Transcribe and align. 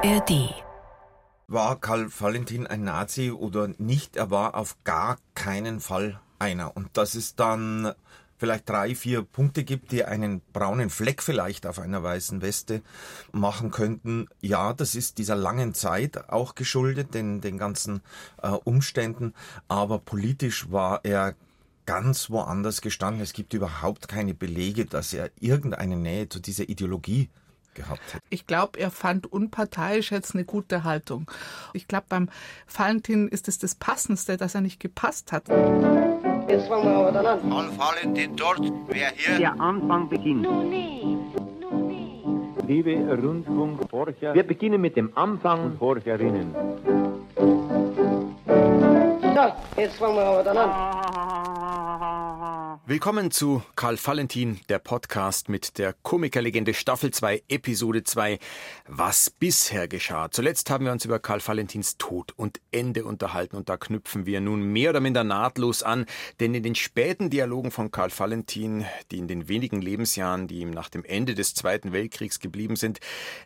ARD. 0.00 0.54
War 1.48 1.80
Karl 1.80 2.08
Valentin 2.16 2.68
ein 2.68 2.84
Nazi 2.84 3.32
oder 3.32 3.66
nicht? 3.78 4.14
Er 4.14 4.30
war 4.30 4.54
auf 4.54 4.76
gar 4.84 5.18
keinen 5.34 5.80
Fall 5.80 6.20
einer. 6.38 6.76
Und 6.76 6.96
dass 6.96 7.16
es 7.16 7.34
dann 7.34 7.92
vielleicht 8.36 8.68
drei, 8.68 8.94
vier 8.94 9.22
Punkte 9.22 9.64
gibt, 9.64 9.90
die 9.90 10.04
einen 10.04 10.40
braunen 10.52 10.88
Fleck 10.88 11.20
vielleicht 11.20 11.66
auf 11.66 11.80
einer 11.80 12.00
weißen 12.00 12.42
Weste 12.42 12.82
machen 13.32 13.72
könnten. 13.72 14.28
Ja, 14.40 14.72
das 14.72 14.94
ist 14.94 15.18
dieser 15.18 15.34
langen 15.34 15.74
Zeit 15.74 16.30
auch 16.30 16.54
geschuldet, 16.54 17.12
den, 17.12 17.40
den 17.40 17.58
ganzen 17.58 18.00
äh, 18.40 18.50
Umständen. 18.50 19.34
Aber 19.66 19.98
politisch 19.98 20.70
war 20.70 21.00
er 21.02 21.34
ganz 21.86 22.30
woanders 22.30 22.82
gestanden. 22.82 23.20
Es 23.20 23.32
gibt 23.32 23.52
überhaupt 23.52 24.06
keine 24.06 24.34
Belege, 24.34 24.84
dass 24.86 25.12
er 25.12 25.32
irgendeine 25.40 25.96
Nähe 25.96 26.28
zu 26.28 26.38
dieser 26.38 26.68
Ideologie 26.68 27.30
gehabt 27.74 28.00
hätte. 28.14 28.22
Ich 28.30 28.46
glaube, 28.46 28.78
er 28.78 28.90
fand 28.90 29.30
unparteiisch 29.32 30.10
jetzt 30.12 30.34
eine 30.34 30.44
gute 30.44 30.84
Haltung. 30.84 31.30
Ich 31.72 31.88
glaube, 31.88 32.06
beim 32.08 32.28
Valentin 32.74 33.28
ist 33.28 33.48
es 33.48 33.58
das 33.58 33.74
Passendste, 33.74 34.36
dass 34.36 34.54
er 34.54 34.60
nicht 34.60 34.80
gepasst 34.80 35.32
hat. 35.32 35.48
Jetzt 35.48 36.66
fangen 36.68 36.84
wir 36.84 36.96
aber 36.96 37.12
dann 37.12 37.26
an. 37.26 37.52
An 37.52 37.78
Valentin 37.78 38.34
dort, 38.36 38.60
wer 38.88 39.10
hier? 39.14 39.38
Der 39.38 39.60
Anfang 39.60 40.08
beginnt. 40.08 40.46
Liebe 42.66 42.96
Rundfunkforscher, 43.22 44.34
Wir 44.34 44.42
beginnen 44.42 44.80
mit 44.80 44.96
dem 44.96 45.16
Anfang. 45.16 45.64
und 45.64 45.78
Forscherinnen. 45.78 46.54
So, 49.38 49.54
jetzt 49.80 49.98
fangen 49.98 50.16
wir 50.16 50.24
aber 50.24 50.42
dann 50.42 50.58
an. 50.58 51.78
Willkommen 52.88 53.30
zu 53.30 53.62
Karl 53.76 53.98
Valentin, 54.02 54.60
der 54.70 54.78
Podcast 54.78 55.50
mit 55.50 55.76
der 55.76 55.92
Komikerlegende 55.92 56.72
Staffel 56.72 57.10
2, 57.10 57.42
Episode 57.50 58.02
2, 58.02 58.38
was 58.86 59.28
bisher 59.28 59.88
geschah. 59.88 60.30
Zuletzt 60.30 60.70
haben 60.70 60.86
wir 60.86 60.92
uns 60.92 61.04
über 61.04 61.18
Karl 61.18 61.46
Valentins 61.46 61.98
Tod 61.98 62.32
und 62.34 62.62
Ende 62.70 63.04
unterhalten 63.04 63.56
und 63.56 63.68
da 63.68 63.76
knüpfen 63.76 64.24
wir 64.24 64.40
nun 64.40 64.62
mehr 64.62 64.88
oder 64.88 65.00
minder 65.00 65.22
nahtlos 65.22 65.82
an, 65.82 66.06
denn 66.40 66.54
in 66.54 66.62
den 66.62 66.74
späten 66.74 67.28
Dialogen 67.28 67.72
von 67.72 67.90
Karl 67.90 68.10
Valentin, 68.10 68.86
die 69.10 69.18
in 69.18 69.28
den 69.28 69.48
wenigen 69.48 69.82
Lebensjahren, 69.82 70.48
die 70.48 70.60
ihm 70.60 70.70
nach 70.70 70.88
dem 70.88 71.04
Ende 71.04 71.34
des 71.34 71.54
Zweiten 71.54 71.92
Weltkriegs 71.92 72.40
geblieben 72.40 72.76
sind, 72.76 73.00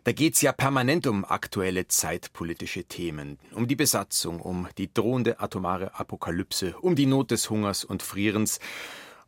da 0.05 0.13
geht's 0.13 0.41
ja 0.41 0.53
permanent 0.53 1.09
um 1.09 1.25
aktuelle 1.25 1.89
zeitpolitische 1.89 2.85
Themen, 2.85 3.41
um 3.57 3.67
die 3.67 3.75
Besatzung, 3.75 4.41
um 4.41 4.69
die 4.79 4.95
drohende 4.95 5.41
atomare 5.41 5.82
Apokalypse, 5.95 6.77
um 6.81 6.95
die 6.95 7.07
Not 7.07 7.31
des 7.31 7.51
Hungers 7.51 7.85
und 7.85 8.03
Frierens, 8.03 8.61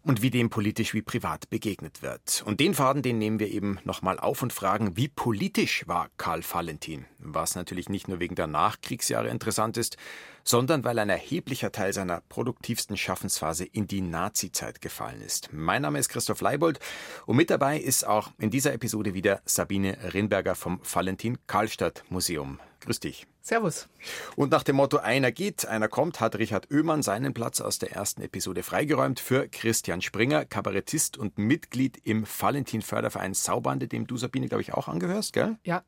und 0.04 0.22
wie 0.22 0.30
dem 0.30 0.50
politisch 0.50 0.94
wie 0.94 1.02
privat 1.02 1.48
begegnet 1.50 2.02
wird. 2.02 2.42
Und 2.46 2.60
den 2.60 2.74
Faden, 2.74 3.02
den 3.02 3.18
nehmen 3.18 3.38
wir 3.38 3.50
eben 3.50 3.78
nochmal 3.84 4.18
auf 4.18 4.42
und 4.42 4.52
fragen, 4.52 4.96
wie 4.96 5.08
politisch 5.08 5.88
war 5.88 6.10
Karl 6.18 6.42
Valentin? 6.42 7.06
Was 7.18 7.56
natürlich 7.56 7.88
nicht 7.88 8.06
nur 8.06 8.20
wegen 8.20 8.34
der 8.34 8.46
Nachkriegsjahre 8.46 9.28
interessant 9.28 9.76
ist, 9.76 9.96
sondern 10.44 10.84
weil 10.84 10.98
ein 10.98 11.08
erheblicher 11.08 11.72
Teil 11.72 11.94
seiner 11.94 12.20
produktivsten 12.28 12.98
Schaffensphase 12.98 13.64
in 13.64 13.86
die 13.86 14.02
Nazizeit 14.02 14.82
gefallen 14.82 15.22
ist. 15.22 15.48
Mein 15.52 15.82
Name 15.82 15.98
ist 15.98 16.10
Christoph 16.10 16.42
Leibold 16.42 16.80
und 17.24 17.36
mit 17.36 17.48
dabei 17.48 17.78
ist 17.78 18.06
auch 18.06 18.30
in 18.38 18.50
dieser 18.50 18.74
Episode 18.74 19.14
wieder 19.14 19.40
Sabine 19.46 19.96
Rinberger 20.12 20.54
vom 20.54 20.80
Valentin 20.84 21.38
Karlstadt 21.46 22.04
Museum. 22.10 22.60
Grüß 22.84 23.00
dich. 23.00 23.26
Servus. 23.40 23.88
Und 24.36 24.50
nach 24.50 24.62
dem 24.62 24.76
Motto 24.76 24.98
einer 24.98 25.32
geht, 25.32 25.66
einer 25.66 25.88
kommt, 25.88 26.20
hat 26.20 26.36
Richard 26.36 26.70
Oehmann 26.70 27.02
seinen 27.02 27.32
Platz 27.32 27.60
aus 27.60 27.78
der 27.78 27.92
ersten 27.92 28.20
Episode 28.20 28.62
freigeräumt 28.62 29.20
für 29.20 29.48
Christian 29.48 30.02
Springer, 30.02 30.44
Kabarettist 30.44 31.16
und 31.16 31.38
Mitglied 31.38 31.98
im 32.04 32.26
Valentin 32.26 32.82
Förderverein 32.82 33.32
Saubande, 33.32 33.88
dem 33.88 34.06
du 34.06 34.18
Sabine, 34.18 34.48
glaube 34.48 34.62
ich, 34.62 34.74
auch 34.74 34.88
angehörst, 34.88 35.32
gell? 35.32 35.56
Ja, 35.64 35.82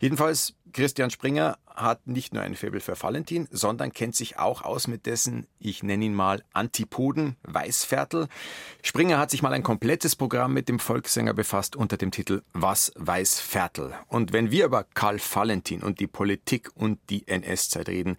Jedenfalls, 0.00 0.54
Christian 0.74 1.08
Springer 1.08 1.56
hat 1.74 2.06
nicht 2.06 2.34
nur 2.34 2.42
ein 2.42 2.56
Faible 2.56 2.80
für 2.80 3.00
Valentin, 3.00 3.48
sondern 3.50 3.92
kennt 3.92 4.16
sich 4.16 4.38
auch 4.38 4.62
aus 4.62 4.88
mit 4.88 5.06
dessen, 5.06 5.46
ich 5.58 5.82
nenne 5.84 6.04
ihn 6.04 6.14
mal, 6.14 6.42
Antipoden, 6.52 7.36
Weißviertel. 7.44 8.26
Springer 8.82 9.18
hat 9.18 9.30
sich 9.30 9.40
mal 9.40 9.52
ein 9.52 9.62
komplettes 9.62 10.16
Programm 10.16 10.52
mit 10.52 10.68
dem 10.68 10.80
Volkssänger 10.80 11.32
befasst 11.32 11.76
unter 11.76 11.96
dem 11.96 12.10
Titel 12.10 12.42
Was 12.52 12.92
Weißviertel. 12.96 13.94
Und 14.08 14.32
wenn 14.32 14.50
wir 14.50 14.66
über 14.66 14.82
Karl 14.82 15.18
Valentin 15.18 15.82
und 15.82 16.00
die 16.00 16.08
Politik 16.08 16.70
und 16.74 16.98
die 17.08 17.26
NS-Zeit 17.28 17.88
reden, 17.88 18.16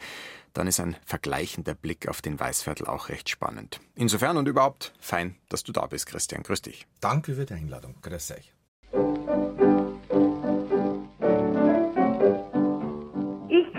dann 0.54 0.68
ist 0.68 0.80
ein 0.80 0.96
vergleichender 1.06 1.76
Blick 1.76 2.08
auf 2.08 2.22
den 2.22 2.40
Weißviertel 2.40 2.88
auch 2.88 3.10
recht 3.10 3.30
spannend. 3.30 3.82
Insofern 3.96 4.38
und 4.38 4.48
überhaupt 4.48 4.94
fein, 5.02 5.36
dass 5.50 5.64
du 5.64 5.74
da 5.74 5.86
bist, 5.88 6.06
Christian. 6.06 6.44
Grüß 6.44 6.62
dich. 6.62 6.88
Danke 7.02 7.36
für 7.36 7.46
die 7.46 7.54
Einladung. 7.54 7.96
Grüß 8.02 8.32
euch. 8.32 9.65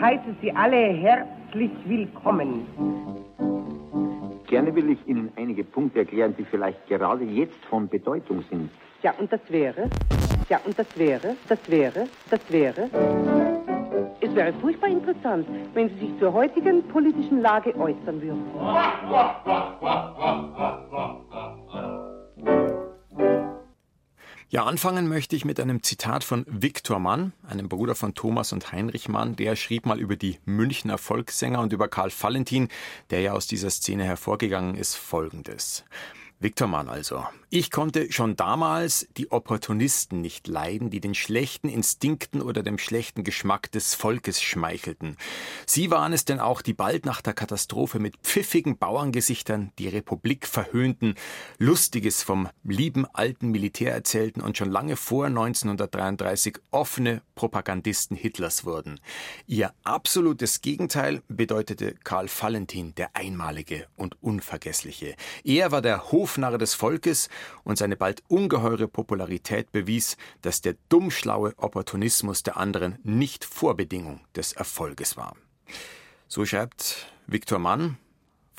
Heiße 0.01 0.35
Sie 0.41 0.53
alle 0.53 0.77
herzlich 0.77 1.71
willkommen. 1.87 2.67
Gerne 4.47 4.75
will 4.75 4.91
ich 4.91 4.99
Ihnen 5.07 5.33
einige 5.37 5.65
Punkte 5.65 6.01
erklären, 6.01 6.35
die 6.39 6.45
vielleicht 6.45 6.87
gerade 6.87 7.25
jetzt 7.25 7.65
von 7.67 7.89
Bedeutung 7.89 8.45
sind. 8.49 8.71
Ja, 9.03 9.15
und 9.19 9.33
das 9.33 9.41
wäre? 9.49 9.91
Ja, 10.49 10.61
und 10.65 10.79
das 10.79 10.87
wäre? 10.97 11.37
Das 11.49 11.59
wäre? 11.69 12.07
Das 12.31 12.41
wäre? 12.51 12.89
Es 14.21 14.35
wäre 14.35 14.53
furchtbar 14.55 14.89
interessant, 14.89 15.47
wenn 15.75 15.89
Sie 15.91 16.07
sich 16.07 16.19
zur 16.19 16.33
heutigen 16.33 16.83
politischen 16.89 17.41
Lage 17.41 17.75
äußern 17.77 18.23
würden. 18.23 18.45
Ja, 24.57 24.65
anfangen 24.65 25.07
möchte 25.07 25.37
ich 25.37 25.45
mit 25.45 25.61
einem 25.61 25.83
Zitat 25.83 26.25
von 26.25 26.47
Viktor 26.49 26.99
Mann, 26.99 27.35
einem 27.47 27.69
Bruder 27.69 27.95
von 27.95 28.15
Thomas 28.15 28.55
und 28.55 28.73
Heinrich 28.73 29.07
Mann. 29.07 29.37
Der 29.37 29.55
schrieb 29.55 29.85
mal 29.85 30.01
über 30.01 30.17
die 30.17 30.39
Münchner 30.47 30.97
Volkssänger 30.97 31.61
und 31.61 31.75
über 31.75 31.89
Karl 31.89 32.11
Valentin, 32.11 32.69
der 33.11 33.21
ja 33.21 33.33
aus 33.35 33.47
dieser 33.47 33.69
Szene 33.69 34.05
hervorgegangen 34.05 34.75
ist, 34.75 34.95
folgendes. 34.95 35.85
Viktor 36.39 36.69
Mann 36.69 36.89
also. 36.89 37.25
Ich 37.49 37.71
konnte 37.71 38.13
schon 38.13 38.37
damals 38.37 39.09
die 39.17 39.31
Opportunisten 39.31 40.21
nicht 40.21 40.49
leiden, 40.49 40.91
die 40.91 41.01
den 41.01 41.15
schlechten 41.15 41.69
Instinkten 41.69 42.43
oder 42.43 42.63
dem 42.63 42.77
schlechten 42.77 43.25
Geschmack 43.25 43.71
des 43.73 43.95
Volkes 43.95 44.43
schmeichelten. 44.43 45.17
Sie 45.65 45.91
waren 45.91 46.13
es 46.13 46.27
denn 46.27 46.41
auch, 46.41 46.61
die 46.61 46.75
bald 46.75 47.07
nach 47.07 47.23
der 47.23 47.33
Katastrophe 47.33 48.01
mit 48.01 48.17
pfiffigen 48.19 48.77
Bauerngesichtern 48.77 49.73
die 49.79 49.89
Republik 49.89 50.47
verhöhnten, 50.47 51.15
Lustiges 51.59 52.23
vom 52.23 52.49
lieben 52.65 53.07
alten 53.07 53.51
Militär 53.51 53.93
erzählten 53.95 54.43
und 54.43 54.59
schon 54.59 54.71
lange 54.71 54.97
vor 54.97 55.27
1933 55.27 56.59
offene 56.71 57.23
Propagandisten 57.37 58.17
Hitlers 58.17 58.65
wurden. 58.65 59.01
Ihr 59.47 59.73
absolutes 59.85 60.61
Gegenteil 60.61 61.23
bedeutete 61.29 61.95
Karl 62.05 62.29
Valentin, 62.29 62.95
der 62.97 63.15
Einmalige 63.15 63.87
und 63.97 64.23
Unvergessliche. 64.23 65.15
Er 65.45 65.71
war 65.71 65.81
der 65.81 66.11
Hofnarr 66.27 66.59
des 66.59 66.75
Volkes 66.75 67.29
und 67.63 67.79
seine 67.79 67.95
bald 67.95 68.25
ungeheure 68.27 68.89
Popularität 68.89 69.71
bewies, 69.71 70.17
dass 70.43 70.61
der 70.61 70.75
dummschlaue 70.89 71.55
Opportunismus 71.57 72.43
der 72.43 72.57
anderen 72.57 72.99
nicht 73.05 73.45
Vorbedingung 73.45 74.23
des 74.35 74.53
Erfolges 74.53 75.17
war. 75.17 75.37
So 76.27 76.45
schreibt 76.45 77.07
Viktor 77.29 77.61
Mann, 77.61 77.97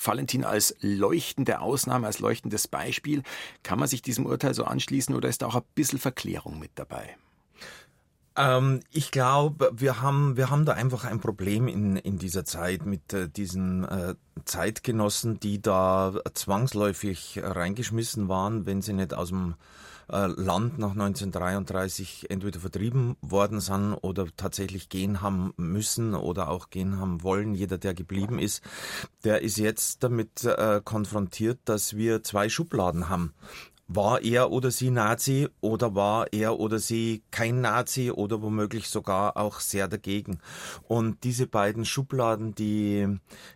Valentin 0.01 0.45
als 0.45 0.77
leuchtende 0.79 1.59
Ausnahme, 1.59 2.07
als 2.07 2.19
leuchtendes 2.19 2.69
Beispiel. 2.69 3.23
Kann 3.63 3.79
man 3.79 3.89
sich 3.89 4.01
diesem 4.01 4.25
Urteil 4.25 4.53
so 4.53 4.63
anschließen 4.63 5.13
oder 5.13 5.27
ist 5.27 5.41
da 5.41 5.47
auch 5.47 5.55
ein 5.55 5.63
bisschen 5.75 5.99
Verklärung 5.99 6.59
mit 6.59 6.71
dabei? 6.75 7.17
Ähm, 8.37 8.81
ich 8.91 9.11
glaube, 9.11 9.71
wir 9.75 10.01
haben, 10.01 10.37
wir 10.37 10.49
haben 10.49 10.65
da 10.65 10.73
einfach 10.73 11.05
ein 11.05 11.19
Problem 11.19 11.67
in, 11.67 11.97
in 11.97 12.19
dieser 12.19 12.45
Zeit 12.45 12.85
mit 12.85 13.11
äh, 13.11 13.27
diesen 13.27 13.83
äh, 13.83 14.15
Zeitgenossen, 14.45 15.39
die 15.39 15.61
da 15.61 16.13
zwangsläufig 16.33 17.41
reingeschmissen 17.43 18.29
waren, 18.29 18.65
wenn 18.67 18.83
sie 18.83 18.93
nicht 18.93 19.15
aus 19.15 19.29
dem 19.29 19.55
äh, 20.09 20.27
Land 20.27 20.77
nach 20.77 20.91
1933 20.91 22.29
entweder 22.29 22.59
vertrieben 22.59 23.17
worden 23.21 23.59
sind 23.59 23.93
oder 23.95 24.27
tatsächlich 24.37 24.89
gehen 24.89 25.21
haben 25.21 25.53
müssen 25.57 26.13
oder 26.13 26.49
auch 26.49 26.69
gehen 26.69 26.99
haben 26.99 27.23
wollen. 27.23 27.55
Jeder, 27.55 27.77
der 27.79 27.95
geblieben 27.95 28.37
ist, 28.37 28.61
der 29.23 29.41
ist 29.41 29.57
jetzt 29.57 30.03
damit 30.03 30.43
äh, 30.43 30.79
konfrontiert, 30.83 31.59
dass 31.65 31.95
wir 31.95 32.23
zwei 32.23 32.49
Schubladen 32.49 33.09
haben. 33.09 33.33
War 33.89 34.21
er 34.21 34.51
oder 34.51 34.69
sie 34.69 34.89
Nazi 34.91 35.47
oder 35.61 35.95
war 35.95 36.27
er 36.33 36.59
oder 36.59 36.77
sie 36.77 37.23
kein 37.31 37.61
Nazi 37.61 38.11
oder 38.11 38.41
womöglich 38.41 38.89
sogar 38.89 39.37
auch 39.37 39.61
sehr 39.61 39.87
dagegen? 39.87 40.39
Und 40.89 41.23
diese 41.23 41.47
beiden 41.47 41.85
Schubladen, 41.85 42.53
die 42.53 43.07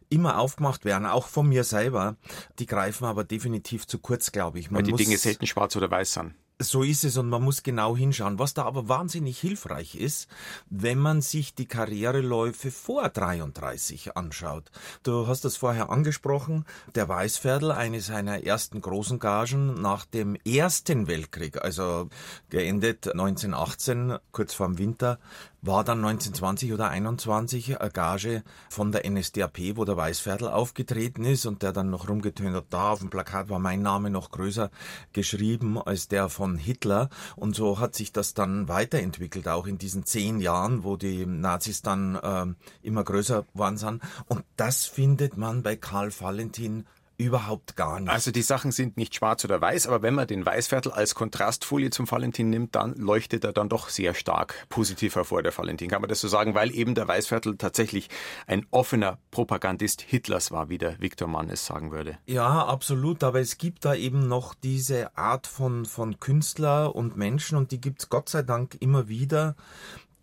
immer 0.10 0.40
aufgemacht 0.40 0.86
werden, 0.86 1.06
auch 1.06 1.28
von 1.28 1.50
mir 1.50 1.66
selber, 1.66 2.16
die 2.60 2.66
greifen 2.66 3.04
aber 3.06 3.26
definitiv 3.26 3.86
zu 3.88 4.00
kurz, 4.00 4.32
glaube 4.32 4.60
ich. 4.60 4.72
Man 4.72 4.78
Weil 4.80 4.84
die 4.84 4.92
muss- 4.92 5.02
Dinge 5.02 5.18
selten 5.18 5.48
schwarz 5.48 5.76
oder 5.76 5.92
weiß 5.92 6.14
sind. 6.14 6.34
So 6.70 6.84
ist 6.84 7.04
es 7.04 7.18
und 7.18 7.30
man 7.30 7.44
muss 7.44 7.64
genau 7.64 7.96
hinschauen. 7.96 8.40
Was 8.40 8.54
da 8.54 8.64
aber 8.64 8.88
wahnsinnig 8.88 9.40
hilfreich 9.40 9.96
ist, 9.96 10.28
wenn 10.70 11.00
man 11.00 11.22
sich 11.22 11.56
die 11.56 11.66
Karriereläufe 11.66 12.72
vor 12.72 13.10
33 13.10 14.16
anschaut. 14.16 14.72
Du 15.04 15.28
hast 15.28 15.46
das 15.46 15.58
vorher 15.58 15.90
angesprochen. 15.90 16.66
Der 16.96 17.08
Weißviertel, 17.10 17.72
eine 17.72 18.02
seiner 18.02 18.44
ersten 18.44 18.82
großen 18.82 19.20
Gagen 19.20 19.82
nach 19.82 20.06
dem 20.06 20.36
Ersten 20.46 21.08
Weltkrieg, 21.08 21.62
also 21.62 22.10
geendet 22.50 23.08
1918, 23.08 24.18
kurz 24.32 24.54
vorm 24.54 24.78
Winter, 24.78 25.20
war 25.62 25.84
dann 25.84 26.00
1920 26.00 26.74
oder 26.74 26.90
21 26.90 27.80
eine 27.80 27.92
Gage 27.92 28.44
von 28.70 28.92
der 28.92 29.10
NSDAP, 29.10 29.76
wo 29.76 29.86
der 29.86 29.96
Weißviertel 29.96 30.48
aufgetreten 30.48 31.24
ist 31.24 31.46
und 31.46 31.62
der 31.62 31.72
dann 31.72 31.90
noch 31.90 32.10
rumgetönt 32.10 32.56
hat, 32.56 32.66
da 32.72 32.92
auf 32.92 33.00
dem 33.00 33.10
Plakat 33.10 33.50
war 33.50 33.60
mein 33.60 33.82
Name 33.82 34.10
noch 34.10 34.32
größer 34.32 34.72
geschrieben 35.14 35.80
als 35.80 36.08
der 36.08 36.30
von 36.30 36.58
Hitler. 36.58 37.10
Und 37.36 37.56
so 37.56 37.80
hat 37.80 37.96
sich 37.96 38.12
das 38.12 38.34
dann 38.34 38.68
weiterentwickelt, 38.68 39.48
auch 39.48 39.68
in 39.68 39.78
diesen 39.78 40.06
zehn 40.06 40.40
Jahren, 40.40 40.84
wo 40.84 40.98
die 40.98 41.26
Nazis 41.26 41.82
dann 41.82 42.16
äh, 42.16 42.46
immer 42.82 43.04
größer 43.04 43.46
waren. 43.54 44.02
Und 44.28 44.44
das 44.58 44.86
findet 44.86 45.38
man 45.38 45.64
bei 45.64 45.76
Karl 45.76 46.12
Valentin 46.12 46.86
Überhaupt 47.18 47.76
gar 47.76 48.00
nicht. 48.00 48.12
Also 48.12 48.32
die 48.32 48.42
Sachen 48.42 48.72
sind 48.72 48.98
nicht 48.98 49.14
schwarz 49.14 49.46
oder 49.46 49.62
weiß, 49.62 49.88
aber 49.88 50.02
wenn 50.02 50.16
man 50.16 50.28
den 50.28 50.46
Weißviertel 50.46 50.92
als 50.92 51.14
Kontrastfolie 51.14 51.92
zum 51.92 52.10
Valentin 52.10 52.50
nimmt, 52.50 52.76
dann 52.76 52.96
leuchtet 52.96 53.44
er 53.44 53.54
dann 53.54 53.70
doch 53.70 53.90
sehr 53.90 54.14
stark 54.14 54.66
positiv 54.70 55.16
hervor, 55.16 55.44
der 55.44 55.56
Valentin. 55.56 55.90
Kann 55.90 56.02
man 56.02 56.10
das 56.10 56.22
so 56.22 56.28
sagen, 56.28 56.56
weil 56.56 56.74
eben 56.74 56.96
der 56.96 57.08
Weißviertel 57.08 57.58
tatsächlich 57.58 58.10
ein 58.48 58.66
offener 58.72 59.20
Propagandist 59.30 60.02
Hitlers 60.02 60.52
war, 60.52 60.70
wie 60.70 60.80
der 60.80 61.00
Viktor 61.00 61.28
Mann 61.28 61.50
es 61.50 61.66
sagen 61.66 61.92
würde. 61.92 62.18
Ja, 62.26 62.66
absolut. 62.66 63.24
Aber 63.24 63.40
es 63.40 63.58
gibt 63.58 63.86
da 63.86 63.94
eben 63.94 64.28
noch 64.28 64.56
diese 64.56 65.16
Art 65.16 65.46
von, 65.46 65.86
von 65.86 66.20
Künstler 66.20 66.96
und 66.96 67.18
Menschen 67.18 67.58
und 67.58 67.72
die 67.72 67.80
gibt 67.80 68.02
es 68.02 68.10
Gott 68.10 68.30
sei 68.30 68.42
Dank 68.42 68.78
immer 68.80 69.08
wieder, 69.08 69.56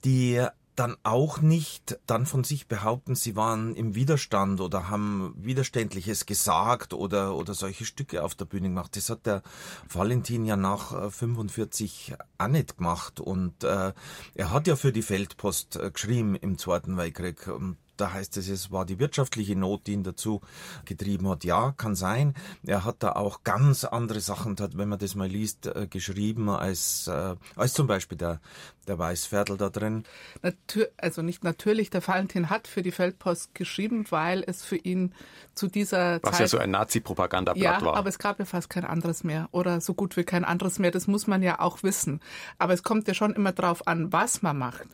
die 0.05 0.45
dann 0.79 0.97
auch 1.03 1.41
nicht 1.41 1.99
dann 2.07 2.25
von 2.25 2.45
sich 2.45 2.69
behaupten, 2.69 3.17
sie 3.17 3.35
waren 3.35 3.75
im 3.75 3.97
Widerstand 3.97 4.61
oder 4.61 4.89
haben 4.89 5.35
Widerständliches 5.37 6.25
gesagt 6.25 6.95
oder, 6.95 7.35
oder 7.35 7.55
solche 7.55 7.85
Stücke 7.85 8.23
auf 8.23 8.37
der 8.37 8.45
Bühne 8.45 8.69
gemacht. 8.69 8.97
Das 8.97 9.11
hat 9.11 9.27
der 9.27 9.43
Valentin 9.89 10.45
ja 10.45 10.57
nach 10.57 11.11
45 11.11 12.13
äh, 12.13 12.17
auch 12.39 12.47
nicht 12.47 12.77
gemacht 12.77 13.19
und 13.19 13.65
äh, 13.65 13.93
er 14.35 14.53
hat 14.53 14.69
ja 14.69 14.77
für 14.77 14.93
die 14.93 15.03
Feldpost 15.03 15.77
äh, 15.77 15.91
geschrieben 15.91 16.37
im 16.37 16.59
Zweiten 16.59 16.97
Weltkrieg 16.97 17.49
und 17.49 17.77
da 17.97 18.13
heißt 18.13 18.37
es, 18.37 18.49
es 18.49 18.71
war 18.71 18.87
die 18.87 19.01
wirtschaftliche 19.01 19.57
Not, 19.57 19.89
die 19.89 19.95
ihn 19.95 20.05
dazu 20.05 20.41
getrieben 20.85 21.29
hat. 21.29 21.43
Ja, 21.43 21.73
kann 21.73 21.97
sein. 21.97 22.35
Er 22.65 22.85
hat 22.85 23.03
da 23.03 23.15
auch 23.15 23.43
ganz 23.43 23.83
andere 23.83 24.21
Sachen, 24.21 24.57
wenn 24.75 24.89
man 24.89 25.01
das 25.01 25.17
mal 25.17 25.27
liest, 25.27 25.67
äh, 25.67 25.89
geschrieben 25.91 26.49
als, 26.49 27.11
als 27.57 27.73
zum 27.73 27.89
Beispiel 27.89 28.17
der, 28.17 28.41
der 28.89 28.99
Weißviertel 28.99 29.57
da 29.57 29.69
drin. 29.69 30.05
Natür 30.43 30.89
also 30.97 31.23
nicht 31.23 31.45
natürlich, 31.45 31.91
der 31.91 32.07
Valentin 32.07 32.51
hat 32.51 32.67
für 32.67 32.83
die 32.83 32.91
Feldpost 32.91 33.55
geschrieben, 33.55 34.07
weil 34.11 34.43
es 34.47 34.65
für 34.65 34.77
ihn 34.77 35.15
zu 35.55 35.69
dieser 35.69 36.21
Was 36.23 36.33
Zeit... 36.33 36.41
ja 36.41 36.49
so 36.49 36.59
ein 36.59 36.71
Nazi-Propagandablatt 36.71 37.81
ja, 37.81 37.87
war. 37.87 37.97
aber 37.97 38.09
es 38.09 38.19
gab 38.19 38.39
ja 38.39 38.45
fast 38.45 38.71
kein 38.71 38.85
anderes 38.85 39.25
mehr 39.25 39.49
oder 39.53 39.81
so 39.81 39.95
gut 39.95 40.17
wie 40.17 40.25
kein 40.25 40.45
anderes 40.45 40.79
mehr. 40.79 40.91
Das 40.91 41.07
muss 41.07 41.27
man 41.27 41.43
ja 41.43 41.61
auch 41.61 41.83
wissen. 41.83 42.21
Aber 42.59 42.73
es 42.73 42.83
kommt 42.83 43.07
ja 43.09 43.15
schon 43.15 43.35
immer 43.35 43.53
drauf 43.53 43.87
an, 43.87 44.13
was 44.13 44.43
man 44.43 44.59
macht. 44.59 44.89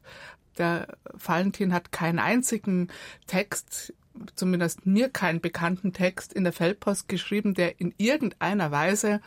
Der 0.59 0.87
Valentin 1.13 1.73
hat 1.73 1.93
keinen 1.93 2.19
einzigen 2.19 2.89
Text, 3.27 3.93
zumindest 4.37 4.87
mir 4.87 5.09
keinen 5.09 5.41
bekannten 5.41 5.93
Text 5.93 6.33
in 6.33 6.45
der 6.45 6.53
Feldpost 6.53 7.09
geschrieben, 7.09 7.55
der 7.55 7.81
in 7.81 7.95
irgendeiner 7.97 8.71
Weise 8.71 9.21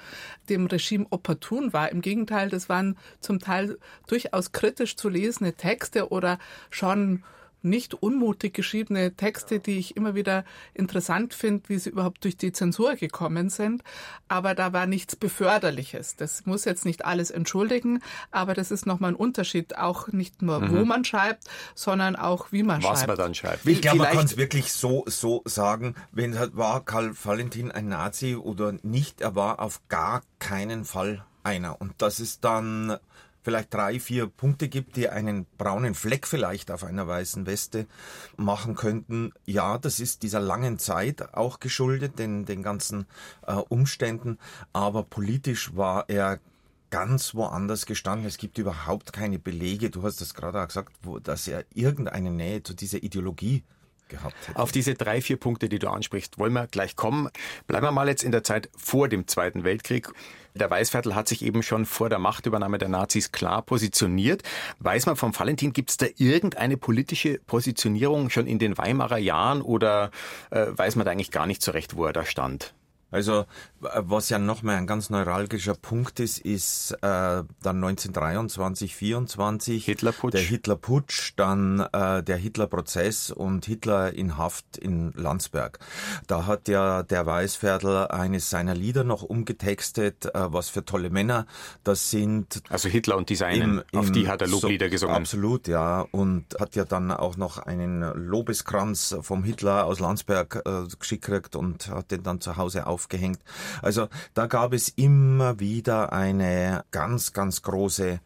dem 0.50 0.66
Regime 0.68 1.06
opportun 1.10 1.74
war. 1.74 1.92
Im 1.92 2.02
Gegenteil, 2.02 2.50
das 2.50 2.70
waren 2.70 2.98
zum 3.20 3.40
Teil 3.40 3.78
durchaus 4.08 4.52
kritisch 4.52 4.96
zu 4.96 5.10
lesende 5.10 5.54
Texte 5.54 6.10
oder 6.10 6.40
schon 6.70 7.24
nicht 7.62 7.94
unmutig 7.94 8.54
geschriebene 8.54 9.16
Texte, 9.16 9.60
die 9.60 9.78
ich 9.78 9.98
immer 9.98 10.16
wieder 10.16 10.46
interessant 10.74 11.34
finde, 11.34 11.70
wie 11.70 11.78
sie 11.78 11.90
überhaupt 11.90 12.24
durch 12.24 12.38
die 12.38 12.52
Zensur 12.52 12.96
gekommen 12.96 13.50
sind. 13.50 13.84
Aber 14.28 14.56
da 14.56 14.74
war 14.74 14.86
nichts 14.86 15.16
Beförderliches. 15.16 16.16
Das 16.16 16.46
muss 16.46 16.66
jetzt 16.66 16.86
nicht 16.86 17.06
alles 17.06 17.32
entschuldigen, 17.32 18.02
aber 18.32 18.54
das 18.54 18.72
ist 18.72 18.86
nochmal 18.86 19.12
ein 19.12 19.16
Unterschied. 19.16 19.78
Auch 19.78 20.08
nicht 20.10 20.42
nur, 20.42 20.60
mhm. 20.60 20.78
wo 20.78 20.86
man 20.86 21.04
schreibt, 21.04 21.46
sondern 21.76 22.16
auch, 22.16 22.52
wie 22.52 22.64
man 22.64 22.78
Was 22.78 22.86
schreibt. 22.86 22.98
Was 23.00 23.08
man 23.08 23.18
dann 23.18 23.36
schreibt. 23.36 23.66
Ich 23.66 23.82
glaube, 23.82 24.00
man 24.00 24.14
kann 24.14 24.26
es 24.26 24.38
wirklich 24.38 24.72
so, 24.72 25.04
so 25.08 25.42
sagen, 25.46 25.96
wenn 26.12 26.38
war 26.54 26.86
Karl 26.86 27.14
Valentin 27.22 27.72
ein 27.72 27.88
Nazi 27.88 28.36
oder 28.36 28.76
nicht, 28.84 29.22
er 29.22 29.36
war 29.36 29.60
auf 29.60 29.82
gar 29.90 30.22
keinen 30.40 30.86
Fall 30.86 31.26
einer. 31.44 31.82
Und 31.82 31.94
das 32.00 32.20
ist 32.20 32.44
dann 32.44 32.98
vielleicht 33.48 33.74
drei, 33.74 33.98
vier 33.98 34.28
Punkte 34.28 34.68
gibt, 34.68 34.98
die 34.98 35.08
einen 35.08 35.46
braunen 35.58 35.96
Fleck 35.96 36.28
vielleicht 36.28 36.70
auf 36.70 36.84
einer 36.84 37.08
weißen 37.08 37.46
Weste 37.46 37.88
machen 38.36 38.76
könnten. 38.76 39.32
Ja, 39.46 39.78
das 39.78 40.02
ist 40.02 40.22
dieser 40.24 40.42
langen 40.42 40.80
Zeit 40.80 41.34
auch 41.34 41.62
geschuldet, 41.62 42.20
den, 42.20 42.44
den 42.44 42.62
ganzen 42.62 43.06
äh, 43.46 43.54
Umständen. 43.54 44.38
Aber 44.74 45.04
politisch 45.04 45.78
war 45.78 46.10
er 46.10 46.42
ganz 46.90 47.36
woanders 47.36 47.86
gestanden. 47.86 48.28
Es 48.28 48.38
gibt 48.38 48.58
überhaupt 48.58 49.14
keine 49.14 49.40
Belege. 49.40 49.90
Du 49.92 50.04
hast 50.04 50.20
das 50.20 50.34
gerade 50.34 50.62
auch 50.62 50.68
gesagt, 50.68 50.92
wo, 51.04 51.20
dass 51.20 51.48
er 51.48 51.64
irgendeine 51.74 52.32
Nähe 52.32 52.64
zu 52.64 52.74
dieser 52.74 53.02
Ideologie 53.02 53.64
gehabt 54.10 54.36
hätte. 54.46 54.60
Auf 54.60 54.74
diese 54.74 54.94
drei, 54.94 55.22
vier 55.22 55.38
Punkte, 55.38 55.70
die 55.70 55.80
du 55.80 55.90
ansprichst, 55.90 56.38
wollen 56.38 56.52
wir 56.52 56.68
gleich 56.68 56.98
kommen. 56.98 57.30
Bleiben 57.66 57.86
wir 57.86 57.92
mal 57.94 58.10
jetzt 58.10 58.24
in 58.24 58.34
der 58.34 58.44
Zeit 58.44 58.70
vor 58.76 59.08
dem 59.08 59.26
Zweiten 59.26 59.64
Weltkrieg. 59.64 60.10
Der 60.58 60.70
Weißviertel 60.70 61.16
hat 61.16 61.28
sich 61.28 61.44
eben 61.44 61.64
schon 61.64 61.86
vor 61.86 62.10
der 62.10 62.20
Machtübernahme 62.20 62.78
der 62.78 62.90
Nazis 62.90 63.32
klar 63.32 63.62
positioniert. 63.62 64.44
Weiß 64.80 65.06
man 65.06 65.16
vom 65.16 65.38
Valentin, 65.38 65.74
gibt 65.74 65.92
es 65.92 65.98
da 65.98 66.08
irgendeine 66.18 66.78
politische 66.78 67.40
Positionierung 67.46 68.30
schon 68.30 68.48
in 68.48 68.60
den 68.60 68.78
Weimarer 68.78 69.18
Jahren 69.18 69.62
oder 69.62 70.12
äh, 70.50 70.68
weiß 70.70 70.96
man 70.96 71.06
da 71.06 71.12
eigentlich 71.12 71.32
gar 71.32 71.48
nicht 71.48 71.62
so 71.62 71.72
recht, 71.72 71.96
wo 71.96 72.06
er 72.06 72.14
da 72.14 72.26
stand? 72.26 72.74
Also 73.18 73.46
was 73.80 74.30
ja 74.30 74.38
noch 74.38 74.62
mal 74.62 74.76
ein 74.76 74.86
ganz 74.86 75.10
neuralgischer 75.10 75.74
Punkt 75.74 76.20
ist, 76.20 76.38
ist 76.38 76.92
äh, 76.92 76.98
dann 77.02 77.48
1923, 77.64 78.96
24 78.96 79.86
Hitlerputsch. 79.86 80.34
der 80.34 80.42
Hitlerputsch, 80.42 81.34
dann 81.36 81.80
äh, 81.94 82.22
der 82.22 82.38
Hitlerprozess 82.38 83.32
und 83.32 83.66
Hitler 83.66 84.14
in 84.14 84.38
Haft 84.38 84.78
in 84.78 85.14
Landsberg. 85.16 85.80
Da 86.28 86.46
hat 86.46 86.68
ja 86.68 87.02
der 87.02 87.26
Weißviertel 87.26 88.08
eines 88.10 88.52
seiner 88.52 88.76
Lieder 88.76 89.04
noch 89.04 89.24
umgetextet, 89.24 90.26
äh, 90.26 90.54
was 90.54 90.70
für 90.70 90.86
tolle 90.86 91.10
Männer 91.10 91.48
das 91.84 92.12
sind. 92.12 92.62
Also 92.70 92.88
Hitler 92.88 93.18
und 93.18 93.30
die 93.30 93.36
seinen, 93.36 93.84
im, 93.92 94.00
auf 94.00 94.12
die 94.12 94.28
hat 94.28 94.44
er 94.44 94.48
Loblieder 94.48 94.86
so, 94.86 94.92
gesungen. 94.92 95.16
Absolut, 95.16 95.68
ja. 95.68 96.02
Und 96.12 96.46
hat 96.60 96.76
ja 96.76 96.86
dann 96.86 97.10
auch 97.10 97.36
noch 97.36 97.58
einen 97.58 98.02
Lobeskranz 98.14 99.18
vom 99.22 99.44
Hitler 99.44 99.86
aus 99.86 100.00
Landsberg 100.00 100.62
äh, 100.66 100.84
geschickt 101.00 101.56
und 101.56 101.90
hat 101.90 102.12
den 102.12 102.22
dann 102.22 102.42
zu 102.42 102.58
Hause 102.58 102.86
auf 102.86 103.07
aufgehängt. 103.08 103.40
Also 103.82 104.10
da 104.34 104.48
gab 104.48 104.74
es 104.74 104.90
immer 104.90 105.60
wieder 105.60 106.12
eine 106.12 106.84
ganz, 106.92 107.34
ganz 107.34 107.62
große 107.62 108.20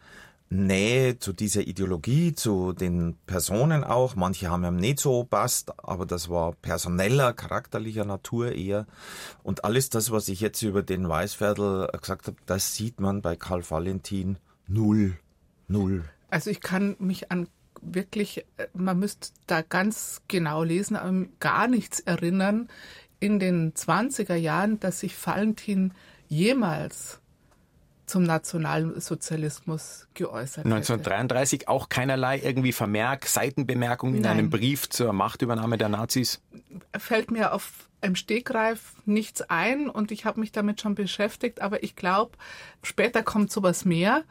Nähe 0.50 1.18
zu 1.18 1.32
dieser 1.32 1.62
Ideologie, 1.62 2.34
zu 2.34 2.74
den 2.74 3.16
Personen 3.26 3.86
auch. 3.86 4.16
Manche 4.16 4.50
haben 4.50 4.66
ihm 4.66 4.76
nicht 4.76 5.00
so 5.00 5.24
passt, 5.24 5.72
aber 5.80 6.06
das 6.06 6.30
war 6.30 6.54
personeller, 6.56 7.32
charakterlicher 7.32 8.04
Natur 8.04 8.52
eher. 8.52 8.86
Und 9.44 9.64
alles 9.64 9.90
das, 9.90 10.12
was 10.12 10.28
ich 10.28 10.42
jetzt 10.42 10.62
über 10.62 10.84
den 10.84 11.08
Weißviertel 11.08 11.88
gesagt 11.98 12.28
habe, 12.28 12.38
das 12.48 12.76
sieht 12.76 13.00
man 13.00 13.22
bei 13.22 13.38
Karl 13.38 13.64
Valentin 13.70 14.38
null. 14.68 15.18
Null. 15.70 16.04
Also 16.30 16.50
ich 16.50 16.60
kann 16.60 16.98
mich 17.00 17.32
an 17.32 17.48
wirklich, 17.82 18.46
man 18.74 19.00
müsste 19.00 19.30
da 19.48 19.62
ganz 19.62 20.22
genau 20.28 20.64
lesen, 20.64 20.98
aber 20.98 21.26
gar 21.40 21.68
nichts 21.68 22.02
erinnern, 22.02 22.68
in 23.22 23.40
den 23.40 23.74
20er 23.74 24.36
Jahren, 24.36 24.80
dass 24.82 25.00
sich 25.00 25.16
Valentin 25.26 25.94
jemals 26.28 27.22
zum 28.08 28.24
Nationalsozialismus 28.24 30.08
geäußert 30.16 30.66
1933 30.66 31.62
hätte. 31.62 31.70
auch 31.70 31.88
keinerlei 31.88 32.42
irgendwie 32.44 32.74
Vermerk, 32.74 33.26
Seitenbemerkung 33.26 34.16
in 34.16 34.22
Nein. 34.22 34.32
einem 34.32 34.50
Brief 34.50 34.90
zur 34.90 35.14
Machtübernahme 35.14 35.78
der 35.78 35.88
Nazis? 35.88 36.42
Fällt 36.98 37.32
mir 37.32 37.54
auf 37.54 37.88
im 38.02 38.16
Stegreif 38.16 38.96
nichts 39.06 39.42
ein 39.44 39.88
und 39.88 40.12
ich 40.12 40.26
habe 40.26 40.40
mich 40.40 40.52
damit 40.52 40.82
schon 40.82 40.96
beschäftigt, 40.96 41.62
aber 41.62 41.84
ich 41.84 41.96
glaube, 41.96 42.32
später 42.82 43.22
kommt 43.24 43.52
sowas 43.52 43.86
mehr 43.86 44.24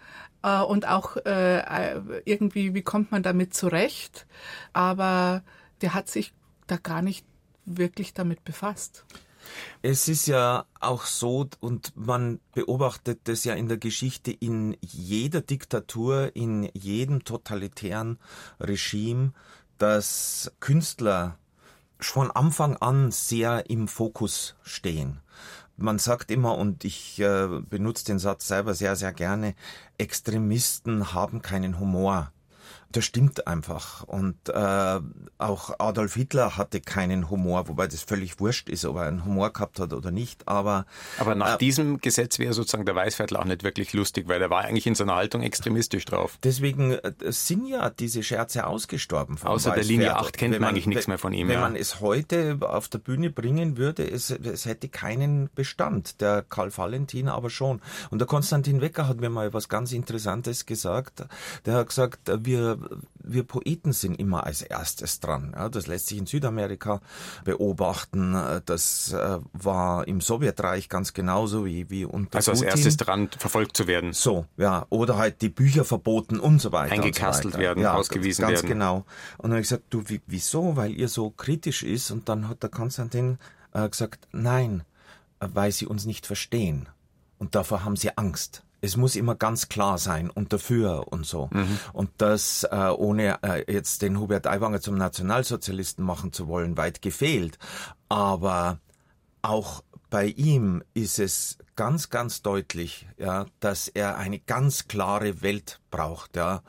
äh, 0.43 0.61
und 0.61 0.89
auch 0.89 1.17
äh, 1.17 2.01
irgendwie, 2.25 2.75
wie 2.75 2.83
kommt 2.83 3.13
man 3.13 3.23
damit 3.23 3.55
zurecht? 3.55 4.27
Aber 4.73 5.43
der 5.81 5.95
hat 5.95 6.09
sich 6.09 6.33
da 6.67 6.77
gar 6.77 7.01
nicht 7.01 7.25
wirklich 7.79 8.15
damit 8.15 8.45
befasst. 8.45 9.05
Es 9.83 10.09
ist 10.09 10.27
ja 10.27 10.67
auch 10.81 11.05
so, 11.05 11.49
und 11.61 11.93
man 11.97 12.41
beobachtet 12.53 13.21
das 13.25 13.45
ja 13.45 13.55
in 13.55 13.69
der 13.69 13.79
Geschichte 13.79 14.31
in 14.31 14.77
jeder 14.81 15.41
Diktatur, 15.41 16.35
in 16.35 16.69
jedem 16.75 17.25
totalitären 17.25 18.19
Regime, 18.61 19.33
dass 19.79 20.53
Künstler 20.61 21.39
von 21.99 22.31
Anfang 22.31 22.77
an 22.77 23.11
sehr 23.11 23.69
im 23.71 23.89
Fokus 23.89 24.57
stehen. 24.63 25.21
Man 25.77 25.99
sagt 25.99 26.31
immer, 26.31 26.59
und 26.59 26.85
ich 26.85 27.19
äh, 27.21 27.49
benutze 27.69 28.05
den 28.05 28.19
Satz 28.19 28.49
selber 28.49 28.75
sehr, 28.75 28.97
sehr 28.97 29.15
gerne, 29.15 29.55
Extremisten 29.97 31.15
haben 31.15 31.41
keinen 31.41 31.79
Humor. 31.81 32.33
Das 32.93 33.05
stimmt 33.05 33.47
einfach. 33.47 34.03
Und 34.03 34.49
äh, 34.49 35.01
auch 35.39 35.79
Adolf 35.79 36.15
Hitler 36.15 36.57
hatte 36.57 36.81
keinen 36.81 37.31
Humor, 37.31 37.69
wobei 37.69 37.87
das 37.87 38.03
völlig 38.03 38.41
wurscht 38.41 38.69
ist, 38.69 38.85
ob 38.85 38.97
er 38.97 39.03
einen 39.03 39.25
Humor 39.25 39.53
gehabt 39.53 39.79
hat 39.79 39.93
oder 39.93 40.11
nicht. 40.11 40.49
Aber, 40.49 40.87
aber 41.19 41.37
nach 41.37 41.55
äh, 41.55 41.59
diesem 41.59 42.01
Gesetz 42.01 42.41
wäre 42.41 42.53
sozusagen 42.53 42.85
der 42.85 42.97
Weißviertel 42.97 43.37
auch 43.37 43.45
nicht 43.45 43.63
wirklich 43.63 43.93
lustig, 43.93 44.27
weil 44.27 44.43
er 44.43 44.51
war 44.51 44.63
eigentlich 44.63 44.89
in 44.89 44.97
seiner 44.97 45.15
Haltung 45.15 45.43
extremistisch 45.43 46.05
drauf. 46.05 46.39
Deswegen 46.43 46.93
äh, 46.93 47.13
sind 47.29 47.67
ja 47.67 47.91
diese 47.91 48.25
Scherze 48.25 48.67
ausgestorben. 48.67 49.39
Außer 49.41 49.71
der 49.71 49.85
Linie 49.85 50.17
8 50.17 50.37
kennt 50.37 50.59
man 50.59 50.71
eigentlich 50.71 50.89
nichts 50.89 51.07
mehr 51.07 51.19
von 51.19 51.33
ihm. 51.33 51.47
Wenn 51.47 51.55
ja. 51.55 51.61
man 51.61 51.77
es 51.77 52.01
heute 52.01 52.59
auf 52.61 52.89
der 52.89 52.99
Bühne 52.99 53.31
bringen 53.31 53.77
würde, 53.77 54.11
es, 54.11 54.31
es 54.31 54.65
hätte 54.65 54.89
keinen 54.89 55.49
Bestand. 55.55 56.21
Der 56.21 56.43
Karl 56.43 56.77
Valentin 56.77 57.29
aber 57.29 57.51
schon. 57.51 57.81
Und 58.11 58.19
der 58.19 58.27
Konstantin 58.27 58.81
Wecker 58.81 59.07
hat 59.07 59.21
mir 59.21 59.31
mal 59.31 59.53
was 59.55 59.69
ganz 59.69 59.93
Interessantes 59.93 60.67
gesagt. 60.67 61.25
Der 61.67 61.75
hat 61.75 61.89
gesagt, 61.89 62.33
wir 62.45 62.80
wir 63.15 63.45
Poeten 63.45 63.93
sind 63.93 64.15
immer 64.15 64.45
als 64.45 64.63
erstes 64.63 65.21
dran. 65.21 65.53
Ja, 65.55 65.69
das 65.69 65.87
lässt 65.87 66.07
sich 66.07 66.19
in 66.19 66.27
Südamerika 66.27 67.01
beobachten. 67.45 68.37
Das 68.67 69.13
äh, 69.13 69.39
war 69.53 70.07
im 70.09 70.21
Sowjetreich 70.21 70.89
ganz 70.89 71.13
genauso 71.13 71.65
wie, 71.65 71.91
wie 71.91 72.05
unter 72.05 72.37
Also 72.37 72.53
als 72.53 72.61
Putin. 72.61 72.77
erstes 72.77 72.97
dran 72.97 73.29
verfolgt 73.39 73.77
zu 73.77 73.87
werden. 73.87 74.13
So, 74.13 74.47
ja. 74.57 74.87
Oder 74.91 75.17
halt 75.17 75.43
die 75.43 75.49
Bücher 75.49 75.85
verboten 75.85 76.41
und 76.41 76.61
so 76.61 76.73
weiter. 76.73 76.93
Eingekastelt 76.93 77.55
so 77.55 77.61
werden, 77.61 77.83
ja, 77.83 77.95
ausgewiesen 77.95 78.43
ganz 78.43 78.63
werden. 78.63 78.63
Ganz 78.63 78.73
genau. 78.73 78.97
Und 79.39 79.45
dann 79.45 79.53
habe 79.53 79.61
ich 79.61 79.69
gesagt, 79.69 79.85
du, 79.91 80.05
wieso? 80.27 80.77
Weil 80.77 80.93
ihr 80.93 81.09
so 81.09 81.31
kritisch 81.31 81.83
ist. 81.83 82.11
Und 82.11 82.29
dann 82.29 82.49
hat 82.49 82.63
der 82.63 82.71
Konstantin 82.71 83.39
äh, 83.73 83.89
gesagt, 83.89 84.29
nein, 84.33 84.83
weil 85.39 85.73
sie 85.73 85.87
uns 85.87 86.07
nicht 86.07 86.27
verstehen. 86.27 86.89
Und 87.39 87.55
davor 87.55 87.85
haben 87.85 87.97
sie 87.97 88.17
Angst 88.17 88.63
es 88.81 88.97
muss 88.97 89.17
immer 89.17 89.35
ganz 89.35 89.69
klar 89.69 89.99
sein 89.99 90.31
und 90.31 90.53
dafür 90.53 91.13
und 91.13 91.27
so. 91.27 91.49
Mhm. 91.53 91.79
Und 91.93 92.11
das, 92.19 92.65
äh, 92.65 92.91
ohne 92.97 93.43
äh, 93.43 93.73
jetzt 93.73 94.03
den 94.03 94.19
Hubert 94.19 94.47
Aiwanger 94.47 94.81
zum 94.81 94.97
Nationalsozialisten 94.97 96.05
machen 96.05 96.33
zu 96.33 96.49
wollen, 96.49 96.77
weit 96.77 97.03
gefehlt. 97.03 97.59
Aber 98.09 98.79
auch 99.43 99.83
bei 100.11 100.27
ihm 100.27 100.83
ist 100.95 101.19
es 101.19 101.59
ganz, 101.77 102.11
ganz 102.11 102.43
deutlich, 102.43 103.07
ja, 103.17 103.47
dass 103.61 103.89
er 103.89 104.19
eine 104.19 104.39
ganz 104.39 104.89
klare 104.89 105.43
Welt 105.43 105.81
braucht, 105.91 106.37
ja. 106.37 106.63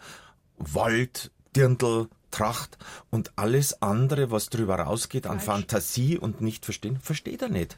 Wald, 0.57 1.31
Dirndl, 1.55 2.07
Tracht 2.29 2.77
und 3.09 3.31
alles 3.35 3.81
andere, 3.81 4.31
was 4.31 4.49
drüber 4.49 4.75
rausgeht 4.75 5.27
an 5.27 5.39
Fantasie 5.39 6.17
und 6.17 6.39
nicht 6.39 6.65
verstehen, 6.65 6.99
versteht 7.01 7.41
er 7.41 7.49
nicht. 7.49 7.77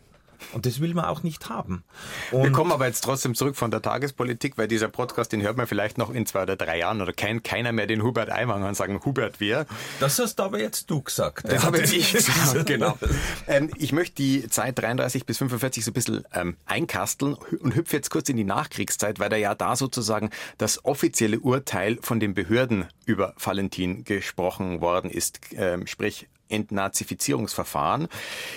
Und 0.51 0.65
das 0.65 0.79
will 0.79 0.93
man 0.93 1.05
auch 1.05 1.23
nicht 1.23 1.49
haben. 1.49 1.83
Und 2.31 2.43
Wir 2.43 2.51
kommen 2.51 2.71
aber 2.71 2.87
jetzt 2.87 3.01
trotzdem 3.01 3.35
zurück 3.35 3.55
von 3.55 3.71
der 3.71 3.81
Tagespolitik, 3.81 4.57
weil 4.57 4.67
dieser 4.67 4.89
Podcast, 4.89 5.31
den 5.31 5.41
hört 5.41 5.57
man 5.57 5.67
vielleicht 5.67 5.97
noch 5.97 6.09
in 6.09 6.25
zwei 6.25 6.43
oder 6.43 6.55
drei 6.55 6.79
Jahren 6.79 7.01
oder 7.01 7.13
kennt 7.13 7.43
keiner 7.43 7.71
mehr 7.71 7.87
den 7.87 8.03
Hubert 8.03 8.31
Aiwanger 8.31 8.67
und 8.67 8.75
sagen, 8.75 8.99
Hubert 9.05 9.39
wer? 9.39 9.65
Das 9.99 10.19
hast 10.19 10.39
aber 10.39 10.59
jetzt 10.59 10.89
du 10.89 11.01
gesagt. 11.01 11.47
Das 11.49 11.63
habe 11.63 11.79
jetzt 11.79 11.93
ich 11.93 12.11
gesagt, 12.11 12.65
genau. 12.65 12.97
Ähm, 13.47 13.69
ich 13.77 13.91
möchte 13.91 14.15
die 14.15 14.47
Zeit 14.49 14.79
33 14.79 15.25
bis 15.25 15.37
45 15.37 15.85
so 15.85 15.91
ein 15.91 15.93
bisschen 15.93 16.23
ähm, 16.33 16.57
einkasteln 16.65 17.35
und 17.59 17.75
hüpfe 17.75 17.95
jetzt 17.95 18.09
kurz 18.09 18.29
in 18.29 18.37
die 18.37 18.43
Nachkriegszeit, 18.43 19.19
weil 19.19 19.29
da 19.29 19.35
ja 19.35 19.55
da 19.55 19.75
sozusagen 19.75 20.29
das 20.57 20.85
offizielle 20.85 21.39
Urteil 21.39 21.97
von 22.01 22.19
den 22.19 22.33
Behörden 22.33 22.85
über 23.05 23.33
Valentin 23.37 24.03
gesprochen 24.03 24.81
worden 24.81 25.09
ist. 25.09 25.39
Ähm, 25.55 25.87
sprich, 25.87 26.27
Entnazifizierungsverfahren. 26.53 28.07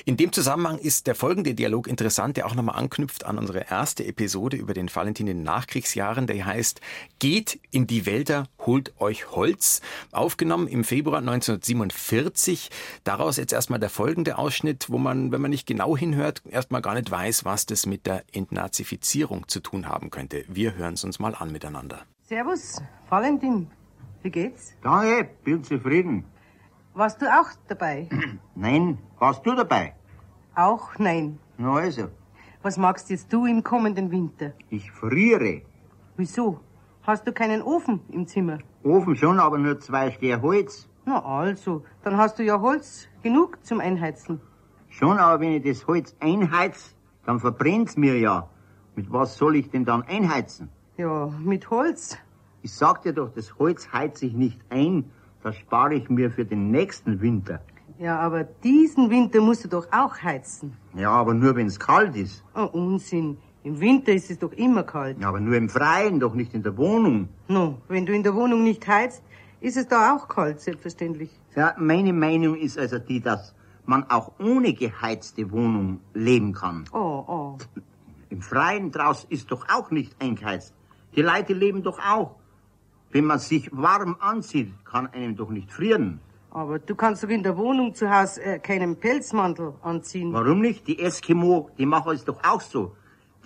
In 0.05 0.17
dem 0.17 0.33
Zusammenhang 0.33 0.79
ist 0.79 1.07
der 1.07 1.15
folgende 1.15 1.55
Dialog 1.55 1.89
interessant, 1.89 2.37
der 2.37 2.47
auch 2.47 2.55
nochmal 2.55 2.77
anknüpft 2.77 3.25
an 3.25 3.39
unsere 3.39 3.69
erste 3.69 4.05
Episode 4.05 4.57
über 4.57 4.75
den 4.75 4.95
Valentin 4.95 5.27
in 5.27 5.39
den 5.39 5.45
Nachkriegsjahren. 5.45 6.27
Der 6.27 6.45
heißt 6.45 6.81
Geht 7.19 7.59
in 7.71 7.87
die 7.87 8.07
Wälder, 8.07 8.49
holt 8.61 8.95
euch 9.01 9.31
Holz. 9.31 9.81
Aufgenommen 10.13 10.69
im 10.69 10.85
Februar 10.85 11.19
1947. 11.19 12.71
Daraus 13.05 13.37
jetzt 13.37 13.53
erstmal 13.53 13.81
der 13.81 13.91
folgende 13.91 14.39
Ausschnitt, 14.39 14.91
wo 14.91 14.99
man, 14.99 15.33
wenn 15.33 15.41
man 15.41 15.51
nicht 15.51 15.67
genau 15.67 15.97
hinhört, 15.97 16.43
erstmal 16.49 16.83
gar 16.83 16.95
nicht 16.95 17.11
weiß, 17.11 17.45
was 17.45 17.67
das 17.67 17.87
mit 17.87 18.07
der 18.07 18.25
Entnazifizierung 18.33 19.49
zu 19.49 19.61
tun 19.61 19.89
haben 19.89 20.11
könnte. 20.11 20.45
Wir 20.49 20.75
hören 20.75 20.95
es 20.95 21.05
uns 21.05 21.19
mal 21.19 21.35
an 21.35 21.51
miteinander. 21.53 22.03
Servus, 22.23 22.83
Valentin. 23.09 23.71
Wie 24.23 24.31
geht's? 24.31 24.75
Danke, 24.83 25.31
bin 25.45 25.63
zufrieden. 25.63 26.25
Warst 26.97 27.21
du 27.21 27.27
auch 27.27 27.51
dabei? 27.69 28.09
Nein, 28.55 28.97
warst 29.19 29.45
du 29.45 29.55
dabei? 29.55 29.95
Auch 30.55 30.99
nein. 30.99 31.39
Na 31.59 31.75
also. 31.75 32.09
Was 32.63 32.79
magst 32.79 33.11
jetzt 33.11 33.31
du 33.31 33.45
im 33.45 33.63
kommenden 33.63 34.11
Winter? 34.11 34.53
Ich 34.71 34.91
friere. 34.91 35.61
Wieso? 36.17 36.59
Hast 37.03 37.27
du 37.27 37.35
keinen 37.35 37.61
Ofen 37.61 38.01
im 38.09 38.27
Zimmer? 38.27 38.61
Ofen 38.83 39.15
schon, 39.15 39.39
aber 39.39 39.59
nur 39.59 39.79
zwei 39.79 40.11
Steher 40.11 40.41
Holz. 40.41 40.89
Na 41.05 41.23
also, 41.23 41.85
dann 42.03 42.17
hast 42.17 42.39
du 42.39 42.45
ja 42.45 42.59
Holz 42.59 43.09
genug 43.23 43.63
zum 43.63 43.81
Einheizen. 43.81 44.41
Schon, 44.89 45.19
aber 45.19 45.41
wenn 45.41 45.53
ich 45.53 45.65
das 45.65 45.87
Holz 45.87 46.17
einheiz, 46.21 46.97
dann 47.27 47.41
verbrennt's 47.41 47.99
mir 47.99 48.19
ja. 48.19 48.49
Mit 48.95 49.13
was 49.13 49.37
soll 49.37 49.57
ich 49.57 49.69
denn 49.69 49.85
dann 49.85 50.03
einheizen? 50.05 50.71
Ja, 50.97 51.27
mit 51.27 51.69
Holz. 51.69 52.17
Ich 52.63 52.73
sag 52.73 53.03
dir 53.03 53.13
doch, 53.13 53.31
das 53.35 53.59
Holz 53.59 53.93
heizt 53.93 54.17
sich 54.21 54.33
nicht 54.33 54.59
ein, 54.71 55.11
das 55.47 55.57
spare 55.59 55.95
ich 55.95 56.11
mir 56.11 56.29
für 56.33 56.45
den 56.45 56.73
nächsten 56.73 57.21
Winter. 57.21 57.61
Ja, 58.01 58.19
aber 58.19 58.43
diesen 58.43 59.11
Winter 59.11 59.41
musst 59.41 59.63
du 59.65 59.69
doch 59.69 59.87
auch 59.93 60.21
heizen. 60.21 60.77
Ja, 60.97 61.11
aber 61.11 61.35
nur 61.35 61.55
wenn 61.55 61.69
es 61.69 61.79
kalt 61.79 62.17
ist. 62.17 62.43
Oh, 62.53 62.69
Unsinn. 62.73 63.39
Im 63.63 63.79
Winter 63.79 64.13
ist 64.13 64.29
es 64.29 64.41
doch 64.41 64.53
immer 64.53 64.83
kalt. 64.83 65.21
Ja, 65.21 65.29
aber 65.29 65.39
nur 65.39 65.55
im 65.55 65.69
Freien, 65.69 66.19
doch 66.19 66.35
nicht 66.35 66.53
in 66.53 66.65
der 66.65 66.77
Wohnung. 66.77 67.29
No, 67.47 67.79
wenn 67.87 68.05
du 68.05 68.13
in 68.13 68.25
der 68.25 68.35
Wohnung 68.35 68.65
nicht 68.65 68.87
heizt, 68.89 69.23
ist 69.61 69.77
es 69.77 69.87
da 69.87 70.17
auch 70.17 70.27
kalt, 70.27 70.61
selbstverständlich. 70.61 71.31
Ja, 71.55 71.77
meine 71.79 72.13
Meinung 72.13 72.57
ist 72.57 72.77
also 72.77 72.99
die, 72.99 73.21
dass 73.21 73.55
man 73.85 74.03
auch 74.11 74.33
ohne 74.41 74.73
geheizte 74.73 75.53
Wohnung 75.53 76.01
leben 76.13 76.55
kann. 76.55 76.87
Oh, 76.93 77.25
oh. 77.29 77.59
Im 78.31 78.43
Freien 78.43 78.91
draußen 78.91 79.31
ist 79.31 79.53
doch 79.53 79.65
auch 79.69 79.93
nicht 79.93 80.21
eingeheizt. 80.21 80.75
Die 81.15 81.23
Leute 81.23 81.53
leben 81.53 81.85
doch 81.85 82.01
auch. 82.01 82.35
Wenn 83.17 83.25
man 83.25 83.39
sich 83.39 83.71
warm 83.73 84.17
anzieht, 84.21 84.75
kann 84.85 85.07
einem 85.07 85.35
doch 85.37 85.49
nicht 85.49 85.73
frieren. 85.73 86.21
Aber 86.51 86.79
du 86.79 86.95
kannst 86.95 87.25
doch 87.25 87.31
in 87.31 87.43
der 87.43 87.57
Wohnung 87.57 87.95
zu 87.95 88.11
Hause 88.15 88.43
äh, 88.43 88.59
keinen 88.59 88.97
Pelzmantel 88.97 89.73
anziehen. 89.81 90.35
Warum 90.35 90.61
nicht? 90.61 90.87
Die 90.87 90.99
Eskimo, 90.99 91.71
die 91.79 91.87
machen 91.87 92.13
es 92.13 92.27
doch 92.27 92.39
auch 92.45 92.61
so. 92.61 92.95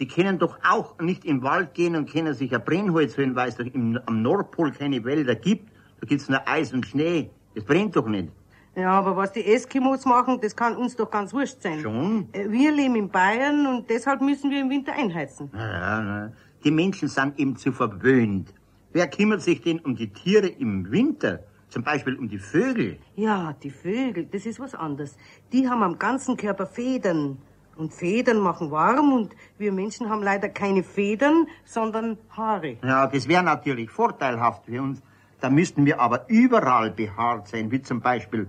Die 0.00 0.08
können 0.08 0.40
doch 0.40 0.58
auch 0.68 0.98
nicht 0.98 1.24
im 1.24 1.44
Wald 1.44 1.72
gehen 1.74 1.94
und 1.94 2.10
können 2.10 2.34
sich 2.34 2.52
ein 2.52 2.64
Brennholz 2.64 3.16
holen, 3.16 3.36
weil 3.36 3.50
es 3.50 3.58
doch 3.58 3.64
im, 3.64 3.96
am 4.06 4.22
Nordpol 4.22 4.72
keine 4.72 5.04
Wälder 5.04 5.36
gibt. 5.36 5.70
Da 6.00 6.06
gibt's 6.08 6.28
nur 6.28 6.40
Eis 6.48 6.72
und 6.72 6.84
Schnee. 6.84 7.30
Das 7.54 7.62
brennt 7.62 7.94
doch 7.94 8.08
nicht. 8.08 8.30
Ja, 8.74 8.90
aber 8.90 9.16
was 9.16 9.30
die 9.30 9.44
Eskimos 9.44 10.04
machen, 10.04 10.40
das 10.42 10.56
kann 10.56 10.74
uns 10.76 10.96
doch 10.96 11.12
ganz 11.12 11.32
wurscht 11.32 11.62
sein. 11.62 11.78
Schon? 11.78 12.28
Äh, 12.32 12.50
Wir 12.50 12.72
leben 12.72 12.96
in 12.96 13.08
Bayern 13.08 13.68
und 13.68 13.88
deshalb 13.88 14.20
müssen 14.20 14.50
wir 14.50 14.62
im 14.62 14.68
Winter 14.70 14.94
einheizen. 14.94 15.48
Ja, 15.54 16.02
ja. 16.02 16.32
Die 16.64 16.72
Menschen 16.72 17.06
sind 17.06 17.38
eben 17.38 17.54
zu 17.56 17.70
verwöhnt. 17.70 18.52
Wer 18.92 19.06
kümmert 19.08 19.40
sich 19.40 19.62
denn 19.62 19.78
um 19.78 19.94
die 19.94 20.12
Tiere 20.12 20.48
im 20.48 20.90
Winter? 20.90 21.40
Zum 21.68 21.84
Beispiel 21.84 22.16
um 22.16 22.28
die 22.28 22.40
Vögel? 22.40 22.98
Ja, 23.14 23.54
die 23.62 23.70
Vögel, 23.70 24.26
das 24.26 24.46
ist 24.46 24.58
was 24.58 24.74
anderes. 24.74 25.16
Die 25.52 25.68
haben 25.68 25.84
am 25.84 25.96
ganzen 25.96 26.36
Körper 26.36 26.66
Federn. 26.66 27.38
Und 27.76 27.94
Federn 27.94 28.40
machen 28.40 28.72
warm 28.72 29.12
und 29.12 29.36
wir 29.56 29.70
Menschen 29.72 30.10
haben 30.10 30.22
leider 30.22 30.48
keine 30.48 30.82
Federn, 30.82 31.46
sondern 31.64 32.18
Haare. 32.30 32.78
Ja, 32.82 33.06
das 33.06 33.28
wäre 33.28 33.44
natürlich 33.44 33.90
vorteilhaft 33.90 34.66
für 34.66 34.82
uns. 34.82 35.00
Da 35.40 35.48
müssten 35.48 35.86
wir 35.86 36.00
aber 36.00 36.28
überall 36.28 36.90
behaart 36.90 37.46
sein, 37.46 37.70
wie 37.70 37.80
zum 37.80 38.00
Beispiel, 38.00 38.48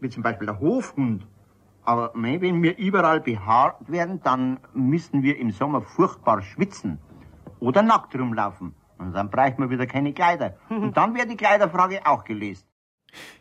wie 0.00 0.10
zum 0.10 0.22
Beispiel 0.22 0.46
der 0.46 0.60
Hofhund. 0.60 1.26
Aber 1.82 2.12
wenn 2.14 2.62
wir 2.62 2.76
überall 2.76 3.20
behaart 3.20 3.90
werden, 3.90 4.20
dann 4.22 4.60
müssten 4.74 5.22
wir 5.22 5.38
im 5.38 5.50
Sommer 5.50 5.80
furchtbar 5.80 6.42
schwitzen. 6.42 6.98
Oder 7.58 7.82
nackt 7.82 8.14
rumlaufen. 8.14 8.74
Und 8.98 9.12
dann 9.12 9.30
braucht 9.30 9.58
man 9.58 9.70
wieder 9.70 9.86
keine 9.86 10.12
Kleider. 10.12 10.56
Und 10.68 10.96
dann 10.96 11.14
wäre 11.14 11.26
die 11.26 11.36
Kleiderfrage 11.36 12.06
auch 12.06 12.24
gelöst. 12.24 12.66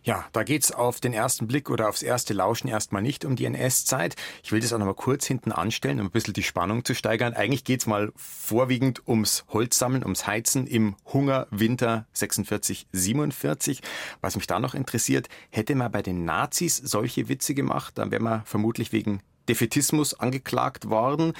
Ja, 0.04 0.26
da 0.32 0.44
geht's 0.44 0.72
auf 0.72 1.02
den 1.02 1.14
ersten 1.14 1.48
Blick 1.48 1.70
oder 1.70 1.90
aufs 1.90 2.02
erste 2.02 2.34
Lauschen 2.34 2.70
erstmal 2.70 3.02
nicht 3.02 3.26
um 3.26 3.36
die 3.36 3.46
NS-Zeit. 3.46 4.16
Ich 4.42 4.52
will 4.52 4.62
das 4.62 4.72
auch 4.72 4.78
noch 4.78 4.86
mal 4.86 4.94
kurz 4.94 5.26
hinten 5.26 5.52
anstellen, 5.52 6.00
um 6.00 6.08
ein 6.08 6.12
bisschen 6.12 6.34
die 6.34 6.44
Spannung 6.44 6.86
zu 6.86 6.96
steigern. 6.96 7.34
Eigentlich 7.34 7.64
geht's 7.66 7.86
mal 7.86 8.12
vorwiegend 8.16 9.08
ums 9.08 9.46
Holzsammeln, 9.50 10.04
ums 10.04 10.26
Heizen 10.26 10.68
im 10.68 10.96
Hungerwinter 11.06 12.08
46, 12.14 12.88
47. 12.92 13.82
Was 14.22 14.36
mich 14.36 14.48
da 14.48 14.60
noch 14.60 14.74
interessiert, 14.74 15.28
hätte 15.50 15.76
man 15.76 15.92
bei 15.92 16.02
den 16.02 16.24
Nazis 16.24 16.78
solche 16.78 17.28
Witze 17.28 17.54
gemacht, 17.54 17.98
dann 17.98 18.12
wäre 18.12 18.24
man 18.24 18.46
vermutlich 18.46 18.94
wegen 18.94 19.22
Defetismus 19.50 20.14
angeklagt 20.14 20.90
worden. 20.90 21.34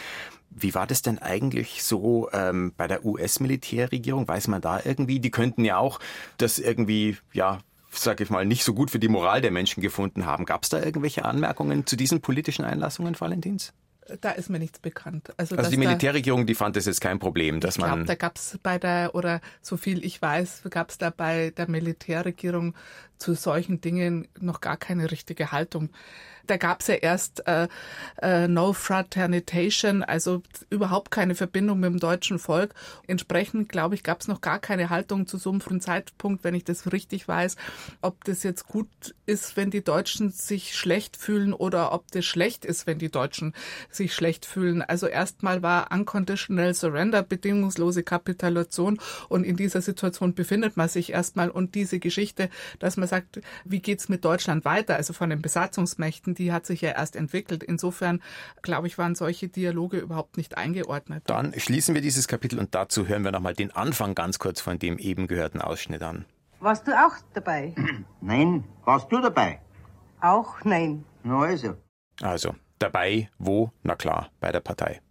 Wie 0.50 0.74
war 0.74 0.88
das 0.88 1.02
denn 1.02 1.20
eigentlich 1.20 1.84
so 1.84 2.30
ähm, 2.34 2.74
bei 2.76 2.88
der 2.88 3.06
US-Militärregierung? 3.06 4.28
Weiß 4.28 4.48
man 4.48 4.62
da 4.62 4.82
irgendwie? 4.84 5.20
Die 5.20 5.32
könnten 5.32 5.66
ja 5.66 5.78
auch 5.78 6.00
das 6.38 6.58
irgendwie, 6.60 7.18
ja, 7.34 7.60
sag 7.92 8.22
ich 8.22 8.30
mal, 8.30 8.46
nicht 8.46 8.64
so 8.64 8.74
gut 8.74 8.92
für 8.92 9.00
die 9.00 9.08
Moral 9.08 9.42
der 9.42 9.52
Menschen 9.52 9.82
gefunden 9.82 10.26
haben. 10.26 10.46
Gab 10.46 10.64
es 10.64 10.70
da 10.70 10.82
irgendwelche 10.82 11.26
Anmerkungen 11.26 11.86
zu 11.86 11.96
diesen 11.96 12.22
politischen 12.22 12.66
Einlassungen, 12.66 13.20
Valentins? 13.20 13.74
Da 14.22 14.32
ist 14.32 14.50
mir 14.50 14.60
nichts 14.60 14.80
bekannt. 14.80 15.34
Also, 15.38 15.58
also 15.58 15.70
die 15.70 15.78
Militärregierung, 15.78 16.46
die 16.46 16.56
fand 16.56 16.78
es 16.78 16.86
jetzt 16.86 17.02
kein 17.02 17.20
Problem, 17.20 17.60
dass 17.60 17.76
ich 17.76 17.82
man. 17.82 17.90
Ich 17.90 17.96
glaube, 17.96 18.08
da 18.08 18.16
gab 18.16 18.38
es 18.38 18.58
bei 18.64 18.80
der, 18.80 19.16
oder 19.16 19.42
so 19.62 19.76
viel 19.76 20.04
ich 20.06 20.22
weiß, 20.22 20.64
gab 20.70 20.92
es 20.92 20.98
da 20.98 21.10
bei 21.10 21.52
der 21.52 21.70
Militärregierung 21.70 22.74
zu 23.18 23.34
solchen 23.34 23.82
Dingen 23.82 24.28
noch 24.40 24.62
gar 24.62 24.78
keine 24.78 25.12
richtige 25.12 25.52
Haltung 25.52 25.90
da 26.48 26.58
gab 26.58 26.82
es 26.82 26.88
ja 26.88 26.96
erst 26.96 27.46
äh, 27.48 27.68
äh, 28.22 28.48
No 28.48 28.74
Fraternitation, 28.74 30.04
also 30.04 30.42
überhaupt 30.70 31.12
keine 31.12 31.36
Verbindung 31.36 31.80
mit 31.80 31.92
dem 31.92 32.00
deutschen 32.00 32.40
Volk. 32.40 32.74
Entsprechend, 33.06 33.70
glaube 33.70 33.96
ich, 33.96 34.04
gab 34.04 34.22
es 34.22 34.28
noch 34.28 34.42
gar 34.42 34.60
keine 34.60 34.90
Haltung 34.90 35.28
zu 35.28 35.38
so 35.38 35.52
einem 35.52 35.82
Zeitpunkt, 35.82 36.44
wenn 36.44 36.56
ich 36.56 36.64
das 36.64 36.92
richtig 36.92 37.28
weiß, 37.28 37.56
ob 38.02 38.24
das 38.24 38.44
jetzt 38.44 38.68
gut 38.68 38.88
ist, 39.26 39.58
wenn 39.58 39.72
die 39.72 39.84
Deutschen 39.84 40.32
sich 40.32 40.76
schlecht 40.76 41.18
fühlen 41.18 41.54
oder 41.54 41.92
ob 41.92 42.10
das 42.12 42.26
schlecht 42.26 42.66
ist, 42.66 42.88
wenn 42.88 43.00
die 43.00 43.12
Deutschen 43.12 43.54
sich 43.90 44.14
schlecht 44.14 44.46
fühlen. 44.46 44.82
Also 44.82 45.08
erstmal 45.08 45.62
war 45.62 45.92
Unconditional 45.92 46.74
Surrender, 46.74 47.24
bedingungslose 47.24 48.04
Kapitulation 48.04 49.00
und 49.30 49.44
in 49.44 49.58
dieser 49.58 49.82
Situation 49.82 50.34
befindet 50.34 50.78
man 50.78 50.90
sich 50.90 51.12
erstmal 51.12 51.50
und 51.50 51.76
diese 51.76 52.00
Geschichte, 52.00 52.50
dass 52.80 52.98
man 52.98 53.07
sagt, 53.08 53.42
wie 53.66 53.80
geht's 53.80 54.10
mit 54.10 54.24
Deutschland 54.24 54.66
weiter, 54.66 54.96
also 54.96 55.14
von 55.14 55.30
den 55.30 55.42
Besatzungsmächten, 55.42 56.36
die 56.36 56.52
hat 56.52 56.66
sich 56.66 56.82
ja 56.82 56.92
erst 56.92 57.16
entwickelt. 57.16 57.64
Insofern, 57.64 58.22
glaube 58.62 58.88
ich, 58.88 58.98
waren 58.98 59.16
solche 59.16 59.48
Dialoge 59.48 59.98
überhaupt 59.98 60.38
nicht 60.38 60.58
eingeordnet. 60.58 61.24
Dann 61.26 61.54
schließen 61.58 61.96
wir 61.96 62.02
dieses 62.02 62.28
Kapitel 62.28 62.60
und 62.60 62.76
dazu 62.76 63.08
hören 63.08 63.24
wir 63.24 63.32
nochmal 63.32 63.54
den 63.54 63.72
Anfang 63.72 64.16
ganz 64.16 64.40
kurz 64.40 64.62
von 64.62 64.80
dem 64.80 64.98
eben 65.00 65.28
gehörten 65.28 65.62
Ausschnitt 65.62 66.04
an. 66.04 66.26
Warst 66.60 66.88
du 66.88 66.92
auch 66.92 67.16
dabei? 67.34 67.74
Nein. 68.22 68.64
Warst 68.84 69.12
du 69.12 69.22
dabei? 69.22 69.60
Auch 70.22 70.64
nein. 70.64 71.06
Na 71.24 71.42
also. 71.42 71.76
Also, 72.22 72.56
dabei, 72.80 73.30
wo? 73.38 73.72
Na 73.84 73.96
klar, 73.96 74.32
bei 74.40 74.52
der 74.52 74.62
Partei. 74.62 75.02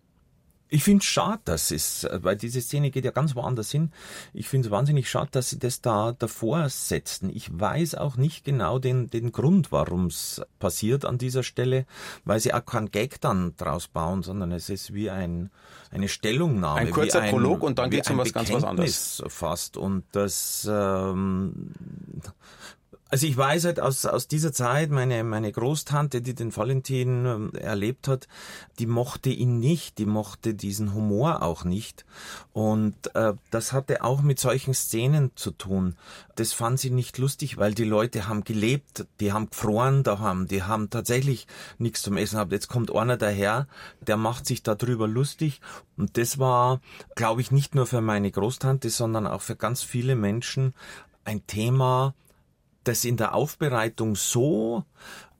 Ich 0.77 0.85
finde 0.85 1.01
es 1.01 1.07
schade, 1.07 1.41
dass 1.47 1.71
es, 1.71 2.07
weil 2.13 2.37
diese 2.37 2.61
Szene 2.61 2.91
geht 2.91 3.07
ja 3.07 3.11
ganz 3.11 3.35
woanders 3.35 3.71
hin. 3.71 3.93
Ich 4.35 4.47
finde 4.47 4.69
es 4.69 4.71
wahnsinnig 4.71 5.09
schade, 5.09 5.31
dass 5.31 5.49
sie 5.49 5.59
das 5.59 5.81
da 5.81 6.13
davor 6.13 6.69
setzten. 6.69 7.31
Ich 7.31 7.49
weiß 7.51 7.95
auch 7.95 8.19
nicht 8.19 8.45
genau 8.45 8.79
den, 8.79 9.09
den 9.09 9.33
Grund, 9.33 9.73
warum 9.73 10.09
es 10.09 10.43
passiert 10.59 11.07
an 11.07 11.17
dieser 11.17 11.43
Stelle, 11.43 11.87
weil 12.27 12.41
sie 12.41 12.53
auch 12.53 12.63
keinen 12.63 12.91
Gag 12.91 13.23
dann 13.23 13.55
draus 13.57 13.89
bauen, 13.89 14.23
sondern 14.23 14.53
es 14.53 14.69
ist 14.69 14.93
wie 14.93 15.09
ein, 15.09 15.49
eine 15.91 16.09
Stellungnahme. 16.09 16.81
Ein 16.81 16.91
kurzer 16.91 17.23
ein, 17.23 17.31
Prolog 17.31 17.63
und 17.63 17.79
dann 17.79 17.89
geht 17.89 18.05
es 18.05 18.11
um 18.11 18.19
was 18.19 18.35
ganz 18.35 18.53
was 18.53 18.65
anderes. 18.65 19.23
Fast. 19.29 19.79
Und 19.79 20.05
das, 20.13 20.69
ähm, 20.71 21.73
also 23.17 23.29
ich 23.29 23.37
weiß 23.39 23.65
halt 23.65 23.81
aus, 23.81 24.05
aus 24.05 24.29
dieser 24.29 24.53
Zeit, 24.53 24.91
meine, 24.91 25.25
meine 25.25 25.51
Großtante, 25.51 26.21
die 26.21 26.35
den 26.35 26.55
Valentin 26.55 27.51
äh, 27.55 27.61
erlebt 27.61 28.09
hat, 28.09 28.29
die 28.79 28.85
mochte 28.85 29.31
ihn 29.31 29.59
nicht, 29.59 29.97
die 29.97 30.05
mochte 30.05 30.53
diesen 30.53 30.93
Humor 30.93 31.41
auch 31.41 31.65
nicht. 31.65 32.05
Und 32.53 32.95
äh, 33.15 33.33
das 33.51 33.73
hatte 33.73 34.05
auch 34.05 34.21
mit 34.21 34.39
solchen 34.39 34.75
Szenen 34.75 35.31
zu 35.35 35.51
tun. 35.51 35.97
Das 36.35 36.53
fand 36.53 36.79
sie 36.79 36.91
nicht 36.91 37.17
lustig, 37.17 37.57
weil 37.57 37.73
die 37.73 37.85
Leute 37.85 38.29
haben 38.29 38.45
gelebt, 38.45 39.07
die 39.21 39.33
haben 39.33 39.49
gefroren 39.49 40.03
daheim, 40.03 40.47
die 40.47 40.65
haben 40.65 40.91
tatsächlich 40.91 41.47
nichts 41.79 42.03
zum 42.03 42.19
Essen 42.19 42.35
gehabt. 42.35 42.53
Jetzt 42.53 42.69
kommt 42.69 42.95
einer 42.95 43.17
daher, 43.17 43.67
der 44.07 44.19
macht 44.19 44.45
sich 44.45 44.63
darüber 44.63 45.09
lustig. 45.09 45.63
Und 45.97 46.19
das 46.19 46.39
war, 46.39 46.83
glaube 47.15 47.41
ich, 47.41 47.51
nicht 47.51 47.75
nur 47.75 47.87
für 47.87 48.03
meine 48.03 48.31
Großtante, 48.31 48.91
sondern 48.91 49.27
auch 49.27 49.41
für 49.41 49.57
ganz 49.57 49.83
viele 49.83 50.17
Menschen 50.17 50.75
ein 51.25 51.47
Thema, 51.47 52.15
das 52.89 53.05
in 53.05 53.17
der 53.17 53.35
Aufbereitung 53.35 54.17
so 54.17 54.85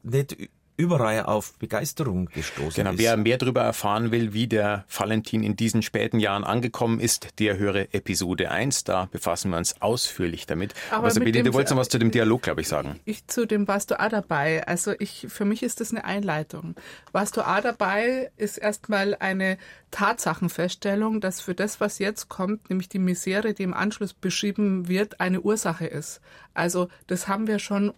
nicht 0.03 0.37
überall 0.77 1.25
auf 1.25 1.55
Begeisterung 1.59 2.27
gestoßen 2.27 2.75
genau, 2.75 2.93
ist. 2.93 2.99
Wer 2.99 3.17
mehr 3.17 3.39
darüber 3.39 3.63
erfahren 3.63 4.11
will, 4.11 4.33
wie 4.33 4.47
der 4.47 4.85
Valentin 4.89 5.43
in 5.43 5.57
diesen 5.57 5.83
späten 5.83 6.19
Jahren 6.19 6.45
angekommen 6.45 7.01
ist, 7.01 7.39
der 7.39 7.59
höre 7.59 7.95
Episode 7.95 8.51
1. 8.51 8.85
Da 8.85 9.09
befassen 9.11 9.51
wir 9.51 9.59
uns 9.59 9.81
ausführlich 9.81 10.47
damit. 10.47 10.75
Aber, 10.91 10.99
Aber 10.99 11.11
Sabine, 11.11 11.43
du 11.43 11.55
wolltest 11.55 11.73
noch 11.73 11.81
was 11.81 11.89
zu 11.89 11.99
dem 11.99 12.11
Dialog, 12.11 12.43
glaube 12.43 12.61
ich, 12.61 12.69
sagen. 12.69 13.01
Ich 13.05 13.27
zu 13.27 13.47
dem 13.47 13.67
warst 13.69 13.91
du 13.91 14.01
auch 14.01 14.09
dabei. 14.09 14.67
Also 14.67 14.93
ich, 14.99 15.27
für 15.29 15.45
mich 15.45 15.63
ist 15.63 15.81
das 15.81 15.91
eine 15.91 16.05
Einleitung. 16.05 16.75
Warst 17.13 17.37
du 17.37 17.43
auch 17.43 17.61
dabei, 17.61 18.31
ist 18.37 18.59
erstmal 18.59 19.17
eine 19.19 19.59
Tatsachenfeststellung, 19.91 21.21
dass 21.21 21.41
für 21.41 21.55
das, 21.55 21.81
was 21.81 21.99
jetzt 21.99 22.29
kommt, 22.29 22.69
nämlich 22.69 22.89
die 22.89 22.99
Misere, 22.99 23.55
die 23.55 23.63
im 23.63 23.75
Anschluss 23.75 24.13
beschrieben 24.13 24.89
wird, 24.89 25.21
eine 25.21 25.41
Ursache 25.41 25.87
ist. 25.87 26.21
Also 26.55 26.89
das 27.07 27.29
haben 27.29 27.47
wir 27.47 27.59
schon 27.59 27.93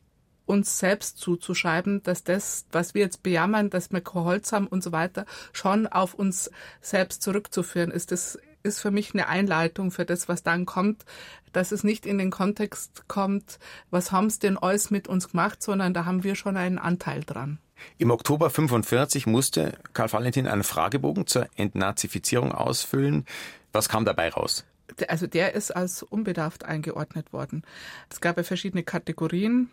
uns 0.48 0.78
selbst 0.78 1.18
zuzuschreiben, 1.18 2.02
dass 2.02 2.24
das, 2.24 2.66
was 2.72 2.94
wir 2.94 3.02
jetzt 3.02 3.22
bejammern, 3.22 3.70
dass 3.70 3.92
wir 3.92 4.00
kein 4.00 4.24
Holz 4.24 4.52
haben 4.52 4.66
und 4.66 4.82
so 4.82 4.92
weiter, 4.92 5.26
schon 5.52 5.86
auf 5.86 6.14
uns 6.14 6.50
selbst 6.80 7.22
zurückzuführen 7.22 7.90
ist. 7.90 8.12
Das 8.12 8.38
ist 8.62 8.80
für 8.80 8.90
mich 8.90 9.14
eine 9.14 9.28
Einleitung 9.28 9.90
für 9.90 10.04
das, 10.04 10.28
was 10.28 10.42
dann 10.42 10.66
kommt, 10.66 11.04
dass 11.52 11.72
es 11.72 11.84
nicht 11.84 12.06
in 12.06 12.18
den 12.18 12.30
Kontext 12.30 13.04
kommt, 13.08 13.58
was 13.90 14.12
haben's 14.12 14.38
denn 14.38 14.58
alles 14.58 14.90
mit 14.90 15.08
uns 15.08 15.30
gemacht, 15.30 15.62
sondern 15.62 15.94
da 15.94 16.04
haben 16.04 16.24
wir 16.24 16.34
schon 16.34 16.56
einen 16.56 16.78
Anteil 16.78 17.22
dran. 17.24 17.58
Im 17.98 18.10
Oktober 18.10 18.50
45 18.50 19.26
musste 19.26 19.78
Karl 19.92 20.12
Valentin 20.12 20.46
einen 20.46 20.64
Fragebogen 20.64 21.26
zur 21.26 21.48
Entnazifizierung 21.56 22.52
ausfüllen. 22.52 23.24
Was 23.72 23.88
kam 23.88 24.04
dabei 24.04 24.30
raus? 24.30 24.64
Also 25.06 25.26
der 25.26 25.54
ist 25.54 25.70
als 25.70 26.02
unbedarft 26.02 26.64
eingeordnet 26.64 27.32
worden. 27.32 27.62
Es 28.10 28.20
gab 28.20 28.36
ja 28.36 28.42
verschiedene 28.42 28.82
Kategorien 28.82 29.70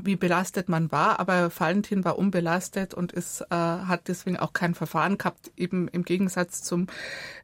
wie 0.00 0.16
belastet 0.16 0.68
man 0.68 0.92
war, 0.92 1.18
aber 1.20 1.50
Valentin 1.56 2.04
war 2.04 2.18
unbelastet 2.18 2.94
und 2.94 3.12
ist, 3.12 3.40
äh, 3.42 3.54
hat 3.54 4.08
deswegen 4.08 4.36
auch 4.36 4.52
kein 4.52 4.74
Verfahren 4.74 5.18
gehabt, 5.18 5.50
eben 5.56 5.88
im 5.88 6.04
Gegensatz 6.04 6.62
zum 6.62 6.86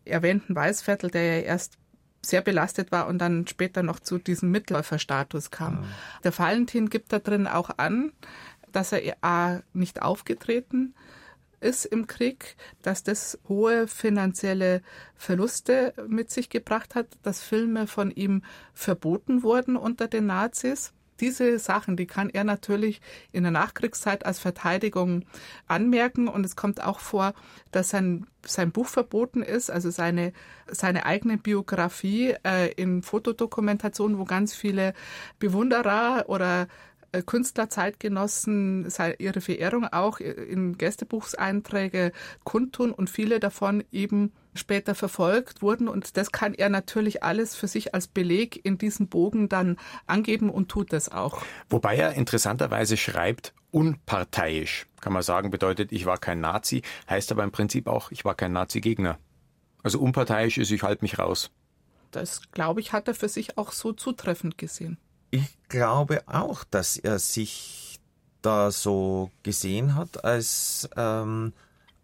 erwähnten 0.04 0.54
Weißviertel, 0.54 1.10
der 1.10 1.38
ja 1.38 1.42
erst 1.42 1.78
sehr 2.22 2.40
belastet 2.40 2.90
war 2.92 3.06
und 3.06 3.18
dann 3.18 3.46
später 3.46 3.82
noch 3.82 4.00
zu 4.00 4.18
diesem 4.18 4.50
Mitläuferstatus 4.50 5.50
kam. 5.50 5.80
Mhm. 5.80 5.84
Der 6.22 6.38
Valentin 6.38 6.88
gibt 6.88 7.12
da 7.12 7.18
drin 7.18 7.46
auch 7.46 7.70
an, 7.76 8.12
dass 8.72 8.92
er 8.92 9.16
A, 9.22 9.60
nicht 9.72 10.02
aufgetreten 10.02 10.94
ist 11.60 11.86
im 11.86 12.06
Krieg, 12.06 12.56
dass 12.82 13.02
das 13.02 13.38
hohe 13.48 13.88
finanzielle 13.88 14.82
Verluste 15.16 15.94
mit 16.06 16.30
sich 16.30 16.50
gebracht 16.50 16.94
hat, 16.94 17.06
dass 17.22 17.42
Filme 17.42 17.86
von 17.86 18.10
ihm 18.10 18.42
verboten 18.74 19.42
wurden 19.42 19.76
unter 19.76 20.06
den 20.06 20.26
Nazis 20.26 20.92
diese 21.20 21.58
Sachen, 21.58 21.96
die 21.96 22.06
kann 22.06 22.30
er 22.30 22.44
natürlich 22.44 23.00
in 23.32 23.42
der 23.42 23.52
Nachkriegszeit 23.52 24.26
als 24.26 24.38
Verteidigung 24.38 25.24
anmerken. 25.66 26.28
Und 26.28 26.44
es 26.44 26.56
kommt 26.56 26.82
auch 26.82 27.00
vor, 27.00 27.34
dass 27.70 27.90
sein, 27.90 28.26
sein 28.44 28.72
Buch 28.72 28.86
verboten 28.86 29.42
ist, 29.42 29.70
also 29.70 29.90
seine, 29.90 30.32
seine 30.66 31.06
eigene 31.06 31.38
Biografie 31.38 32.34
äh, 32.44 32.72
in 32.72 33.02
Fotodokumentation, 33.02 34.18
wo 34.18 34.24
ganz 34.24 34.54
viele 34.54 34.94
Bewunderer 35.38 36.24
oder 36.28 36.68
äh, 37.14 37.22
Künstler, 37.22 37.68
Zeitgenossen 37.68 38.88
ihre 39.18 39.40
Verehrung 39.40 39.86
auch 39.86 40.18
in 40.18 40.76
Gästebuchseinträge 40.76 42.12
kundtun 42.42 42.90
und 42.90 43.08
viele 43.08 43.40
davon 43.40 43.84
eben 43.92 44.32
später 44.54 44.94
verfolgt 44.94 45.62
wurden. 45.62 45.88
Und 45.88 46.16
das 46.16 46.32
kann 46.32 46.54
er 46.54 46.68
natürlich 46.68 47.22
alles 47.22 47.54
für 47.54 47.68
sich 47.68 47.94
als 47.94 48.08
Beleg 48.08 48.64
in 48.64 48.78
diesem 48.78 49.08
Bogen 49.08 49.48
dann 49.48 49.76
angeben 50.06 50.50
und 50.50 50.68
tut 50.68 50.92
das 50.92 51.08
auch. 51.10 51.42
Wobei 51.68 51.96
er 51.96 52.14
interessanterweise 52.14 52.96
schreibt, 52.96 53.54
unparteiisch. 53.70 54.86
Kann 55.00 55.12
man 55.12 55.22
sagen, 55.22 55.50
bedeutet, 55.50 55.92
ich 55.92 56.06
war 56.06 56.18
kein 56.18 56.40
Nazi, 56.40 56.82
heißt 57.08 57.30
aber 57.32 57.44
im 57.44 57.52
Prinzip 57.52 57.86
auch, 57.86 58.10
ich 58.10 58.24
war 58.24 58.34
kein 58.34 58.52
Nazi-Gegner. 58.52 59.18
Also 59.82 60.00
unparteiisch 60.00 60.58
ist, 60.58 60.70
ich 60.70 60.82
halte 60.82 61.04
mich 61.04 61.18
raus. 61.18 61.50
Das, 62.10 62.50
glaube 62.52 62.80
ich, 62.80 62.92
hat 62.92 63.08
er 63.08 63.14
für 63.14 63.28
sich 63.28 63.58
auch 63.58 63.72
so 63.72 63.92
zutreffend 63.92 64.56
gesehen. 64.56 64.98
Ich 65.34 65.58
glaube 65.68 66.22
auch, 66.26 66.62
dass 66.62 66.96
er 66.96 67.18
sich 67.18 67.98
da 68.40 68.70
so 68.70 69.32
gesehen 69.42 69.96
hat, 69.96 70.24
als 70.24 70.88
ähm, 70.96 71.52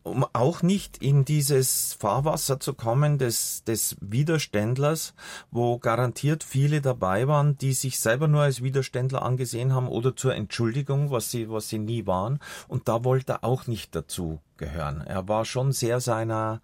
um 0.03 0.27
auch 0.33 0.62
nicht 0.62 1.01
in 1.01 1.25
dieses 1.25 1.93
Fahrwasser 1.93 2.59
zu 2.59 2.75
kommen 2.75 3.19
des, 3.19 3.62
des 3.62 3.97
Widerständlers, 4.01 5.14
wo 5.53 5.79
garantiert 5.79 6.43
viele 6.43 6.81
dabei 6.81 7.29
waren, 7.29 7.57
die 7.57 7.73
sich 7.73 8.01
selber 8.01 8.27
nur 8.27 8.43
als 8.43 8.64
Widerständler 8.64 9.23
angesehen 9.23 9.75
haben 9.75 9.87
oder 9.87 10.16
zur 10.16 10.35
Entschuldigung, 10.35 11.12
was 11.12 11.31
sie, 11.31 11.49
was 11.49 11.69
sie 11.69 11.79
nie 11.79 12.09
waren. 12.09 12.40
Und 12.66 12.88
da 12.88 13.05
wollte 13.05 13.35
er 13.35 13.45
auch 13.45 13.69
nicht 13.69 13.95
dazu 13.95 14.40
gehören. 14.57 15.03
Er 15.03 15.29
war 15.29 15.45
schon 15.45 15.71
sehr 15.71 16.01
seiner, 16.01 16.62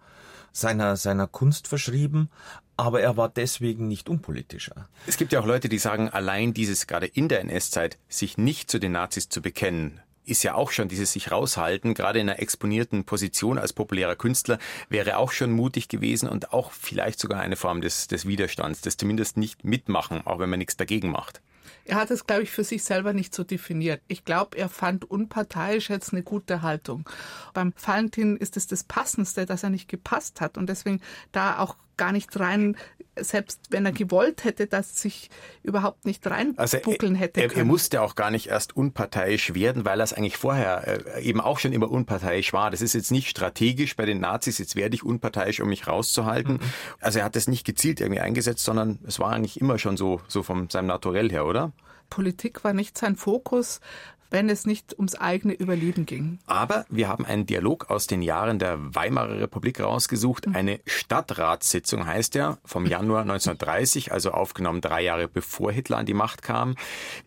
seiner, 0.51 0.97
seiner 0.97 1.27
Kunst 1.27 1.69
verschrieben, 1.69 2.29
aber 2.77 3.01
er 3.01 3.17
war 3.17 3.27
deswegen 3.27 3.87
nicht 3.87 4.07
unpolitischer. 4.07 4.87
Es 5.07 5.17
gibt 5.17 5.33
ja 5.33 5.39
auch 5.39 5.45
Leute, 5.45 5.67
die 5.67 5.79
sagen, 5.79 6.09
allein 6.09 6.53
dieses 6.53 6.87
gerade 6.87 7.07
in 7.07 7.27
der 7.27 7.41
NS-Zeit 7.41 7.97
sich 8.07 8.37
nicht 8.37 8.71
zu 8.71 8.79
den 8.79 8.93
Nazis 8.93 9.29
zu 9.29 9.41
bekennen, 9.41 9.99
ist 10.27 10.43
ja 10.43 10.55
auch 10.55 10.71
schon 10.71 10.89
dieses 10.89 11.13
sich 11.13 11.31
raushalten, 11.31 11.93
gerade 11.93 12.19
in 12.19 12.29
einer 12.29 12.39
exponierten 12.39 13.05
Position 13.05 13.57
als 13.57 13.73
populärer 13.73 14.15
Künstler, 14.15 14.59
wäre 14.89 15.17
auch 15.17 15.31
schon 15.31 15.51
mutig 15.51 15.87
gewesen 15.87 16.29
und 16.29 16.53
auch 16.53 16.71
vielleicht 16.71 17.19
sogar 17.19 17.39
eine 17.39 17.55
Form 17.55 17.81
des, 17.81 18.07
des 18.07 18.27
Widerstands, 18.27 18.81
des 18.81 18.97
zumindest 18.97 19.37
nicht 19.37 19.63
mitmachen, 19.63 20.25
auch 20.27 20.39
wenn 20.39 20.49
man 20.49 20.59
nichts 20.59 20.77
dagegen 20.77 21.11
macht. 21.11 21.41
Er 21.85 21.95
hat 21.95 22.11
es, 22.11 22.27
glaube 22.27 22.43
ich, 22.43 22.51
für 22.51 22.65
sich 22.65 22.83
selber 22.83 23.13
nicht 23.13 23.33
so 23.33 23.45
definiert. 23.45 24.01
Ich 24.09 24.25
glaube, 24.25 24.57
er 24.57 24.67
fand 24.67 25.09
unparteiisch 25.09 25.89
jetzt 25.89 26.11
eine 26.11 26.21
gute 26.21 26.61
Haltung. 26.61 27.09
Beim 27.53 27.73
Valentin 27.81 28.35
ist 28.35 28.57
es 28.57 28.67
das 28.67 28.83
Passendste, 28.83 29.45
dass 29.45 29.63
er 29.63 29.69
nicht 29.69 29.87
gepasst 29.87 30.41
hat 30.41 30.57
und 30.57 30.67
deswegen 30.67 31.01
da 31.31 31.59
auch 31.59 31.77
gar 31.97 32.11
nicht 32.11 32.39
rein, 32.39 32.77
selbst 33.19 33.59
wenn 33.69 33.85
er 33.85 33.91
gewollt 33.91 34.43
hätte, 34.43 34.67
dass 34.67 35.01
sich 35.01 35.29
überhaupt 35.63 36.05
nicht 36.05 36.25
reinbuckeln 36.25 37.15
also 37.15 37.19
hätte 37.19 37.41
er, 37.41 37.51
er, 37.51 37.57
er, 37.57 37.65
musste 37.65 38.01
auch 38.01 38.15
gar 38.15 38.31
nicht 38.31 38.47
erst 38.47 38.75
unparteiisch 38.75 39.53
werden, 39.53 39.85
weil 39.85 39.99
er 39.99 40.03
es 40.03 40.13
eigentlich 40.13 40.37
vorher 40.37 41.15
äh, 41.15 41.23
eben 41.23 41.41
auch 41.41 41.59
schon 41.59 41.73
immer 41.73 41.89
unparteiisch 41.89 42.53
war. 42.53 42.71
Das 42.71 42.81
ist 42.81 42.93
jetzt 42.93 43.11
nicht 43.11 43.29
strategisch 43.29 43.95
bei 43.95 44.05
den 44.05 44.19
Nazis, 44.19 44.57
jetzt 44.57 44.75
werde 44.75 44.95
ich 44.95 45.03
unparteiisch, 45.03 45.59
um 45.59 45.69
mich 45.69 45.87
rauszuhalten. 45.87 46.53
Mhm. 46.55 46.59
Also 46.99 47.19
er 47.19 47.25
hat 47.25 47.35
das 47.35 47.47
nicht 47.47 47.65
gezielt 47.65 47.99
irgendwie 47.99 48.21
eingesetzt, 48.21 48.63
sondern 48.63 48.99
es 49.07 49.19
war 49.19 49.31
eigentlich 49.31 49.59
immer 49.59 49.79
schon 49.79 49.97
so, 49.97 50.21
so 50.27 50.43
von 50.43 50.69
seinem 50.69 50.87
Naturell 50.87 51.29
her, 51.31 51.45
oder? 51.45 51.73
Politik 52.09 52.63
war 52.63 52.73
nicht 52.73 52.97
sein 52.97 53.15
Fokus 53.15 53.81
wenn 54.29 54.49
es 54.49 54.65
nicht 54.65 54.97
ums 54.97 55.15
eigene 55.15 55.53
Überleben 55.53 56.05
ging. 56.05 56.39
Aber 56.45 56.85
wir 56.89 57.07
haben 57.07 57.25
einen 57.25 57.45
Dialog 57.45 57.89
aus 57.89 58.07
den 58.07 58.21
Jahren 58.21 58.59
der 58.59 58.77
Weimarer 58.95 59.39
Republik 59.39 59.79
rausgesucht. 59.79 60.47
Mhm. 60.47 60.55
Eine 60.55 60.79
Stadtratssitzung 60.85 62.05
heißt 62.05 62.35
er, 62.35 62.57
vom 62.65 62.85
Januar 62.85 63.21
1930, 63.21 64.11
also 64.11 64.31
aufgenommen 64.31 64.81
drei 64.81 65.03
Jahre 65.03 65.27
bevor 65.27 65.71
Hitler 65.71 65.97
an 65.97 66.05
die 66.05 66.13
Macht 66.13 66.41
kam. 66.41 66.75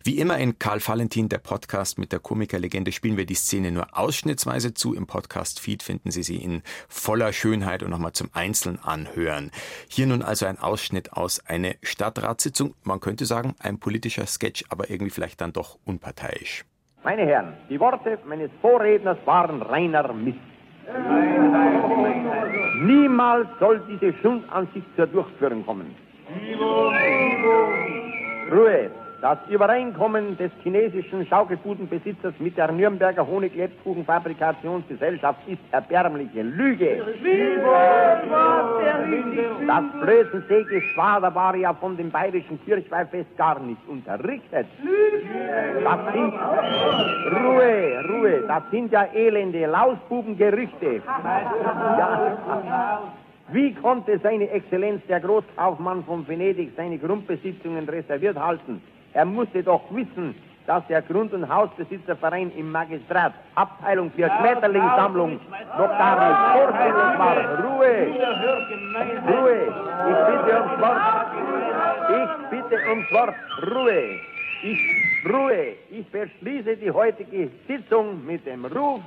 Wie 0.03 0.17
immer 0.17 0.37
in 0.37 0.59
Karl 0.59 0.85
Valentin, 0.85 1.29
der 1.29 1.39
Podcast 1.39 1.97
mit 1.97 2.11
der 2.11 2.19
Komikerlegende, 2.19 2.91
spielen 2.91 3.17
wir 3.17 3.25
die 3.25 3.35
Szene 3.35 3.71
nur 3.71 3.97
ausschnittsweise 3.97 4.73
zu. 4.73 4.93
Im 4.93 5.07
Podcast-Feed 5.07 5.83
finden 5.83 6.11
Sie 6.11 6.23
sie 6.23 6.37
in 6.37 6.61
voller 6.87 7.33
Schönheit 7.33 7.83
und 7.83 7.89
nochmal 7.89 8.13
zum 8.13 8.29
Einzelnen 8.33 8.79
anhören. 8.79 9.51
Hier 9.87 10.07
nun 10.07 10.21
also 10.21 10.45
ein 10.45 10.59
Ausschnitt 10.59 11.13
aus 11.13 11.39
einer 11.39 11.75
Stadtratssitzung. 11.81 12.75
Man 12.83 12.99
könnte 12.99 13.25
sagen, 13.25 13.55
ein 13.59 13.79
politischer 13.79 14.25
Sketch, 14.25 14.65
aber 14.69 14.89
irgendwie 14.89 15.11
vielleicht 15.11 15.41
dann 15.41 15.53
doch 15.53 15.77
unparteiisch. 15.85 16.65
Meine 17.03 17.25
Herren, 17.25 17.53
die 17.67 17.79
Worte 17.79 18.19
meines 18.25 18.51
Vorredners 18.61 19.17
waren 19.25 19.61
reiner 19.63 20.13
Mist. 20.13 20.37
Niemals 22.83 23.47
soll 23.59 23.81
diese 23.89 24.13
Schundansicht 24.21 24.85
zur 24.95 25.07
Durchführung 25.07 25.65
kommen. 25.65 25.95
Ruhe! 28.51 28.91
Das 29.21 29.37
Übereinkommen 29.49 30.35
des 30.35 30.51
chinesischen 30.63 31.27
Schaukelbudenbesitzers 31.27 32.33
mit 32.39 32.57
der 32.57 32.71
Nürnberger 32.71 33.27
Honiglettkuchenfabrikationsgesellschaft 33.27 35.47
ist 35.47 35.59
erbärmliche 35.71 36.41
Lüge. 36.41 37.05
Das 39.67 39.83
Blödensee-Geschwader 40.01 41.35
war 41.35 41.55
ja 41.55 41.71
von 41.75 41.95
dem 41.97 42.09
bayerischen 42.09 42.59
Kirchweihfest 42.65 43.37
gar 43.37 43.59
nicht 43.59 43.87
unterrichtet. 43.87 44.65
Das 45.83 46.13
sind, 46.13 46.33
Ruhe, 47.43 48.03
Ruhe, 48.09 48.43
das 48.47 48.63
sind 48.71 48.91
ja 48.91 49.03
elende 49.13 49.67
Lausbubengerüchte. 49.67 50.95
Ja. 50.95 53.01
Wie 53.51 53.75
konnte 53.75 54.17
seine 54.17 54.49
Exzellenz, 54.49 55.05
der 55.07 55.19
Großkaufmann 55.19 56.03
von 56.05 56.27
Venedig, 56.27 56.71
seine 56.75 56.97
Grundbesitzungen 56.97 57.87
reserviert 57.87 58.39
halten? 58.39 58.81
Er 59.13 59.25
musste 59.25 59.63
doch 59.63 59.81
wissen, 59.91 60.35
dass 60.67 60.85
der 60.87 61.01
Grund- 61.01 61.33
und 61.33 61.47
Hausbesitzerverein 61.49 62.51
im 62.55 62.71
Magistrat, 62.71 63.33
Abteilung 63.55 64.11
für 64.11 64.29
Schmetterlingssammlung, 64.39 65.39
noch 65.77 65.89
gar 65.89 66.15
nicht 66.29 66.61
vorstellig 66.61 67.19
war. 67.19 67.37
Ruhe! 67.63 68.07
Ruhe! 69.27 69.61
Ich 70.11 70.19
bitte 70.27 70.51
ums 70.61 70.81
Wort. 70.81 71.01
Ich 72.09 72.49
bitte 72.49 72.89
ums 72.89 73.11
Wort. 73.11 73.35
Ruhe! 73.73 74.19
Ich, 74.63 74.79
Ruhe! 75.29 75.75
Ich 75.89 76.07
beschließe 76.09 76.77
die 76.77 76.91
heutige 76.91 77.49
Sitzung 77.67 78.25
mit 78.25 78.45
dem 78.45 78.65
Ruf 78.65 79.01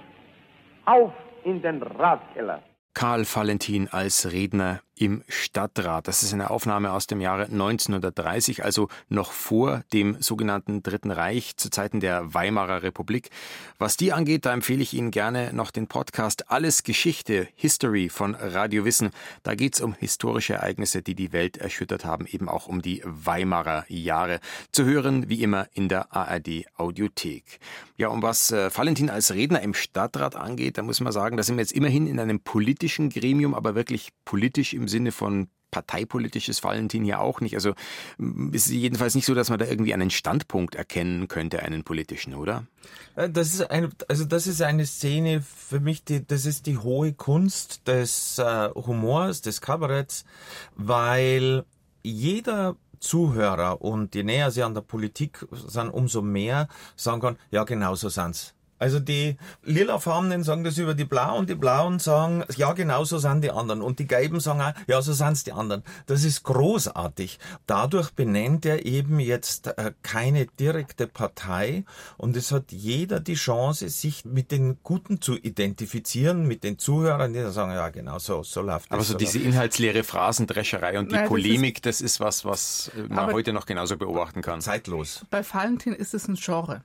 auf 0.85 1.13
in 1.45 1.63
den 1.63 1.83
Ratskeller. 1.83 2.61
Karl 2.95 3.25
Valentin 3.25 3.89
als 3.91 4.33
Redner 4.33 4.81
im 4.97 5.23
Stadtrat. 5.29 6.09
Das 6.09 6.23
ist 6.23 6.33
eine 6.33 6.51
Aufnahme 6.51 6.93
aus 6.93 7.07
dem 7.07 7.21
Jahre 7.21 7.45
1930, 7.45 8.65
also 8.65 8.89
noch 9.09 9.33
vor 9.33 9.83
dem 9.93 10.21
sogenannten 10.21 10.83
Dritten 10.83 11.11
Reich 11.11 11.57
zu 11.57 11.71
Zeiten 11.71 12.01
der 12.01 12.35
Weimarer 12.35 12.83
Republik. 12.83 13.31
Was 13.79 13.97
die 13.97 14.13
angeht, 14.13 14.47
da 14.47 14.53
empfehle 14.53 14.83
ich 14.83 14.95
Ihnen 14.95 15.11
gerne 15.11 15.53
noch 15.53 15.71
den 15.71 15.87
Podcast 15.87 16.51
Alles 16.51 16.83
Geschichte, 16.83 17.49
History 17.55 18.09
von 18.09 18.35
Radio 18.35 18.85
Wissen. 18.85 19.11
Da 19.43 19.55
geht 19.55 19.75
es 19.75 19.81
um 19.81 19.95
historische 19.95 20.55
Ereignisse, 20.55 21.03
die 21.03 21.15
die 21.15 21.33
Welt 21.33 21.57
erschüttert 21.57 22.05
haben, 22.05 22.27
eben 22.27 22.49
auch 22.49 22.67
um 22.67 22.83
die 22.83 23.03
Weimarer 23.05 23.85
Jahre. 23.89 24.41
Zu 24.73 24.85
hören, 24.85 25.29
wie 25.29 25.43
immer, 25.43 25.67
in 25.73 25.89
der 25.89 26.15
ARD 26.15 26.65
Audiothek. 26.77 27.59
Ja, 27.97 28.09
um 28.09 28.23
was 28.23 28.51
äh, 28.51 28.71
Valentin 28.77 29.11
als 29.11 29.33
Redner 29.33 29.63
im 29.63 29.75
Stadtrat 29.75 30.37
angeht, 30.37 30.79
da 30.79 30.83
muss 30.83 31.01
man 31.01 31.13
sagen, 31.13 31.37
da 31.37 31.43
sind 31.43 31.57
wir 31.57 31.63
jetzt 31.63 31.73
immerhin 31.73 32.07
in 32.07 32.19
einem 32.19 32.41
politischen 32.41 33.09
Gremium, 33.09 33.55
aber 33.55 33.75
wirklich 33.75 34.09
politisch 34.25 34.75
im 34.75 34.84
im 34.85 34.89
Sinne 34.89 35.13
von 35.13 35.49
parteipolitisches 35.71 36.63
Valentin 36.63 37.05
ja 37.05 37.19
auch 37.19 37.41
nicht. 37.41 37.57
Also 37.57 37.75
ist 38.53 38.67
es 38.67 38.73
jedenfalls 38.73 39.17
nicht 39.17 39.27
so, 39.27 39.35
dass 39.35 39.51
man 39.51 39.59
da 39.59 39.67
irgendwie 39.67 39.93
einen 39.93 40.11
Standpunkt 40.11 40.77
erkennen 40.77 41.27
könnte, 41.27 41.63
einen 41.63 41.83
politischen, 41.83 42.35
oder? 42.35 42.67
Äh, 43.17 43.29
das 43.29 43.55
ist 43.55 43.71
eine, 43.71 43.91
also 44.07 44.25
das 44.25 44.47
ist 44.47 44.63
eine 44.63 44.87
Szene 44.87 45.43
für 45.43 45.81
mich, 45.81 46.05
die, 46.05 46.25
das 46.25 46.47
ist 46.47 46.67
die 46.67 46.79
hohe 46.79 47.13
Kunst 47.13 47.89
des 47.89 48.39
äh, 48.39 48.69
Humors, 48.75 49.43
des 49.43 49.61
Kabaretts, 49.61 50.25
weil 50.77 51.65
jeder 52.05 52.77
Zuhörer 53.01 53.83
und 53.83 54.15
je 54.15 54.23
näher 54.23 54.53
sie 54.53 54.63
an 54.63 54.75
der 54.75 54.83
Politik 54.83 55.45
sind, 55.51 55.91
umso 55.91 56.23
mehr 56.23 56.69
sagen 56.95 57.21
kann, 57.21 57.37
ja 57.51 57.65
genau 57.65 57.97
so 57.97 58.09
sind's. 58.09 58.55
Also 58.85 59.01
die 59.01 59.39
lilafarbenen 59.63 60.45
sagen 60.45 60.63
das 60.63 60.77
über 60.77 60.93
die 60.93 61.07
Blauen 61.07 61.39
und 61.39 61.49
die 61.49 61.55
Blauen 61.55 62.01
sagen, 62.01 62.45
ja 62.55 62.75
genau 62.75 63.03
so 63.05 63.17
sind 63.17 63.43
die 63.43 63.51
anderen. 63.51 63.81
Und 63.81 63.99
die 63.99 64.07
Gelben 64.07 64.41
sagen 64.41 64.61
auch, 64.61 64.75
ja 64.87 65.01
so 65.01 65.15
sind's 65.15 65.43
die 65.43 65.53
anderen. 65.53 65.83
Das 66.05 66.23
ist 66.23 66.43
großartig. 66.43 67.39
Dadurch 67.67 68.11
benennt 68.11 68.67
er 68.67 68.85
eben 68.85 69.21
jetzt 69.21 69.69
äh, 69.69 69.93
keine 70.03 70.45
direkte 70.45 71.07
Partei 71.07 71.85
und 72.19 72.37
es 72.37 72.53
hat 72.53 72.73
jeder 72.73 73.21
die 73.21 73.37
Chance, 73.37 73.89
sich 73.89 74.27
mit 74.27 74.53
den 74.53 74.77
Guten 74.83 75.23
zu 75.23 75.39
identifizieren, 75.39 76.47
mit 76.47 76.63
den 76.63 76.79
Zuhörern, 76.79 77.33
die 77.33 77.51
sagen, 77.53 77.73
ja 77.73 77.89
genau 77.89 78.19
so, 78.19 78.43
so 78.43 78.61
läuft 78.61 78.93
Aber 78.93 78.99
das. 78.99 79.13
Aber 79.13 79.19
so 79.19 79.25
diese 79.25 79.39
inhaltsleere 79.39 80.05
Phrasendrescherei 80.05 80.99
und 80.99 81.11
die 81.11 81.17
Nein, 81.17 81.27
Polemik, 81.27 81.81
das 81.81 82.03
ist, 82.03 82.21
das 82.21 82.35
ist 82.37 82.45
was, 82.45 82.45
was 82.45 82.91
man 83.09 83.33
heute 83.33 83.55
noch 83.55 83.65
genauso 83.65 83.97
beobachten 83.97 84.43
kann. 84.43 84.61
Zeitlos. 84.61 85.25
Bei 85.31 85.43
Valentin 85.43 85.95
ist 85.95 86.13
es 86.13 86.29
ein 86.29 86.35
Genre. 86.35 86.83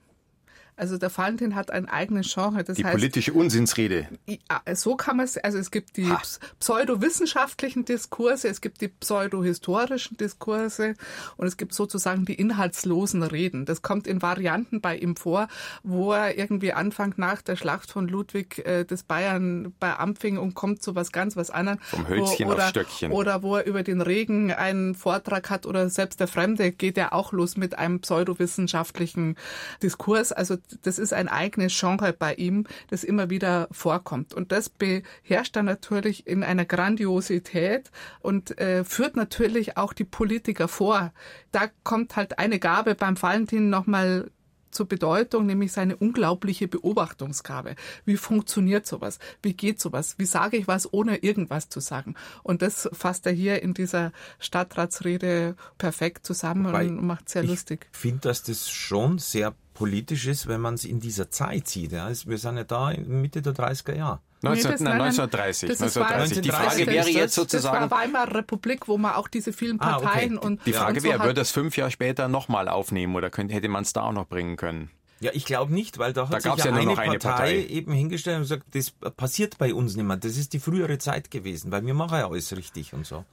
Also 0.79 0.97
der 0.97 1.15
Valentin 1.15 1.55
hat 1.55 1.71
ein 1.71 1.89
eigenes 1.89 2.33
Genre. 2.33 2.63
Das 2.63 2.77
die 2.77 2.85
heißt, 2.85 2.95
politische 2.95 3.33
Unsinnsrede. 3.33 4.07
Ja, 4.25 4.75
so 4.75 4.95
kann 4.95 5.17
man 5.17 5.25
es, 5.25 5.37
also 5.37 5.57
es 5.57 5.71
gibt 5.71 5.97
die 5.97 6.07
ha. 6.07 6.21
pseudowissenschaftlichen 6.59 7.83
Diskurse, 7.83 8.47
es 8.47 8.61
gibt 8.61 8.79
die 8.79 8.87
pseudohistorischen 8.87 10.15
Diskurse 10.15 10.95
und 11.35 11.47
es 11.47 11.57
gibt 11.57 11.73
sozusagen 11.73 12.23
die 12.23 12.35
inhaltslosen 12.35 13.23
Reden. 13.23 13.65
Das 13.65 13.81
kommt 13.81 14.07
in 14.07 14.21
Varianten 14.21 14.79
bei 14.79 14.95
ihm 14.95 15.17
vor, 15.17 15.49
wo 15.83 16.13
er 16.13 16.37
irgendwie 16.37 16.71
anfängt 16.71 17.17
nach 17.17 17.41
der 17.41 17.57
Schlacht 17.57 17.91
von 17.91 18.07
Ludwig 18.07 18.65
äh, 18.65 18.85
des 18.85 19.03
Bayern 19.03 19.73
bei 19.81 19.97
Ampfing 19.99 20.37
und 20.37 20.53
kommt 20.53 20.81
zu 20.81 20.95
was 20.95 21.11
ganz 21.11 21.35
was 21.35 21.49
anderem. 21.49 21.79
Vom 21.81 22.07
Hölzchen 22.07 22.47
wo, 22.47 22.53
oder, 22.53 22.63
auf 22.63 22.69
Stöckchen. 22.69 23.11
Oder 23.11 23.43
wo 23.43 23.57
er 23.57 23.65
über 23.65 23.83
den 23.83 23.99
Regen 23.99 24.53
einen 24.53 24.95
Vortrag 24.95 25.49
hat 25.49 25.65
oder 25.65 25.89
selbst 25.89 26.21
der 26.21 26.29
Fremde 26.29 26.71
geht 26.71 26.95
ja 26.95 27.11
auch 27.11 27.33
los 27.33 27.57
mit 27.57 27.77
einem 27.77 27.99
pseudowissenschaftlichen 27.99 29.35
Diskurs. 29.83 30.31
Also 30.31 30.55
das 30.81 30.99
ist 30.99 31.13
ein 31.13 31.27
eigenes 31.27 31.77
Genre 31.77 32.13
bei 32.13 32.33
ihm, 32.35 32.65
das 32.89 33.03
immer 33.03 33.29
wieder 33.29 33.67
vorkommt. 33.71 34.33
Und 34.33 34.51
das 34.51 34.69
beherrscht 34.69 35.55
er 35.55 35.63
natürlich 35.63 36.27
in 36.27 36.43
einer 36.43 36.65
Grandiosität 36.65 37.91
und 38.21 38.57
äh, 38.59 38.83
führt 38.83 39.15
natürlich 39.15 39.77
auch 39.77 39.93
die 39.93 40.03
Politiker 40.03 40.67
vor. 40.67 41.11
Da 41.51 41.67
kommt 41.83 42.15
halt 42.15 42.39
eine 42.39 42.59
Gabe 42.59 42.95
beim 42.95 43.21
Valentin 43.21 43.69
nochmal 43.69 44.29
zur 44.71 44.87
Bedeutung, 44.87 45.45
nämlich 45.45 45.71
seine 45.71 45.95
unglaubliche 45.95 46.67
Beobachtungsgabe. 46.67 47.75
Wie 48.05 48.17
funktioniert 48.17 48.85
sowas? 48.85 49.19
Wie 49.41 49.53
geht 49.53 49.79
sowas? 49.79 50.15
Wie 50.17 50.25
sage 50.25 50.57
ich 50.57 50.67
was, 50.67 50.93
ohne 50.93 51.17
irgendwas 51.17 51.69
zu 51.69 51.79
sagen? 51.79 52.15
Und 52.43 52.61
das 52.61 52.89
fasst 52.93 53.25
er 53.25 53.31
hier 53.31 53.61
in 53.61 53.73
dieser 53.73 54.11
Stadtratsrede 54.39 55.55
perfekt 55.77 56.25
zusammen 56.25 56.67
Wobei 56.67 56.87
und 56.87 57.03
macht 57.03 57.29
sehr 57.29 57.43
lustig. 57.43 57.87
Ich 57.91 57.97
finde, 57.97 58.21
dass 58.21 58.43
das 58.43 58.69
schon 58.69 59.17
sehr 59.17 59.55
politisch 59.79 60.27
ist, 60.27 60.47
wenn 60.47 60.59
man 60.59 60.73
es 60.73 60.83
in 60.83 60.99
dieser 60.99 61.31
Zeit 61.31 61.69
sieht. 61.69 61.93
Ja. 61.93 62.09
Wir 62.25 62.37
sind 62.37 62.57
ja 62.57 62.65
da 62.65 62.91
in 62.91 63.21
Mitte 63.21 63.41
der 63.41 63.53
30er 63.53 63.95
Jahre. 63.95 64.19
19, 64.41 64.71
nee, 64.71 64.77
nein, 64.81 65.01
1930. 65.01 65.69
1930. 65.69 66.41
Die 66.41 66.49
Frage 66.49 66.85
wäre 66.85 67.09
jetzt 67.09 67.33
sozusagen. 67.33 67.79
Das 67.79 67.91
war 67.91 67.99
Weimarer 68.01 68.35
Republik, 68.35 68.89
wo 68.89 68.97
man 68.97 69.13
auch 69.13 69.29
diese 69.29 69.53
vielen 69.53 69.77
Parteien 69.77 70.33
ah, 70.33 70.41
okay. 70.41 70.47
und. 70.47 70.65
Die 70.65 70.73
Frage 70.73 70.95
und 70.95 71.01
so 71.01 71.07
wäre, 71.07 71.19
würde 71.21 71.33
das 71.35 71.51
fünf 71.51 71.77
Jahre 71.77 71.91
später 71.91 72.27
nochmal 72.27 72.67
aufnehmen 72.67 73.15
oder 73.15 73.29
könnte, 73.29 73.53
hätte 73.53 73.69
man 73.69 73.83
es 73.83 73.93
da 73.93 74.01
auch 74.03 74.11
noch 74.11 74.27
bringen 74.27 74.57
können? 74.57 74.89
Ja, 75.21 75.31
ich 75.33 75.45
glaube 75.45 75.73
nicht, 75.73 75.97
weil 75.97 76.11
da 76.11 76.27
hat 76.27 76.33
da 76.33 76.39
sich 76.41 76.65
ja, 76.65 76.71
ja 76.71 76.77
eine, 76.77 76.87
Partei 76.87 77.09
eine, 77.09 77.19
Partei 77.19 77.65
eben 77.65 77.93
hingestellt 77.93 78.37
und 78.37 78.43
gesagt, 78.43 78.63
das 78.73 78.91
passiert 78.91 79.57
bei 79.57 79.73
uns 79.73 79.95
nicht 79.95 80.05
mehr. 80.05 80.17
Das 80.17 80.35
ist 80.35 80.51
die 80.51 80.59
frühere 80.59 80.97
Zeit 80.97 81.31
gewesen, 81.31 81.71
weil 81.71 81.85
wir 81.85 81.93
machen 81.93 82.17
ja 82.17 82.29
alles 82.29 82.55
richtig 82.55 82.93
und 82.93 83.05
so. 83.05 83.23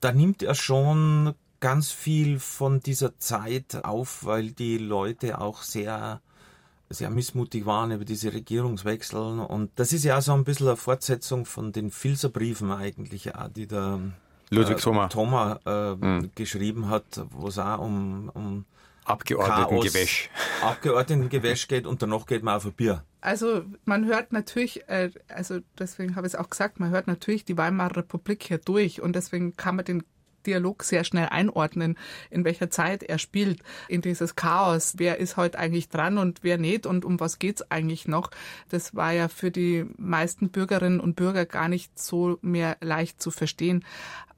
Da 0.00 0.12
nimmt 0.12 0.44
er 0.44 0.54
schon 0.54 1.34
ganz 1.60 1.90
viel 1.90 2.38
von 2.38 2.80
dieser 2.80 3.18
Zeit 3.18 3.84
auf, 3.84 4.24
weil 4.24 4.52
die 4.52 4.78
Leute 4.78 5.40
auch 5.40 5.62
sehr 5.62 6.20
sehr 6.90 7.10
missmutig 7.10 7.66
waren 7.66 7.90
über 7.90 8.04
diese 8.04 8.32
Regierungswechsel. 8.32 9.40
Und 9.40 9.70
das 9.76 9.92
ist 9.92 10.04
ja 10.04 10.18
auch 10.18 10.22
so 10.22 10.32
ein 10.32 10.44
bisschen 10.44 10.68
eine 10.68 10.76
Fortsetzung 10.76 11.44
von 11.44 11.72
den 11.72 11.90
Filzerbriefen 11.90 12.72
eigentlich, 12.72 13.34
auch, 13.34 13.48
die 13.48 13.66
der 13.66 14.00
Ludwig 14.50 14.78
äh, 14.78 14.80
Thoma, 14.80 15.08
Thoma 15.08 15.60
äh, 15.66 15.94
mhm. 15.94 16.30
geschrieben 16.34 16.88
hat, 16.88 17.22
wo 17.30 17.48
es 17.48 17.58
auch 17.58 17.80
um, 17.80 18.30
um 18.32 18.64
Abgeordnetengewäsch. 19.04 20.30
Abgeordnetengewäsch 20.62 21.68
geht 21.68 21.86
und 21.86 22.02
danach 22.02 22.26
geht 22.26 22.42
man 22.42 22.56
auf 22.56 22.66
ein 22.66 22.72
Bier. 22.72 23.04
Also 23.20 23.64
man 23.84 24.06
hört 24.06 24.32
natürlich, 24.32 24.88
äh, 24.88 25.10
also 25.28 25.60
deswegen 25.78 26.14
habe 26.14 26.26
ich 26.26 26.34
es 26.34 26.38
auch 26.38 26.50
gesagt, 26.50 26.78
man 26.78 26.90
hört 26.90 27.06
natürlich 27.06 27.44
die 27.44 27.56
Weimarer 27.56 27.98
Republik 27.98 28.44
hier 28.44 28.58
durch 28.58 29.00
und 29.00 29.14
deswegen 29.16 29.56
kann 29.56 29.76
man 29.76 29.84
den 29.84 30.04
Dialog 30.48 30.82
sehr 30.82 31.04
schnell 31.04 31.28
einordnen, 31.30 31.98
in 32.30 32.44
welcher 32.44 32.70
Zeit 32.70 33.02
er 33.02 33.18
spielt, 33.18 33.62
in 33.86 34.00
dieses 34.00 34.34
Chaos. 34.34 34.94
Wer 34.96 35.18
ist 35.18 35.36
heute 35.36 35.58
eigentlich 35.58 35.90
dran 35.90 36.16
und 36.16 36.40
wer 36.42 36.56
nicht 36.56 36.86
und 36.86 37.04
um 37.04 37.20
was 37.20 37.38
geht's 37.38 37.70
eigentlich 37.70 38.08
noch? 38.08 38.30
Das 38.70 38.94
war 38.94 39.12
ja 39.12 39.28
für 39.28 39.50
die 39.50 39.84
meisten 39.98 40.48
Bürgerinnen 40.48 41.00
und 41.00 41.16
Bürger 41.16 41.44
gar 41.44 41.68
nicht 41.68 41.98
so 41.98 42.38
mehr 42.40 42.78
leicht 42.80 43.20
zu 43.20 43.30
verstehen. 43.30 43.84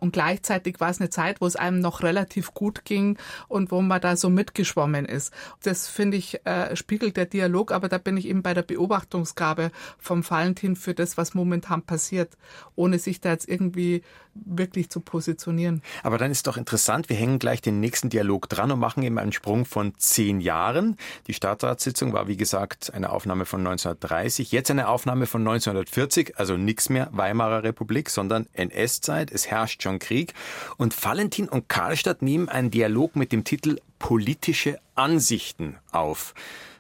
Und 0.01 0.13
gleichzeitig 0.13 0.81
war 0.81 0.91
es 0.91 0.99
eine 0.99 1.11
Zeit, 1.11 1.41
wo 1.41 1.47
es 1.47 1.57
einem 1.57 1.79
noch 1.79 2.03
relativ 2.03 2.55
gut 2.55 2.85
ging 2.85 3.19
und 3.49 3.71
wo 3.71 3.83
man 3.83 4.01
da 4.01 4.17
so 4.17 4.31
mitgeschwommen 4.31 5.05
ist. 5.05 5.33
Das 5.63 5.89
finde 5.89 6.17
ich 6.17 6.45
äh, 6.47 6.75
spiegelt 6.75 7.17
der 7.17 7.27
Dialog, 7.27 7.71
aber 7.71 7.89
da 7.89 7.99
bin 7.99 8.17
ich 8.17 8.27
eben 8.27 8.43
bei 8.43 8.55
der 8.55 8.63
Beobachtungsgabe 8.63 9.71
vom 9.99 10.29
Valentin 10.29 10.75
für 10.75 10.95
das, 10.95 11.19
was 11.19 11.35
momentan 11.35 11.83
passiert, 11.83 12.37
ohne 12.75 12.99
sich 12.99 13.21
da 13.21 13.31
jetzt 13.33 13.49
irgendwie 13.49 14.03
wirklich 14.35 14.91
zu 14.91 15.01
positionieren. 15.01 15.83
Aber 16.03 16.19
dann 16.19 16.31
ist 16.31 16.47
doch 16.47 16.57
interessant, 16.57 17.09
wir 17.09 17.17
hängen 17.17 17.39
gleich 17.39 17.61
den 17.61 17.81
nächsten 17.81 18.11
Dialog 18.11 18.49
dran 18.49 18.71
und 18.71 18.79
machen 18.79 19.03
eben 19.03 19.19
einen 19.19 19.33
Sprung 19.33 19.65
von 19.65 19.95
zehn 19.97 20.41
Jahren. 20.41 20.97
Die 21.27 21.35
Stadtratssitzung 21.35 22.13
war, 22.13 22.29
wie 22.29 22.37
gesagt, 22.37 22.93
eine 22.95 23.11
Aufnahme 23.11 23.47
von 23.47 23.61
1930, 23.61 24.53
jetzt 24.53 24.71
eine 24.71 24.89
Aufnahme 24.89 25.27
von 25.27 25.43
1940, 25.43 26.39
also 26.39 26.57
nichts 26.57 26.89
mehr 26.89 27.09
Weimarer 27.13 27.63
Republik, 27.63 28.11
sondern 28.11 28.47
NS-Zeit. 28.53 29.31
Es 29.31 29.49
herrscht 29.49 29.83
schon 29.83 29.99
Krieg. 29.99 30.35
Und 30.77 31.05
Valentin 31.05 31.49
und 31.49 31.69
Karlstadt 31.69 32.23
nehmen 32.23 32.49
einen 32.49 32.71
Dialog 32.71 33.17
mit 33.17 33.33
dem 33.33 33.45
Titel 33.45 33.79
Politische 33.99 34.79
Ansichten 34.95 35.77
auf. 35.93 36.35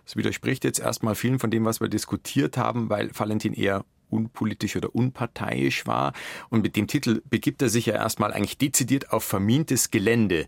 Das 0.04 0.16
widerspricht 0.16 0.64
jetzt 0.64 0.80
erstmal 0.80 1.14
vielen 1.14 1.38
von 1.38 1.50
dem, 1.50 1.64
was 1.64 1.80
wir 1.80 1.88
diskutiert 1.88 2.56
haben, 2.56 2.90
weil 2.90 3.10
Valentin 3.16 3.52
eher 3.52 3.84
unpolitisch 4.10 4.76
oder 4.76 4.94
unparteiisch 4.94 5.86
war. 5.86 6.12
Und 6.50 6.62
mit 6.62 6.76
dem 6.76 6.86
Titel 6.86 7.22
begibt 7.28 7.62
er 7.62 7.68
sich 7.68 7.86
ja 7.86 7.94
erstmal 7.94 8.32
eigentlich 8.32 8.58
dezidiert 8.58 9.12
auf 9.12 9.24
vermintes 9.24 9.90
Gelände. 9.90 10.46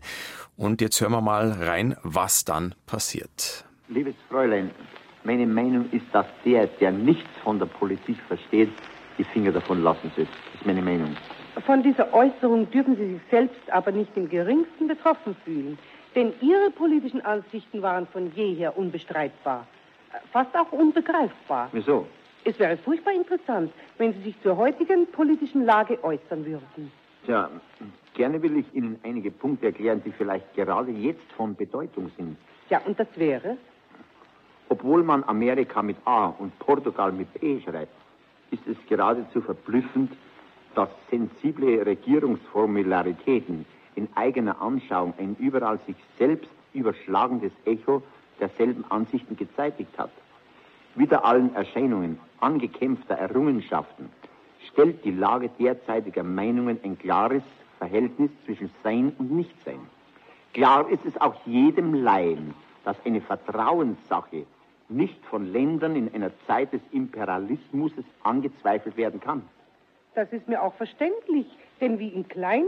Und 0.55 0.81
jetzt 0.81 0.99
hören 1.01 1.11
wir 1.11 1.21
mal 1.21 1.51
rein, 1.51 1.95
was 2.03 2.45
dann 2.45 2.75
passiert. 2.85 3.65
Liebes 3.87 4.15
Fräulein, 4.29 4.71
meine 5.23 5.45
Meinung 5.45 5.89
ist, 5.91 6.05
dass 6.11 6.25
der, 6.45 6.67
der 6.67 6.91
nichts 6.91 7.29
von 7.43 7.59
der 7.59 7.65
Politik 7.65 8.17
versteht, 8.27 8.69
die 9.17 9.23
Finger 9.23 9.51
davon 9.51 9.83
lassen 9.83 10.11
soll. 10.15 10.25
Das 10.25 10.61
ist 10.61 10.65
meine 10.65 10.81
Meinung. 10.81 11.15
Von 11.65 11.83
dieser 11.83 12.11
Äußerung 12.13 12.69
dürfen 12.71 12.95
Sie 12.97 13.13
sich 13.13 13.21
selbst 13.29 13.71
aber 13.71 13.91
nicht 13.91 14.11
im 14.15 14.27
geringsten 14.27 14.87
betroffen 14.87 15.35
fühlen. 15.45 15.77
Denn 16.15 16.33
Ihre 16.41 16.71
politischen 16.71 17.21
Ansichten 17.21 17.81
waren 17.81 18.07
von 18.07 18.31
jeher 18.35 18.77
unbestreitbar. 18.77 19.67
Fast 20.31 20.55
auch 20.55 20.71
unbegreifbar. 20.71 21.69
Wieso? 21.71 22.07
Es 22.45 22.59
wäre 22.59 22.77
furchtbar 22.77 23.13
interessant, 23.13 23.71
wenn 23.97 24.13
Sie 24.13 24.21
sich 24.21 24.41
zur 24.41 24.57
heutigen 24.57 25.07
politischen 25.07 25.65
Lage 25.65 26.03
äußern 26.03 26.45
würden. 26.45 26.91
Tja, 27.25 27.49
gerne 28.15 28.41
will 28.41 28.57
ich 28.57 28.65
Ihnen 28.73 28.99
einige 29.03 29.31
Punkte 29.31 29.67
erklären, 29.67 30.01
die 30.05 30.11
vielleicht 30.11 30.53
gerade 30.53 30.91
jetzt 30.91 31.31
von 31.37 31.55
Bedeutung 31.55 32.11
sind. 32.17 32.35
Ja, 32.69 32.81
und 32.85 32.99
das 32.99 33.07
wäre? 33.15 33.57
Obwohl 34.67 35.03
man 35.03 35.23
Amerika 35.23 35.81
mit 35.81 35.95
A 36.03 36.27
und 36.27 36.57
Portugal 36.59 37.13
mit 37.13 37.33
P 37.35 37.61
schreibt, 37.61 37.93
ist 38.51 38.67
es 38.67 38.77
geradezu 38.89 39.41
verblüffend, 39.41 40.11
dass 40.75 40.89
sensible 41.09 41.85
Regierungsformularitäten 41.85 43.65
in 43.95 44.07
eigener 44.15 44.61
Anschauung 44.61 45.13
ein 45.17 45.35
überall 45.39 45.79
sich 45.85 45.95
selbst 46.17 46.49
überschlagendes 46.73 47.51
Echo 47.65 48.01
derselben 48.39 48.83
Ansichten 48.89 49.37
gezeitigt 49.37 49.91
hat 49.97 50.11
wider 50.95 51.25
allen 51.25 51.55
Erscheinungen 51.55 52.19
angekämpfter 52.39 53.15
Errungenschaften 53.15 54.09
stellt 54.71 55.03
die 55.05 55.11
Lage 55.11 55.49
derzeitiger 55.59 56.23
Meinungen 56.23 56.79
ein 56.83 56.97
klares 56.97 57.43
Verhältnis 57.77 58.31
zwischen 58.45 58.69
Sein 58.83 59.13
und 59.17 59.31
Nichtsein. 59.31 59.79
Klar 60.53 60.89
ist 60.89 61.05
es 61.05 61.19
auch 61.19 61.35
jedem 61.45 61.93
Laien, 61.93 62.53
dass 62.85 62.95
eine 63.05 63.21
Vertrauenssache 63.21 64.45
nicht 64.89 65.25
von 65.25 65.51
Ländern 65.51 65.95
in 65.95 66.13
einer 66.13 66.31
Zeit 66.47 66.73
des 66.73 66.81
Imperialismus 66.91 67.91
angezweifelt 68.23 68.97
werden 68.97 69.19
kann. 69.19 69.41
Das 70.15 70.31
ist 70.31 70.47
mir 70.47 70.61
auch 70.61 70.73
verständlich, 70.75 71.47
denn 71.81 71.97
wie 71.97 72.09
im 72.09 72.27
Kleinen, 72.27 72.67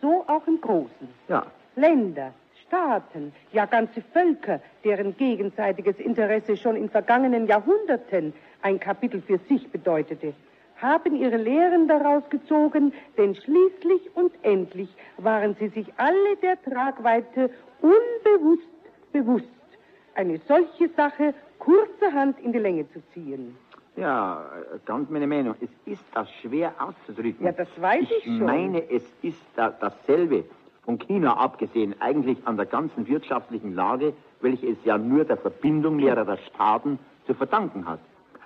so 0.00 0.24
auch 0.26 0.46
im 0.46 0.60
Großen. 0.60 1.08
Ja. 1.28 1.46
Länder, 1.76 2.32
Staaten, 2.70 3.32
ja 3.52 3.66
ganze 3.66 4.00
Völker, 4.12 4.60
deren 4.84 5.16
gegenseitiges 5.16 5.98
Interesse 5.98 6.56
schon 6.56 6.76
in 6.76 6.88
vergangenen 6.88 7.48
Jahrhunderten 7.48 8.32
ein 8.62 8.78
Kapitel 8.78 9.20
für 9.20 9.38
sich 9.48 9.68
bedeutete, 9.70 10.34
haben 10.76 11.16
ihre 11.16 11.36
Lehren 11.36 11.88
daraus 11.88 12.22
gezogen, 12.30 12.92
denn 13.18 13.34
schließlich 13.34 14.14
und 14.14 14.32
endlich 14.42 14.88
waren 15.18 15.56
sie 15.58 15.68
sich 15.68 15.92
alle 15.96 16.36
der 16.40 16.62
Tragweite 16.62 17.50
unbewusst 17.82 18.68
bewusst, 19.12 19.48
eine 20.14 20.38
solche 20.46 20.88
Sache 20.90 21.34
kurzerhand 21.58 22.38
in 22.38 22.52
die 22.52 22.60
Länge 22.60 22.88
zu 22.92 23.02
ziehen. 23.12 23.56
Ja, 23.96 24.48
ganz 24.86 25.10
meine 25.10 25.26
Meinung. 25.26 25.56
Es 25.60 25.92
ist 25.92 26.04
das 26.14 26.30
schwer 26.40 26.72
auszudrücken. 26.78 27.44
Ja, 27.44 27.50
das 27.50 27.68
weiß 27.78 28.02
ich, 28.02 28.10
ich 28.18 28.24
schon. 28.24 28.34
Ich 28.36 28.40
meine, 28.40 28.88
es 28.88 29.12
ist 29.22 29.42
da 29.56 29.70
dasselbe 29.70 30.44
von 30.84 30.98
China 30.98 31.36
abgesehen 31.36 31.94
eigentlich 32.00 32.38
an 32.46 32.56
der 32.56 32.66
ganzen 32.66 33.06
wirtschaftlichen 33.06 33.74
Lage, 33.74 34.12
welche 34.40 34.68
es 34.68 34.78
ja 34.84 34.98
nur 34.98 35.24
der 35.24 35.36
Verbindung 35.36 35.96
mehrerer 35.96 36.38
Staaten 36.48 36.98
zu 37.26 37.34
verdanken 37.34 37.86
hat. 37.86 38.00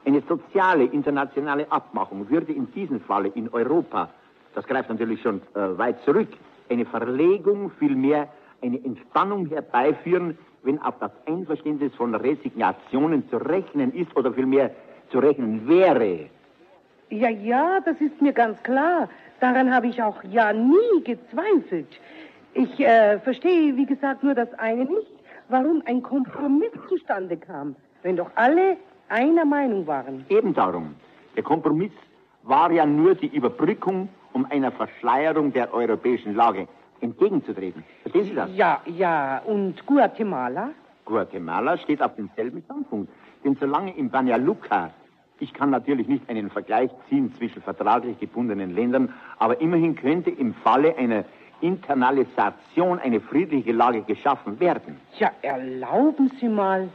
Eine 0.05 0.23
soziale 0.29 0.85
internationale 0.85 1.70
Abmachung 1.70 2.29
würde 2.29 2.53
in 2.53 2.70
diesem 2.73 3.01
Falle 3.01 3.29
in 3.29 3.49
Europa, 3.49 4.11
das 4.55 4.66
greift 4.66 4.88
natürlich 4.88 5.23
schon 5.23 5.40
äh, 5.55 5.79
weit 5.79 6.03
zurück, 6.05 6.29
eine 6.68 6.85
Verlegung, 6.85 7.70
vielmehr 7.79 8.29
eine 8.62 8.83
Entspannung 8.85 9.47
herbeiführen, 9.47 10.38
wenn 10.62 10.81
auf 10.81 10.99
das 10.99 11.11
Einverständnis 11.27 11.94
von 11.94 12.14
Resignationen 12.14 13.29
zu 13.29 13.37
rechnen 13.37 13.92
ist 13.92 14.14
oder 14.16 14.33
vielmehr 14.33 14.70
zu 15.11 15.18
rechnen 15.18 15.68
wäre. 15.68 16.31
Ja, 17.11 17.29
ja, 17.29 17.81
das 17.81 18.01
ist 18.01 18.20
mir 18.20 18.33
ganz 18.33 18.62
klar. 18.62 19.09
Daran 19.40 19.75
habe 19.75 19.88
ich 19.88 20.03
auch 20.03 20.23
ja 20.25 20.53
nie 20.53 21.03
gezweifelt. 21.05 21.88
Ich 22.55 22.79
äh, 22.79 23.19
verstehe, 23.19 23.77
wie 23.77 23.85
gesagt, 23.85 24.23
nur 24.23 24.35
das 24.35 24.53
eine 24.55 24.85
nicht, 24.85 25.11
warum 25.49 25.83
ein 25.87 26.03
Kompromiss 26.03 26.71
zustande 26.88 27.37
kam, 27.37 27.75
wenn 28.03 28.17
doch 28.17 28.31
alle 28.37 28.77
einer 29.09 29.45
Meinung 29.45 29.87
waren. 29.87 30.25
Eben 30.29 30.55
darum. 30.55 30.95
Der 31.37 31.43
Kompromiss 31.43 31.93
war 32.45 32.71
ja 32.71 32.87
nur 32.87 33.17
die 33.17 33.27
Überbrückung, 33.27 34.09
um 34.33 34.47
einer 34.51 34.71
Verschleierung 34.71 35.53
der 35.53 35.75
europäischen 35.75 36.35
Lage 36.35 36.69
entgegenzutreten. 37.01 37.83
Verstehen 38.03 38.25
Sie 38.25 38.35
das? 38.35 38.51
Ja, 38.55 38.81
ja. 38.87 39.43
Und 39.45 39.85
Guatemala? 39.85 40.71
Guatemala 41.05 41.77
steht 41.79 42.03
auf 42.03 42.14
demselben 42.14 42.62
Standpunkt. 42.62 43.11
Denn 43.45 43.57
solange 43.57 43.97
in 43.97 44.11
Banja 44.11 44.37
Luka, 44.37 44.90
ich 45.40 45.53
kann 45.53 45.71
natürlich 45.71 46.07
nicht 46.07 46.29
einen 46.31 46.51
Vergleich 46.51 46.90
ziehen 47.09 47.33
zwischen 47.35 47.62
vertraglich 47.62 48.19
gebundenen 48.21 48.75
Ländern, 48.75 49.12
aber 49.38 49.61
immerhin 49.61 49.97
könnte 49.97 50.31
im 50.31 50.55
Falle 50.55 50.97
einer 50.97 51.25
Internalisation 51.61 52.99
eine 52.99 53.21
friedliche 53.21 53.73
Lage 53.73 54.03
geschaffen 54.03 54.59
werden. 54.61 55.01
Ja, 55.19 55.33
erlauben 55.43 56.31
Sie 56.40 56.49
mal. 56.49 56.88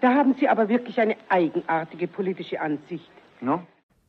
Da 0.00 0.14
haben 0.14 0.34
Sie 0.38 0.48
aber 0.48 0.68
wirklich 0.68 1.00
eine 1.00 1.16
eigenartige 1.28 2.08
politische 2.08 2.60
Ansicht. 2.60 3.10
No? 3.40 3.62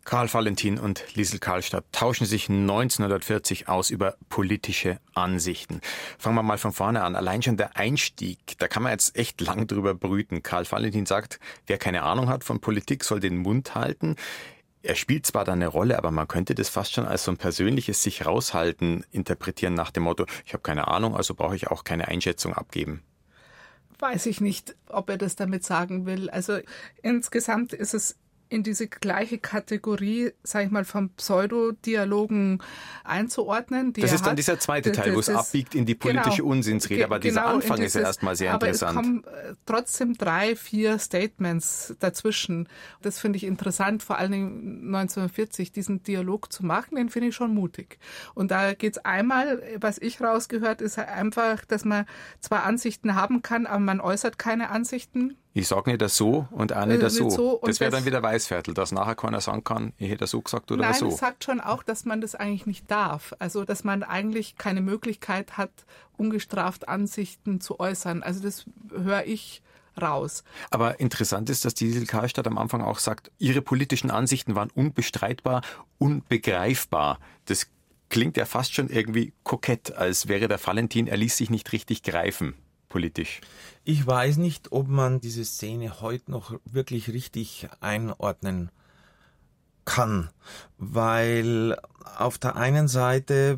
Karl 0.06 0.32
Valentin 0.34 0.80
und 0.80 1.16
Liesel 1.16 1.40
Karlstadt 1.40 1.86
tauschen 1.94 2.26
sich 2.26 2.50
1940 2.50 3.70
aus 3.70 3.90
über 3.90 4.16
politische 4.28 5.00
Ansichten. 5.14 5.80
Fangen 6.20 6.36
wir 6.36 6.44
mal 6.44 6.58
von 6.58 6.74
vorne 6.74 7.04
an. 7.04 7.16
Allein 7.16 7.42
schon 7.42 7.56
der 7.56 7.78
Einstieg, 7.78 8.38
da 8.60 8.68
kann 8.68 8.84
man 8.84 8.92
jetzt 8.92 9.18
echt 9.18 9.40
lang 9.40 9.66
drüber 9.66 9.94
brüten. 9.94 10.44
Karl 10.44 10.70
Valentin 10.70 11.06
sagt, 11.06 11.40
wer 11.68 11.78
keine 11.78 12.04
Ahnung 12.04 12.28
hat 12.28 12.44
von 12.44 12.60
Politik, 12.60 13.06
soll 13.06 13.22
den 13.22 13.38
Mund 13.38 13.76
halten. 13.76 14.18
Er 14.86 14.96
spielt 14.96 15.26
zwar 15.26 15.46
da 15.46 15.54
eine 15.54 15.68
Rolle, 15.68 15.98
aber 15.98 16.12
man 16.12 16.28
könnte 16.28 16.56
das 16.56 16.68
fast 16.68 16.92
schon 16.92 17.06
als 17.06 17.24
so 17.24 17.32
ein 17.32 17.38
persönliches 17.38 18.04
sich 18.04 18.26
raushalten 18.26 19.06
interpretieren 19.12 19.74
nach 19.74 19.92
dem 19.92 20.04
Motto, 20.04 20.26
ich 20.46 20.52
habe 20.52 20.62
keine 20.62 20.90
Ahnung, 20.90 21.16
also 21.16 21.34
brauche 21.34 21.56
ich 21.56 21.68
auch 21.68 21.86
keine 21.86 22.10
Einschätzung 22.10 22.54
abgeben. 22.54 23.02
Weiß 24.00 24.26
ich 24.26 24.42
nicht, 24.42 24.76
ob 24.90 25.10
er 25.10 25.18
das 25.18 25.38
damit 25.38 25.64
sagen 25.64 26.06
will. 26.06 26.30
Also 26.30 26.60
insgesamt 27.02 27.72
ist 27.72 27.94
es 27.94 28.18
in 28.54 28.62
diese 28.62 28.88
gleiche 28.88 29.40
Kategorie, 29.40 30.32
sag 30.44 30.66
ich 30.66 30.72
mal, 30.72 30.86
von 30.86 31.10
Pseudodialogen 31.16 32.62
einzuordnen. 33.04 33.94
das 33.94 34.14
ist 34.14 34.22
dann 34.22 34.32
hat. 34.32 34.38
dieser 34.38 34.60
zweite 34.60 34.92
Teil, 34.92 35.08
das, 35.08 35.16
wo 35.16 35.20
es 35.20 35.30
abbiegt 35.30 35.74
in 35.74 35.88
die 35.88 35.96
politische 35.96 36.44
genau, 36.44 36.52
Unsinnsrede, 36.52 37.04
aber 37.04 37.18
dieser 37.18 37.42
genau 37.42 37.56
Anfang 37.56 37.78
dieses, 37.78 37.96
ist 37.96 38.02
ja 38.02 38.08
erstmal 38.08 38.36
sehr 38.36 38.54
aber 38.54 38.68
interessant. 38.68 38.92
Es 38.92 39.04
kommen 39.04 39.24
äh, 39.24 39.56
trotzdem 39.66 40.14
drei, 40.14 40.56
vier 40.56 41.00
Statements 41.00 41.96
dazwischen. 42.00 42.70
Das 43.02 43.20
finde 43.20 43.38
ich 43.38 43.44
interessant, 43.44 44.04
vor 44.04 44.20
allen 44.20 44.32
Dingen 44.32 44.96
1940 44.96 45.72
diesen 45.72 46.04
Dialog 46.04 46.54
zu 46.54 46.64
machen, 46.64 46.96
den 46.96 47.10
finde 47.10 47.30
ich 47.30 47.36
schon 47.36 47.56
mutig. 47.56 47.98
Und 48.36 48.52
da 48.52 48.76
geht 48.76 48.98
es 48.98 49.06
einmal, 49.06 49.64
was 49.80 49.98
ich 49.98 50.22
rausgehört, 50.22 50.82
ist 50.82 51.00
einfach, 51.00 51.66
dass 51.66 51.86
man 51.86 52.06
zwar 52.40 52.66
Ansichten 52.66 53.16
haben 53.16 53.42
kann, 53.42 53.66
aber 53.66 53.80
man 53.80 54.00
äußert 54.00 54.38
keine 54.38 54.70
Ansichten 54.70 55.38
ich 55.56 55.68
sage 55.68 55.92
nicht 55.92 56.02
das 56.02 56.18
so 56.18 56.48
und 56.52 56.74
auch 56.74 56.86
nicht 56.86 56.98
äh, 56.98 57.02
das 57.02 57.16
so. 57.16 57.30
so 57.30 57.62
das 57.64 57.80
wäre 57.80 57.92
dann 57.92 58.06
wieder 58.06 58.24
Weißviertel, 58.24 58.74
dass 58.74 58.92
nachher 58.92 59.16
keiner 59.16 59.40
sagen 59.40 59.64
kann, 59.64 59.94
ich 59.98 60.10
hätte 60.10 60.20
das 60.20 60.32
so 60.32 60.42
gesagt 60.42 60.72
oder 60.72 60.82
Nein, 60.82 60.94
so. 60.96 61.08
Nein, 61.08 61.16
sagt 61.16 61.44
schon 61.44 61.62
auch, 61.62 61.84
dass 61.84 62.06
man 62.06 62.22
das 62.22 62.34
eigentlich 62.34 62.66
nicht 62.66 62.90
darf. 62.90 63.34
Also, 63.38 63.64
dass 63.64 63.84
man 63.84 64.02
eigentlich 64.02 64.58
keine 64.58 64.82
Möglichkeit 64.82 65.58
hat, 65.58 65.72
ungestraft 66.18 66.88
Ansichten 66.88 67.62
zu 67.62 67.80
äußern. 67.80 68.24
Also, 68.24 68.42
das 68.42 68.66
höre 68.92 69.26
ich 69.26 69.62
raus. 70.02 70.44
Aber 70.72 71.00
interessant 71.00 71.52
ist, 71.52 71.66
dass 71.66 71.76
die 71.76 71.86
Liesel 71.86 72.08
Karlstadt 72.08 72.48
am 72.48 72.58
Anfang 72.58 72.82
auch 72.82 72.98
sagt, 72.98 73.32
ihre 73.38 73.62
politischen 73.62 74.10
Ansichten 74.10 74.56
waren 74.56 74.72
unbestreitbar, 74.72 75.62
unbegreifbar. 76.00 77.20
Das 77.46 77.68
klingt 78.10 78.38
ja 78.38 78.46
fast 78.46 78.74
schon 78.74 78.90
irgendwie 78.90 79.34
kokett, 79.44 79.94
als 79.96 80.28
wäre 80.28 80.48
der 80.48 80.66
Valentin, 80.66 81.06
er 81.06 81.18
ließ 81.18 81.38
sich 81.38 81.52
nicht 81.52 81.72
richtig 81.74 82.02
greifen 82.02 82.56
politisch. 82.94 83.42
Ich 83.84 84.06
weiß 84.06 84.38
nicht, 84.38 84.72
ob 84.72 84.88
man 84.88 85.20
diese 85.20 85.44
Szene 85.44 86.00
heute 86.00 86.30
noch 86.30 86.54
wirklich 86.64 87.12
richtig 87.12 87.68
einordnen 87.82 88.70
kann, 89.84 90.30
weil 90.78 91.76
auf 92.18 92.38
der 92.38 92.56
einen 92.56 92.88
Seite, 92.88 93.58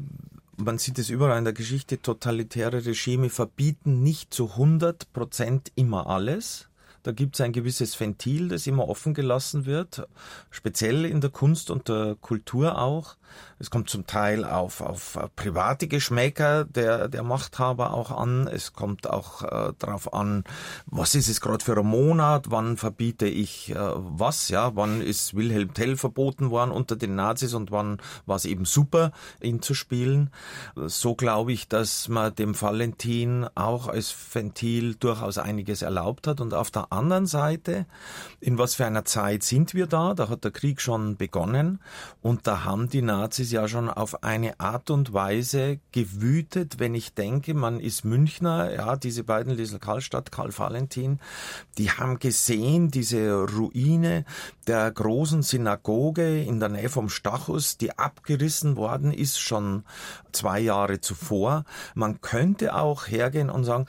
man 0.56 0.78
sieht 0.78 1.00
es 1.00 1.10
überall 1.10 1.38
in 1.38 1.44
der 1.44 1.52
Geschichte, 1.52 2.02
totalitäre 2.02 2.86
Regime 2.86 3.30
verbieten 3.30 4.02
nicht 4.04 4.34
zu 4.34 4.52
100 4.52 5.12
Prozent 5.12 5.70
immer 5.76 6.08
alles. 6.08 6.70
Da 7.04 7.12
gibt 7.12 7.36
es 7.36 7.42
ein 7.42 7.52
gewisses 7.52 8.00
Ventil, 8.00 8.48
das 8.48 8.66
immer 8.66 8.88
offen 8.88 9.14
gelassen 9.14 9.66
wird, 9.66 10.08
speziell 10.50 11.04
in 11.04 11.20
der 11.20 11.30
Kunst 11.30 11.70
und 11.70 11.90
der 11.90 12.16
Kultur 12.22 12.80
auch. 12.80 13.18
Es 13.58 13.70
kommt 13.70 13.90
zum 13.90 14.06
Teil 14.06 14.44
auf, 14.44 14.82
auf 14.82 15.18
private 15.36 15.88
Geschmäcker 15.88 16.66
der, 16.66 17.08
der 17.08 17.24
Machthaber 17.24 17.94
auch 17.94 18.12
an. 18.12 18.48
Es 18.48 18.74
kommt 18.74 19.10
auch 19.10 19.44
äh, 19.44 19.74
darauf 19.80 20.14
an, 20.14 20.44
was 20.86 21.16
ist 21.16 21.30
es 21.30 21.40
gerade 21.40 21.64
für 21.64 21.78
ein 21.78 21.86
Monat, 21.86 22.52
wann 22.52 22.76
verbiete 22.76 23.28
ich 23.28 23.72
äh, 23.72 23.76
was, 23.78 24.50
ja, 24.50 24.76
wann 24.76 25.02
ist 25.02 25.36
Wilhelm 25.36 25.74
Tell 25.74 25.96
verboten 25.96 26.50
worden 26.50 26.72
unter 26.72 26.96
den 26.96 27.16
Nazis 27.16 27.54
und 27.54 27.72
wann 27.72 28.02
war 28.26 28.36
es 28.36 28.46
eben 28.46 28.66
super, 28.66 29.12
ihn 29.42 29.62
zu 29.62 29.74
spielen. 29.74 30.32
So 30.76 31.16
glaube 31.16 31.54
ich, 31.54 31.68
dass 31.68 32.10
man 32.10 32.36
dem 32.36 32.60
Valentin 32.60 33.48
auch 33.56 33.88
als 33.88 34.14
Ventil 34.34 34.96
durchaus 34.96 35.38
einiges 35.38 35.82
erlaubt 35.82 36.28
hat. 36.28 36.42
Und 36.42 36.54
auf 36.54 36.72
der 36.72 36.92
anderen 36.92 37.26
Seite, 37.26 37.86
in 38.40 38.58
was 38.58 38.76
für 38.76 38.86
einer 38.86 39.06
Zeit 39.06 39.44
sind 39.44 39.74
wir 39.74 39.88
da? 39.88 40.14
Da 40.14 40.30
hat 40.30 40.44
der 40.44 40.52
Krieg 40.52 40.82
schon 40.82 41.16
begonnen 41.18 41.80
und 42.22 42.48
da 42.48 42.64
haben 42.64 42.90
die 42.90 43.02
Nazis 43.02 43.52
ja 43.56 43.68
schon 43.68 43.90
auf 43.90 44.24
eine 44.24 44.60
Art 44.60 44.90
und 44.90 45.14
Weise 45.14 45.80
gewütet, 45.92 46.80
wenn 46.80 46.94
ich 46.94 47.14
denke, 47.14 47.54
man 47.54 47.80
ist 47.80 48.06
Münchner, 48.06 48.74
ja, 48.74 48.96
diese 48.96 49.24
beiden 49.24 49.56
Liesel 49.56 49.80
Karlstadt, 49.80 50.32
Karl 50.32 50.56
Valentin, 50.56 51.20
die 51.78 51.90
haben 51.90 52.20
gesehen, 52.20 52.92
diese 52.92 53.46
Ruine 53.46 54.26
der 54.68 54.92
großen 54.92 55.42
Synagoge 55.42 56.44
in 56.44 56.60
der 56.60 56.70
Nähe 56.70 56.90
vom 56.90 57.10
Stachus, 57.10 57.78
die 57.78 57.98
abgerissen 57.98 58.76
worden 58.76 59.12
ist 59.12 59.40
schon 59.40 59.84
zwei 60.32 60.60
Jahre 60.60 61.00
zuvor. 61.00 61.64
Man 61.94 62.22
könnte 62.22 62.76
auch 62.76 63.08
hergehen 63.08 63.50
und 63.50 63.64
sagen, 63.64 63.88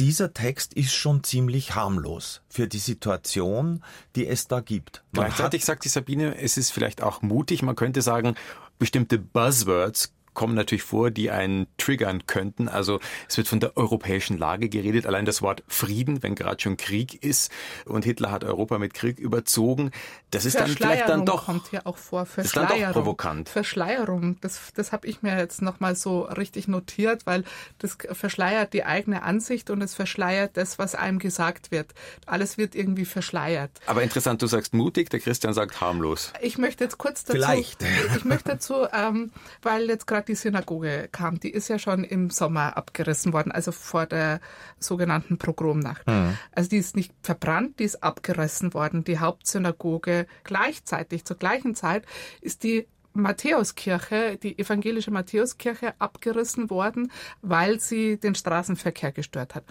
dieser 0.00 0.32
Text 0.32 0.72
ist 0.72 0.94
schon 0.94 1.22
ziemlich 1.24 1.74
harmlos 1.74 2.40
für 2.48 2.66
die 2.66 2.78
Situation, 2.78 3.84
die 4.16 4.26
es 4.26 4.48
da 4.48 4.60
gibt. 4.60 5.04
Man 5.12 5.26
Gleichzeitig 5.26 5.64
sagt 5.66 5.84
die 5.84 5.90
Sabine, 5.90 6.38
es 6.38 6.56
ist 6.56 6.70
vielleicht 6.70 7.02
auch 7.02 7.20
mutig. 7.20 7.62
Man 7.62 7.76
könnte 7.76 8.00
sagen, 8.00 8.34
bestimmte 8.80 9.18
Buzzwords 9.18 10.12
kommen 10.34 10.54
natürlich 10.54 10.82
vor, 10.82 11.10
die 11.10 11.30
einen 11.30 11.66
triggern 11.78 12.26
könnten. 12.26 12.68
Also 12.68 13.00
es 13.28 13.36
wird 13.36 13.48
von 13.48 13.60
der 13.60 13.76
europäischen 13.76 14.38
Lage 14.38 14.68
geredet. 14.68 15.06
Allein 15.06 15.24
das 15.24 15.42
Wort 15.42 15.62
Frieden, 15.68 16.22
wenn 16.22 16.34
gerade 16.34 16.60
schon 16.60 16.76
Krieg 16.76 17.22
ist 17.22 17.50
und 17.84 18.04
Hitler 18.04 18.30
hat 18.30 18.44
Europa 18.44 18.78
mit 18.78 18.94
Krieg 18.94 19.18
überzogen, 19.18 19.90
das 20.30 20.44
ist 20.44 20.58
dann 20.58 20.68
vielleicht 20.68 21.08
dann 21.08 21.26
doch 21.26 21.46
kommt 21.46 21.68
hier 21.68 21.86
auch 21.86 21.96
vor. 21.96 22.26
Verschleierung. 22.26 22.68
Das 22.68 22.76
ist 22.76 22.82
dann 22.82 22.92
doch 22.92 23.00
provokant. 23.00 23.48
Verschleierung, 23.48 24.36
das, 24.40 24.60
das 24.74 24.92
habe 24.92 25.06
ich 25.06 25.22
mir 25.22 25.36
jetzt 25.36 25.62
nochmal 25.62 25.96
so 25.96 26.22
richtig 26.22 26.68
notiert, 26.68 27.26
weil 27.26 27.44
das 27.78 27.96
verschleiert 28.12 28.72
die 28.72 28.84
eigene 28.84 29.22
Ansicht 29.22 29.70
und 29.70 29.82
es 29.82 29.94
verschleiert 29.94 30.56
das, 30.56 30.78
was 30.78 30.94
einem 30.94 31.18
gesagt 31.18 31.70
wird. 31.70 31.94
Alles 32.26 32.58
wird 32.58 32.74
irgendwie 32.74 33.04
verschleiert. 33.04 33.70
Aber 33.86 34.02
interessant, 34.02 34.42
du 34.42 34.46
sagst 34.46 34.74
mutig, 34.74 35.10
der 35.10 35.20
Christian 35.20 35.54
sagt 35.54 35.80
harmlos. 35.80 36.32
Ich 36.40 36.58
möchte 36.58 36.84
jetzt 36.84 36.98
kurz 36.98 37.24
dazu, 37.24 37.38
Vielleicht. 37.38 37.82
ich 38.16 38.24
möchte 38.24 38.50
dazu, 38.50 38.86
ähm, 38.92 39.32
weil 39.62 39.88
jetzt 39.88 40.06
gerade 40.06 40.19
die 40.20 40.34
Synagoge 40.34 41.08
kam, 41.10 41.40
die 41.40 41.50
ist 41.50 41.68
ja 41.68 41.78
schon 41.78 42.04
im 42.04 42.30
Sommer 42.30 42.76
abgerissen 42.76 43.32
worden, 43.32 43.52
also 43.52 43.72
vor 43.72 44.06
der 44.06 44.40
sogenannten 44.78 45.38
Pogromnacht. 45.38 46.06
Mhm. 46.06 46.36
Also 46.52 46.70
die 46.70 46.78
ist 46.78 46.96
nicht 46.96 47.12
verbrannt, 47.22 47.78
die 47.78 47.84
ist 47.84 48.02
abgerissen 48.02 48.74
worden. 48.74 49.04
Die 49.04 49.18
Hauptsynagoge 49.18 50.26
gleichzeitig, 50.44 51.24
zur 51.24 51.36
gleichen 51.36 51.74
Zeit, 51.74 52.04
ist 52.40 52.62
die 52.62 52.86
Matthäuskirche, 53.12 54.38
die 54.40 54.58
evangelische 54.58 55.10
Matthäuskirche 55.10 55.94
abgerissen 55.98 56.70
worden, 56.70 57.10
weil 57.42 57.80
sie 57.80 58.18
den 58.18 58.34
Straßenverkehr 58.34 59.12
gestört 59.12 59.54
hat. 59.54 59.64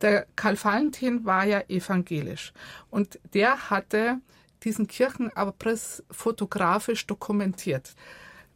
Der 0.00 0.26
Karl 0.36 0.56
Valentin 0.62 1.24
war 1.24 1.44
ja 1.44 1.60
evangelisch 1.68 2.52
und 2.88 3.18
der 3.34 3.70
hatte 3.70 4.18
diesen 4.62 4.86
Kirchenabriss 4.86 6.02
fotografisch 6.10 7.06
dokumentiert 7.06 7.94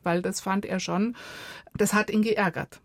weil 0.05 0.23
das 0.23 0.41
fand 0.41 0.65
er 0.65 0.81
schon, 0.81 1.17
das 1.77 1.95
hat 1.95 2.11
ihn 2.11 2.23
geärgert 2.23 2.81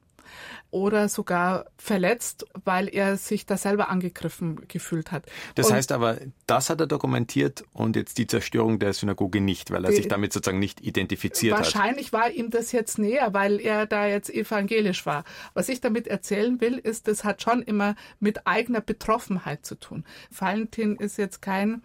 oder 0.72 1.10
sogar 1.10 1.66
verletzt, 1.78 2.46
weil 2.64 2.88
er 2.94 3.18
sich 3.18 3.46
da 3.46 3.58
selber 3.58 3.90
angegriffen 3.90 4.68
gefühlt 4.68 5.12
hat. 5.12 5.26
Das 5.56 5.68
und 5.68 5.74
heißt 5.74 5.92
aber, 5.92 6.18
das 6.46 6.70
hat 6.70 6.80
er 6.80 6.88
dokumentiert 6.88 7.64
und 7.74 7.96
jetzt 7.96 8.18
die 8.18 8.28
Zerstörung 8.28 8.78
der 8.78 8.94
Synagoge 8.94 9.42
nicht, 9.42 9.72
weil 9.72 9.86
er 9.86 9.92
sich 9.92 10.08
damit 10.08 10.32
sozusagen 10.32 10.60
nicht 10.60 10.82
identifiziert 10.82 11.58
wahrscheinlich 11.58 11.74
hat. 11.74 12.14
Wahrscheinlich 12.14 12.14
war 12.14 12.32
ihm 12.32 12.52
das 12.52 12.72
jetzt 12.72 13.00
näher, 13.00 13.34
weil 13.34 13.60
er 13.60 13.88
da 13.88 14.06
jetzt 14.06 14.30
evangelisch 14.30 15.06
war. 15.06 15.24
Was 15.54 15.70
ich 15.70 15.82
damit 15.82 16.08
erzählen 16.08 16.62
will, 16.62 16.78
ist, 16.78 17.08
das 17.08 17.24
hat 17.24 17.42
schon 17.42 17.64
immer 17.64 17.96
mit 18.20 18.46
eigener 18.46 18.82
Betroffenheit 18.82 19.66
zu 19.66 19.76
tun. 19.76 20.06
Valentin 20.30 20.98
ist 20.98 21.18
jetzt 21.18 21.42
kein 21.42 21.82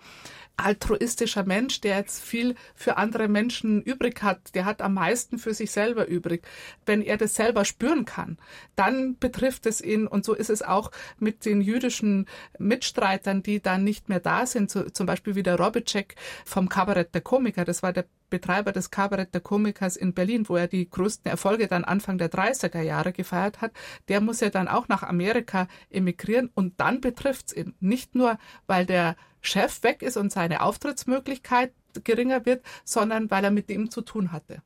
altruistischer 0.57 1.45
Mensch, 1.45 1.81
der 1.81 1.97
jetzt 1.97 2.23
viel 2.23 2.55
für 2.75 2.97
andere 2.97 3.29
Menschen 3.29 3.83
übrig 3.83 4.23
hat, 4.23 4.55
der 4.55 4.65
hat 4.65 4.83
am 4.83 4.95
meisten 4.95 5.39
für 5.39 5.55
sich 5.55 5.71
selber 5.71 6.07
übrig. 6.07 6.47
Wenn 6.87 7.03
er 7.03 7.17
das 7.17 7.35
selber 7.35 7.65
spüren 7.65 8.05
kann, 8.05 8.39
dann 8.77 9.19
betrifft 9.19 9.67
es 9.67 9.81
ihn. 9.81 10.07
Und 10.07 10.25
so 10.25 10.35
ist 10.35 10.51
es 10.51 10.63
auch 10.63 10.91
mit 11.19 11.45
den 11.45 11.61
jüdischen 11.61 12.27
Mitstreitern, 12.59 13.43
die 13.43 13.61
dann 13.61 13.85
nicht 13.85 14.09
mehr 14.09 14.21
da 14.21 14.47
sind. 14.47 14.71
So, 14.71 14.89
zum 14.91 15.07
Beispiel 15.07 15.35
wie 15.35 15.43
der 15.43 15.59
Robitschek 15.59 16.15
vom 16.45 16.69
Kabarett 16.69 17.15
der 17.15 17.23
Komiker. 17.23 17.65
Das 17.65 17.83
war 17.83 17.93
der 17.93 18.07
Betreiber 18.35 18.73
des 18.73 18.91
Kabarett 18.91 19.33
der 19.33 19.41
Komikers 19.41 19.97
in 19.97 20.13
Berlin, 20.13 20.49
wo 20.49 20.57
er 20.57 20.67
die 20.67 20.91
größten 20.91 21.31
Erfolge 21.31 21.69
dann 21.69 21.85
Anfang 21.85 22.19
der 22.19 22.33
30er 22.33 22.83
Jahre 22.83 23.13
gefeiert 23.13 23.61
hat. 23.61 23.71
Der 24.09 24.21
muss 24.21 24.41
ja 24.41 24.51
dann 24.51 24.67
auch 24.67 24.89
nach 24.89 25.05
Amerika 25.05 25.69
emigrieren 25.89 26.51
und 26.53 26.81
dann 26.81 27.01
betrifft 27.01 27.47
es 27.47 27.57
ihn. 27.57 27.75
Nicht 27.79 28.17
nur, 28.17 28.39
weil 28.67 28.87
der 28.87 29.15
Chef 29.41 29.85
weg 29.85 30.03
ist 30.03 30.17
und 30.17 30.33
seine 30.33 30.63
Auftrittsmöglichkeit 30.63 31.73
geringer 32.03 32.45
wird, 32.45 32.65
sondern 32.85 33.31
weil 33.31 33.45
er 33.45 33.53
mit 33.53 33.71
ihm 33.71 33.89
zu 33.89 34.01
tun 34.01 34.33
hatte. 34.33 34.63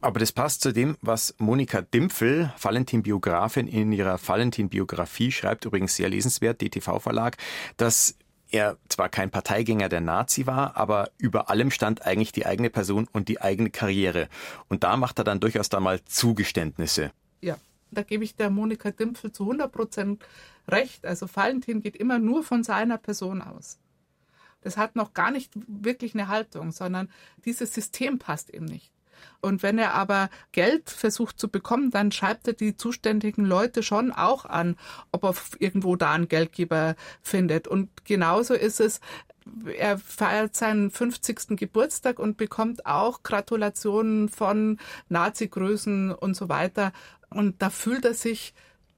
Aber 0.00 0.18
das 0.18 0.32
passt 0.32 0.62
zu 0.62 0.72
dem, 0.72 0.96
was 1.00 1.34
Monika 1.38 1.82
Dimpfel, 1.82 2.52
Valentin-Biografin, 2.60 3.68
in 3.68 3.92
ihrer 3.92 4.18
Valentin-Biografie 4.18 5.30
schreibt, 5.30 5.64
übrigens 5.64 5.94
sehr 5.94 6.08
lesenswert, 6.08 6.60
DTV-Verlag, 6.60 7.36
dass 7.76 8.16
er 8.50 8.76
zwar 8.88 9.08
kein 9.08 9.30
Parteigänger 9.30 9.88
der 9.88 10.00
Nazi 10.00 10.46
war, 10.46 10.76
aber 10.76 11.10
über 11.18 11.50
allem 11.50 11.70
stand 11.70 12.06
eigentlich 12.06 12.32
die 12.32 12.46
eigene 12.46 12.70
Person 12.70 13.08
und 13.12 13.28
die 13.28 13.40
eigene 13.40 13.70
Karriere. 13.70 14.28
Und 14.68 14.84
da 14.84 14.96
macht 14.96 15.18
er 15.18 15.24
dann 15.24 15.40
durchaus 15.40 15.68
da 15.68 15.80
mal 15.80 16.04
Zugeständnisse. 16.04 17.12
Ja, 17.40 17.56
da 17.90 18.02
gebe 18.02 18.24
ich 18.24 18.36
der 18.36 18.50
Monika 18.50 18.90
Dimpfel 18.90 19.32
zu 19.32 19.44
100 19.44 19.70
Prozent 19.72 20.24
recht. 20.68 21.04
Also 21.04 21.28
Valentin 21.32 21.82
geht 21.82 21.96
immer 21.96 22.18
nur 22.18 22.42
von 22.42 22.64
seiner 22.64 22.98
Person 22.98 23.42
aus. 23.42 23.78
Das 24.62 24.76
hat 24.76 24.96
noch 24.96 25.14
gar 25.14 25.30
nicht 25.30 25.52
wirklich 25.68 26.14
eine 26.14 26.28
Haltung, 26.28 26.72
sondern 26.72 27.10
dieses 27.44 27.72
System 27.72 28.18
passt 28.18 28.52
ihm 28.52 28.64
nicht. 28.64 28.92
Und 29.40 29.62
wenn 29.62 29.78
er 29.78 29.94
aber 29.94 30.30
Geld 30.52 30.90
versucht 30.90 31.38
zu 31.38 31.48
bekommen, 31.48 31.90
dann 31.90 32.12
schreibt 32.12 32.48
er 32.48 32.54
die 32.54 32.76
zuständigen 32.76 33.44
Leute 33.44 33.82
schon 33.82 34.12
auch 34.12 34.44
an, 34.44 34.76
ob 35.12 35.24
er 35.24 35.34
irgendwo 35.58 35.96
da 35.96 36.12
einen 36.12 36.28
Geldgeber 36.28 36.96
findet. 37.22 37.68
Und 37.68 38.04
genauso 38.04 38.54
ist 38.54 38.80
es, 38.80 39.00
er 39.78 39.98
feiert 39.98 40.56
seinen 40.56 40.90
50. 40.90 41.56
Geburtstag 41.56 42.18
und 42.18 42.36
bekommt 42.36 42.86
auch 42.86 43.22
Gratulationen 43.22 44.28
von 44.28 44.78
Nazi-Größen 45.08 46.12
und 46.12 46.34
so 46.34 46.48
weiter. 46.48 46.92
Und 47.30 47.62
da 47.62 47.70
fühlt 47.70 48.04
er 48.04 48.14
sich 48.14 48.54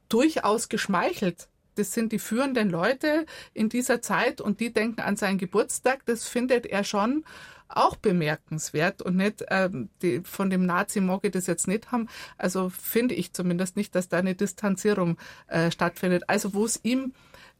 durchaus 0.08 0.68
geschmeichelt. 0.68 1.48
Das 1.74 1.92
sind 1.92 2.12
die 2.12 2.18
führenden 2.18 2.70
Leute 2.70 3.24
in 3.54 3.68
dieser 3.68 4.02
Zeit 4.02 4.40
und 4.40 4.58
die 4.60 4.72
denken 4.72 5.00
an 5.00 5.16
seinen 5.16 5.38
Geburtstag. 5.38 6.04
Das 6.06 6.26
findet 6.26 6.66
er 6.66 6.82
schon 6.82 7.24
auch 7.68 7.96
bemerkenswert 7.96 9.02
und 9.02 9.16
nicht 9.16 9.44
ähm, 9.48 9.88
die, 10.02 10.20
von 10.24 10.50
dem 10.50 10.66
Nazi 10.66 11.00
mag 11.00 11.20
ich 11.22 11.32
das 11.32 11.46
jetzt 11.46 11.68
nicht 11.68 11.92
haben. 11.92 12.08
Also 12.36 12.70
finde 12.70 13.14
ich 13.14 13.32
zumindest 13.32 13.76
nicht, 13.76 13.94
dass 13.94 14.08
da 14.08 14.18
eine 14.18 14.34
Distanzierung 14.34 15.18
äh, 15.48 15.70
stattfindet. 15.70 16.24
Also 16.26 16.54
wo 16.54 16.64
es 16.64 16.80
ihm 16.82 17.12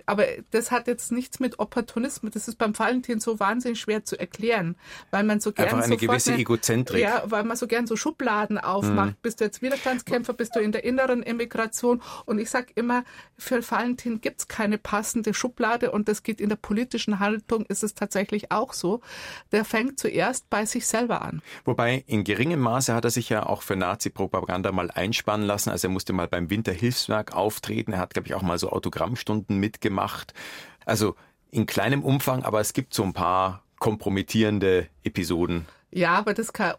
aber 0.08 0.24
das 0.52 0.70
hat 0.70 0.86
jetzt 0.86 1.12
nichts 1.12 1.38
mit 1.38 1.58
Opportunismus. 1.58 2.32
Das 2.32 2.48
ist 2.48 2.56
beim 2.56 2.76
Valentin 2.78 3.20
so 3.20 3.38
wahnsinnig 3.38 3.78
schwer 3.78 4.06
zu 4.06 4.18
erklären, 4.18 4.74
weil 5.10 5.22
man 5.22 5.38
so 5.38 5.52
gerne 5.52 5.72
Einfach 5.72 5.84
eine 5.84 5.98
gewisse 5.98 6.32
eine, 6.32 6.40
Egozentrik. 6.40 7.02
Ja, 7.02 7.24
weil 7.26 7.44
man 7.44 7.58
so 7.58 7.66
gern 7.66 7.86
so 7.86 7.94
Schubladen 7.94 8.56
aufmacht. 8.56 9.10
Mhm. 9.10 9.16
Bist 9.20 9.40
du 9.40 9.44
jetzt 9.44 9.60
Widerstandskämpfer, 9.60 10.32
bist 10.32 10.56
du 10.56 10.60
in 10.60 10.72
der 10.72 10.84
inneren 10.84 11.22
Emigration? 11.22 12.00
Und 12.24 12.38
ich 12.38 12.48
sage 12.48 12.68
immer, 12.74 13.04
für 13.36 13.62
Valentin 13.70 14.22
gibt 14.22 14.40
es 14.40 14.48
keine 14.48 14.78
passende 14.78 15.34
Schublade 15.34 15.90
und 15.90 16.08
das 16.08 16.22
geht 16.22 16.40
in 16.40 16.48
der 16.48 16.56
politischen 16.56 17.18
Haltung 17.18 17.66
ist 17.66 17.82
es 17.82 17.94
tatsächlich 17.94 18.50
auch 18.50 18.72
so. 18.72 19.02
Der 19.52 19.66
fängt 19.66 20.00
zuerst 20.00 20.48
bei 20.48 20.64
sich 20.64 20.86
selber 20.86 21.20
an. 21.20 21.42
Wobei 21.66 22.02
in 22.06 22.24
geringem 22.24 22.60
Maße 22.60 22.94
hat 22.94 23.04
er 23.04 23.10
sich 23.10 23.28
ja 23.28 23.44
auch 23.44 23.60
für 23.60 23.76
Nazi-Propaganda 23.76 24.72
mal 24.72 24.90
einspannen 24.90 25.46
lassen. 25.46 25.68
Also 25.68 25.88
er 25.88 25.90
musste 25.90 26.14
mal 26.14 26.28
beim 26.28 26.48
Winterhilfswerk 26.48 27.34
auftreten. 27.34 27.92
Er 27.92 27.98
hat, 27.98 28.14
glaube 28.14 28.28
ich, 28.28 28.34
auch 28.34 28.40
mal 28.40 28.58
so 28.58 28.70
Autogrammstunden 28.70 29.58
mitgemacht 29.58 29.97
gemacht. 29.98 30.32
Also 30.84 31.16
in 31.50 31.66
kleinem 31.66 32.02
Umfang, 32.02 32.44
aber 32.44 32.60
es 32.60 32.72
gibt 32.72 32.94
so 32.94 33.02
ein 33.02 33.12
paar 33.12 33.62
kompromittierende 33.78 34.88
Episoden. 35.02 35.66
Ja, 35.90 36.16
aber 36.16 36.34
das 36.34 36.52
kann, 36.52 36.74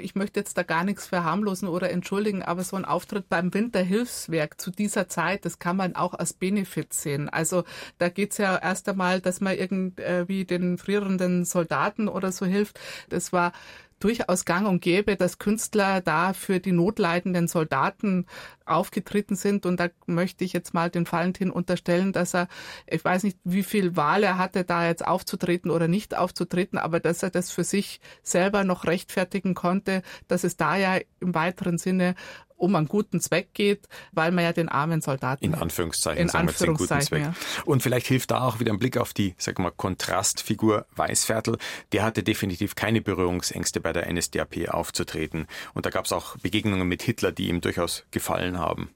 ich 0.00 0.14
möchte 0.14 0.40
jetzt 0.40 0.56
da 0.56 0.62
gar 0.62 0.84
nichts 0.84 1.06
verharmlosen 1.06 1.68
oder 1.68 1.90
entschuldigen, 1.90 2.42
aber 2.42 2.64
so 2.64 2.76
ein 2.76 2.86
Auftritt 2.86 3.28
beim 3.28 3.52
Winterhilfswerk 3.52 4.58
zu 4.58 4.70
dieser 4.70 5.06
Zeit, 5.06 5.44
das 5.44 5.58
kann 5.58 5.76
man 5.76 5.94
auch 5.96 6.14
als 6.14 6.32
Benefit 6.32 6.94
sehen. 6.94 7.28
Also 7.28 7.64
da 7.98 8.08
geht's 8.08 8.38
ja 8.38 8.56
erst 8.56 8.88
einmal, 8.88 9.20
dass 9.20 9.42
man 9.42 9.54
irgendwie 9.54 10.46
den 10.46 10.78
frierenden 10.78 11.44
Soldaten 11.44 12.08
oder 12.08 12.32
so 12.32 12.46
hilft. 12.46 12.80
Das 13.10 13.34
war 13.34 13.52
durchaus 14.00 14.44
gang 14.44 14.68
und 14.68 14.80
gäbe, 14.80 15.16
dass 15.16 15.38
Künstler 15.38 16.00
da 16.00 16.32
für 16.32 16.60
die 16.60 16.72
notleidenden 16.72 17.48
Soldaten 17.48 18.26
aufgetreten 18.66 19.36
sind. 19.36 19.66
Und 19.66 19.80
da 19.80 19.88
möchte 20.06 20.44
ich 20.44 20.52
jetzt 20.52 20.74
mal 20.74 20.90
den 20.90 21.10
Valentin 21.10 21.50
unterstellen, 21.50 22.12
dass 22.12 22.34
er, 22.34 22.48
ich 22.86 23.04
weiß 23.04 23.22
nicht, 23.22 23.38
wie 23.44 23.62
viel 23.62 23.96
Wahl 23.96 24.22
er 24.22 24.38
hatte, 24.38 24.64
da 24.64 24.86
jetzt 24.86 25.06
aufzutreten 25.06 25.70
oder 25.70 25.88
nicht 25.88 26.16
aufzutreten, 26.16 26.78
aber 26.78 27.00
dass 27.00 27.22
er 27.22 27.30
das 27.30 27.50
für 27.50 27.64
sich 27.64 28.00
selber 28.22 28.64
noch 28.64 28.84
rechtfertigen 28.84 29.54
konnte, 29.54 30.02
dass 30.28 30.44
es 30.44 30.56
da 30.56 30.76
ja 30.76 30.98
im 31.20 31.34
weiteren 31.34 31.78
Sinne 31.78 32.14
um 32.56 32.74
einen 32.74 32.88
guten 32.88 33.20
Zweck 33.20 33.54
geht, 33.54 33.88
weil 34.12 34.32
man 34.32 34.44
ja 34.44 34.52
den 34.52 34.68
armen 34.68 35.00
Soldaten. 35.00 35.44
In 35.44 35.54
Anführungszeichen, 35.54 36.22
in 36.22 36.28
sagen 36.28 36.48
Anführungszeichen, 36.48 37.10
wir 37.10 37.18
den 37.18 37.24
guten 37.26 37.36
Zweck. 37.36 37.56
Ja. 37.56 37.64
Und 37.64 37.82
vielleicht 37.82 38.06
hilft 38.06 38.30
da 38.30 38.42
auch 38.42 38.60
wieder 38.60 38.72
ein 38.72 38.78
Blick 38.78 38.96
auf 38.96 39.12
die, 39.12 39.34
sag 39.38 39.58
mal, 39.58 39.70
Kontrastfigur 39.70 40.86
Weißviertel. 40.96 41.58
Der 41.92 42.02
hatte 42.02 42.22
definitiv 42.22 42.74
keine 42.74 43.00
Berührungsängste 43.00 43.80
bei 43.80 43.92
der 43.92 44.12
NSDAP 44.12 44.68
aufzutreten. 44.68 45.46
Und 45.74 45.86
da 45.86 45.90
gab 45.90 46.06
es 46.06 46.12
auch 46.12 46.36
Begegnungen 46.38 46.88
mit 46.88 47.02
Hitler, 47.02 47.32
die 47.32 47.48
ihm 47.48 47.60
durchaus 47.60 48.04
gefallen 48.10 48.58
haben. 48.58 48.90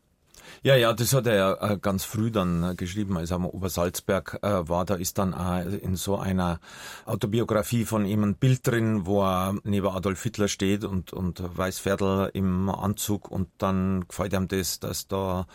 Ja, 0.62 0.74
ja, 0.74 0.92
das 0.92 1.12
hat 1.12 1.26
er 1.26 1.36
ja 1.36 1.72
äh, 1.72 1.78
ganz 1.78 2.04
früh 2.04 2.32
dann 2.32 2.64
äh, 2.64 2.74
geschrieben, 2.74 3.16
als 3.16 3.30
er 3.30 3.36
am 3.36 3.46
Obersalzberg 3.46 4.40
äh, 4.42 4.68
war. 4.68 4.84
Da 4.84 4.96
ist 4.96 5.18
dann 5.18 5.32
in 5.82 5.94
so 5.94 6.16
einer 6.16 6.58
Autobiografie 7.04 7.84
von 7.84 8.04
ihm 8.04 8.24
ein 8.24 8.34
Bild 8.34 8.66
drin, 8.66 9.06
wo 9.06 9.22
er 9.22 9.54
neben 9.62 9.86
Adolf 9.88 10.22
Hitler 10.22 10.48
steht 10.48 10.84
und, 10.84 11.12
und 11.12 11.42
Weißviertel 11.56 12.30
im 12.34 12.68
Anzug 12.70 13.30
und 13.30 13.48
dann 13.58 14.06
gefällt 14.08 14.32
ihm 14.32 14.48
das, 14.48 14.80
dass 14.80 15.06
da 15.06 15.46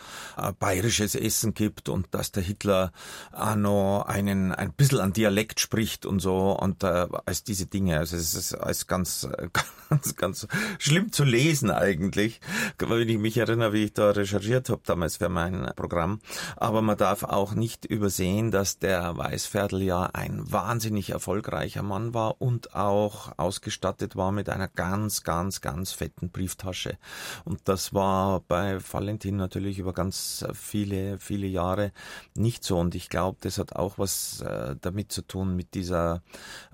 bayerisches 0.58 1.14
Essen 1.14 1.54
gibt 1.54 1.88
und 1.88 2.08
dass 2.12 2.32
der 2.32 2.42
Hitler 2.42 2.92
auch 3.32 3.56
noch 3.56 4.04
einen, 4.06 4.52
ein 4.52 4.72
bisschen 4.72 5.00
an 5.00 5.12
Dialekt 5.12 5.60
spricht 5.60 6.06
und 6.06 6.20
so 6.20 6.58
und 6.58 6.82
äh, 6.82 7.06
als 7.26 7.44
diese 7.44 7.66
Dinge. 7.66 7.98
Also 7.98 8.16
es 8.16 8.34
ist 8.34 8.54
als 8.54 8.86
ganz, 8.86 9.28
ganz, 9.90 10.16
ganz 10.16 10.46
schlimm 10.78 11.12
zu 11.12 11.24
lesen 11.24 11.70
eigentlich, 11.70 12.40
wenn 12.78 13.08
ich 13.08 13.18
mich 13.18 13.36
erinnere, 13.36 13.72
wie 13.72 13.84
ich 13.84 13.92
da 13.92 14.10
recherchiert 14.10 14.68
habe 14.68 14.93
damals 14.94 15.16
für 15.16 15.28
mein 15.28 15.72
Programm. 15.74 16.20
Aber 16.56 16.80
man 16.80 16.96
darf 16.96 17.24
auch 17.24 17.54
nicht 17.54 17.84
übersehen, 17.84 18.52
dass 18.52 18.78
der 18.78 19.16
Weißviertel 19.16 19.82
ja 19.82 20.08
ein 20.12 20.40
wahnsinnig 20.52 21.10
erfolgreicher 21.10 21.82
Mann 21.82 22.14
war 22.14 22.40
und 22.40 22.76
auch 22.76 23.36
ausgestattet 23.36 24.14
war 24.14 24.30
mit 24.30 24.48
einer 24.48 24.68
ganz, 24.68 25.24
ganz, 25.24 25.60
ganz 25.60 25.90
fetten 25.90 26.30
Brieftasche. 26.30 26.96
Und 27.44 27.62
das 27.64 27.92
war 27.92 28.40
bei 28.46 28.78
Valentin 28.92 29.36
natürlich 29.36 29.80
über 29.80 29.92
ganz 29.92 30.46
viele, 30.52 31.18
viele 31.18 31.48
Jahre 31.48 31.90
nicht 32.36 32.62
so. 32.62 32.78
Und 32.78 32.94
ich 32.94 33.08
glaube, 33.08 33.38
das 33.40 33.58
hat 33.58 33.74
auch 33.74 33.98
was 33.98 34.42
äh, 34.42 34.76
damit 34.80 35.10
zu 35.10 35.22
tun 35.22 35.56
mit 35.56 35.74
dieser, 35.74 36.22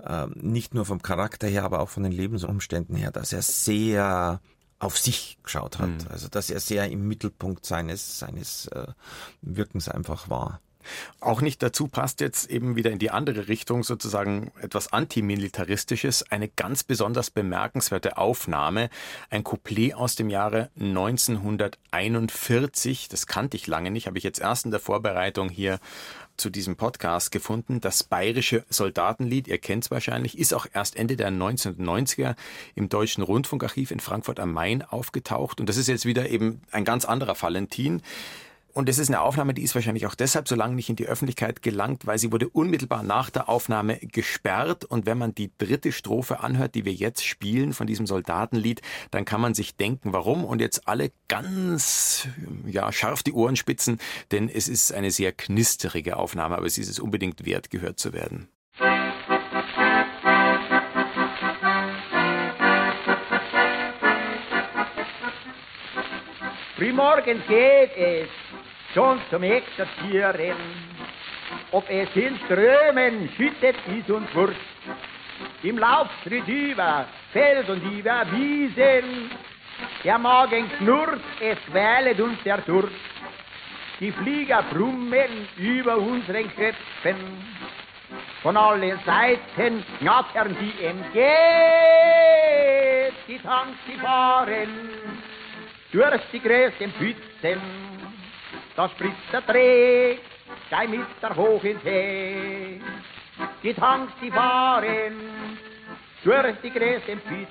äh, 0.05 0.27
nicht 0.35 0.75
nur 0.75 0.85
vom 0.85 1.01
Charakter 1.01 1.47
her, 1.47 1.63
aber 1.63 1.79
auch 1.79 1.89
von 1.89 2.03
den 2.03 2.11
Lebensumständen 2.11 2.95
her, 2.95 3.09
dass 3.09 3.33
er 3.33 3.41
sehr 3.41 4.41
auf 4.81 4.97
sich 4.97 5.37
geschaut 5.43 5.79
hat. 5.79 5.89
Mhm. 5.89 6.07
Also 6.09 6.27
dass 6.27 6.49
er 6.49 6.59
sehr 6.59 6.89
im 6.89 7.07
Mittelpunkt 7.07 7.65
seines, 7.65 8.19
seines 8.19 8.67
äh, 8.67 8.87
Wirkens 9.41 9.87
einfach 9.87 10.29
war. 10.29 10.59
Auch 11.19 11.41
nicht 11.41 11.61
dazu 11.61 11.87
passt 11.87 12.21
jetzt 12.21 12.49
eben 12.49 12.75
wieder 12.75 12.89
in 12.89 12.97
die 12.97 13.11
andere 13.11 13.47
Richtung 13.47 13.83
sozusagen 13.83 14.51
etwas 14.59 14.91
antimilitaristisches, 14.91 16.31
eine 16.31 16.49
ganz 16.49 16.83
besonders 16.83 17.29
bemerkenswerte 17.29 18.17
Aufnahme, 18.17 18.89
ein 19.29 19.43
Couplet 19.43 19.93
aus 19.93 20.15
dem 20.15 20.31
Jahre 20.31 20.71
1941, 20.79 23.09
das 23.09 23.27
kannte 23.27 23.57
ich 23.57 23.67
lange 23.67 23.91
nicht, 23.91 24.07
habe 24.07 24.17
ich 24.17 24.23
jetzt 24.23 24.39
erst 24.39 24.65
in 24.65 24.71
der 24.71 24.79
Vorbereitung 24.79 25.49
hier 25.49 25.77
zu 26.41 26.49
diesem 26.49 26.75
Podcast 26.75 27.31
gefunden. 27.31 27.79
Das 27.79 28.03
bayerische 28.03 28.65
Soldatenlied, 28.69 29.47
ihr 29.47 29.59
kennt 29.59 29.85
es 29.85 29.91
wahrscheinlich, 29.91 30.37
ist 30.37 30.53
auch 30.53 30.65
erst 30.73 30.97
Ende 30.97 31.15
der 31.15 31.29
1990er 31.29 32.35
im 32.75 32.89
Deutschen 32.89 33.23
Rundfunkarchiv 33.23 33.91
in 33.91 33.99
Frankfurt 33.99 34.39
am 34.39 34.51
Main 34.51 34.81
aufgetaucht. 34.81 35.59
Und 35.59 35.69
das 35.69 35.77
ist 35.77 35.87
jetzt 35.87 36.05
wieder 36.05 36.29
eben 36.29 36.61
ein 36.71 36.83
ganz 36.83 37.05
anderer 37.05 37.39
Valentin. 37.39 38.01
Und 38.73 38.87
es 38.87 38.99
ist 38.99 39.09
eine 39.09 39.21
Aufnahme, 39.21 39.53
die 39.53 39.63
ist 39.63 39.75
wahrscheinlich 39.75 40.07
auch 40.07 40.15
deshalb 40.15 40.47
so 40.47 40.55
lange 40.55 40.75
nicht 40.75 40.89
in 40.89 40.95
die 40.95 41.07
Öffentlichkeit 41.07 41.61
gelangt, 41.61 42.05
weil 42.05 42.17
sie 42.17 42.31
wurde 42.31 42.47
unmittelbar 42.47 43.03
nach 43.03 43.29
der 43.29 43.49
Aufnahme 43.49 43.97
gesperrt. 43.97 44.85
Und 44.85 45.05
wenn 45.05 45.17
man 45.17 45.35
die 45.35 45.51
dritte 45.57 45.91
Strophe 45.91 46.39
anhört, 46.39 46.75
die 46.75 46.85
wir 46.85 46.93
jetzt 46.93 47.25
spielen 47.25 47.73
von 47.73 47.87
diesem 47.87 48.07
Soldatenlied, 48.07 48.81
dann 49.11 49.25
kann 49.25 49.41
man 49.41 49.53
sich 49.53 49.75
denken, 49.75 50.13
warum. 50.13 50.45
Und 50.45 50.61
jetzt 50.61 50.87
alle 50.87 51.11
ganz, 51.27 52.27
ja, 52.65 52.91
scharf 52.91 53.23
die 53.23 53.33
Ohren 53.33 53.55
spitzen, 53.55 53.99
denn 54.31 54.47
es 54.47 54.67
ist 54.67 54.93
eine 54.93 55.11
sehr 55.11 55.33
knisterige 55.33 56.17
Aufnahme, 56.17 56.57
aber 56.57 56.69
sie 56.69 56.81
ist 56.81 56.89
es 56.89 56.99
unbedingt 56.99 57.45
wert, 57.45 57.69
gehört 57.69 57.99
zu 57.99 58.13
werden. 58.13 58.47
Frühmorgens 66.77 67.41
geht 67.47 67.91
es 67.95 68.29
schon 68.93 69.19
zum 69.29 69.43
Exerzieren. 69.43 70.57
Ob 71.71 71.89
es 71.89 72.09
in 72.15 72.37
Strömen 72.45 73.29
schüttet, 73.35 73.75
ist 73.87 74.09
uns 74.09 74.33
wurscht. 74.35 74.57
Im 75.63 75.77
Laufschritt 75.77 76.47
über 76.47 77.05
Feld 77.33 77.69
und 77.69 77.83
über 77.83 78.25
Wiesen. 78.31 79.31
Der 80.03 80.17
Magen 80.17 80.69
knurrt, 80.77 81.21
es 81.39 81.57
quälet 81.69 82.19
uns 82.19 82.41
der 82.43 82.57
Durst. 82.59 82.93
Die 83.99 84.11
Flieger 84.11 84.63
brummen 84.71 85.47
über 85.57 85.97
unseren 85.97 86.49
Köpfen. 86.55 87.17
Von 88.41 88.57
allen 88.57 88.99
Seiten 89.05 89.85
knattern 89.99 90.57
sie 90.59 90.83
entgeht. 90.83 91.21
Die 93.27 93.39
Tanks, 93.39 93.77
die 93.87 93.97
fahren 93.99 94.89
durch 95.91 96.21
die 96.33 96.39
größten 96.39 96.91
Pfützen. 96.93 97.61
Da 98.75 98.87
spritzt 98.89 99.17
der 99.33 99.41
Dreh, 99.41 100.17
gleich 100.69 100.89
mit 100.89 101.01
der 101.21 101.35
hoch 101.35 101.63
ins 101.63 101.83
Heer. 101.83 102.79
Die 103.61 103.73
Tanks, 103.73 104.13
die 104.21 104.31
fahren 104.31 105.13
durch 106.23 106.55
die 106.63 106.71
größten 106.71 107.19
Pfützen. 107.21 107.49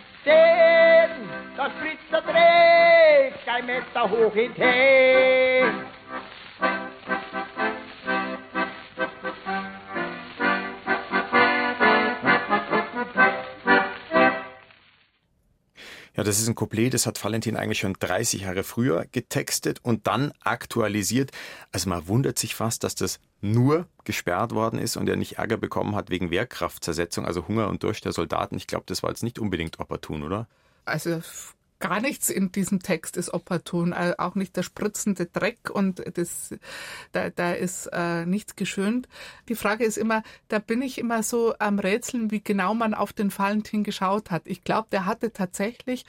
Da 1.56 1.70
spritzt 1.70 2.10
der 2.10 2.22
Dreh, 2.22 3.32
gleich 3.44 3.64
mit 3.64 3.84
der 3.94 4.10
hoch 4.10 4.34
ins 4.34 4.56
Heer. 4.56 5.72
Ja, 16.20 16.24
das 16.24 16.38
ist 16.38 16.48
ein 16.48 16.54
Couplet, 16.54 16.92
das 16.92 17.06
hat 17.06 17.24
Valentin 17.24 17.56
eigentlich 17.56 17.78
schon 17.78 17.94
30 17.98 18.42
Jahre 18.42 18.62
früher 18.62 19.06
getextet 19.10 19.80
und 19.82 20.06
dann 20.06 20.32
aktualisiert. 20.44 21.30
Also 21.72 21.88
man 21.88 22.08
wundert 22.08 22.38
sich 22.38 22.54
fast, 22.54 22.84
dass 22.84 22.94
das 22.94 23.20
nur 23.40 23.86
gesperrt 24.04 24.52
worden 24.52 24.78
ist 24.78 24.98
und 24.98 25.08
er 25.08 25.16
nicht 25.16 25.38
Ärger 25.38 25.56
bekommen 25.56 25.96
hat 25.96 26.10
wegen 26.10 26.30
Wehrkraftzersetzung, 26.30 27.24
also 27.24 27.48
Hunger 27.48 27.68
und 27.68 27.84
Durst 27.84 28.04
der 28.04 28.12
Soldaten. 28.12 28.58
Ich 28.58 28.66
glaube, 28.66 28.84
das 28.86 29.02
war 29.02 29.08
jetzt 29.08 29.22
nicht 29.22 29.38
unbedingt 29.38 29.80
opportun, 29.80 30.22
oder? 30.22 30.46
Also 30.84 31.22
gar 31.80 32.00
nichts 32.00 32.28
in 32.28 32.52
diesem 32.52 32.80
Text 32.80 33.16
ist 33.16 33.32
opportun, 33.32 33.92
auch 33.92 34.34
nicht 34.34 34.56
der 34.56 34.62
spritzende 34.62 35.26
Dreck 35.26 35.70
und 35.70 36.02
das, 36.16 36.54
da, 37.12 37.30
da 37.30 37.52
ist 37.52 37.86
äh, 37.86 38.26
nichts 38.26 38.54
geschönt. 38.54 39.08
Die 39.48 39.54
Frage 39.54 39.84
ist 39.84 39.96
immer, 39.96 40.22
da 40.48 40.58
bin 40.58 40.82
ich 40.82 40.98
immer 40.98 41.22
so 41.22 41.54
am 41.58 41.78
Rätseln, 41.78 42.30
wie 42.30 42.42
genau 42.42 42.74
man 42.74 42.94
auf 42.94 43.12
den 43.12 43.36
Valentin 43.36 43.82
geschaut 43.82 44.30
hat. 44.30 44.42
Ich 44.44 44.62
glaube, 44.62 44.88
der 44.92 45.06
hatte 45.06 45.32
tatsächlich 45.32 46.04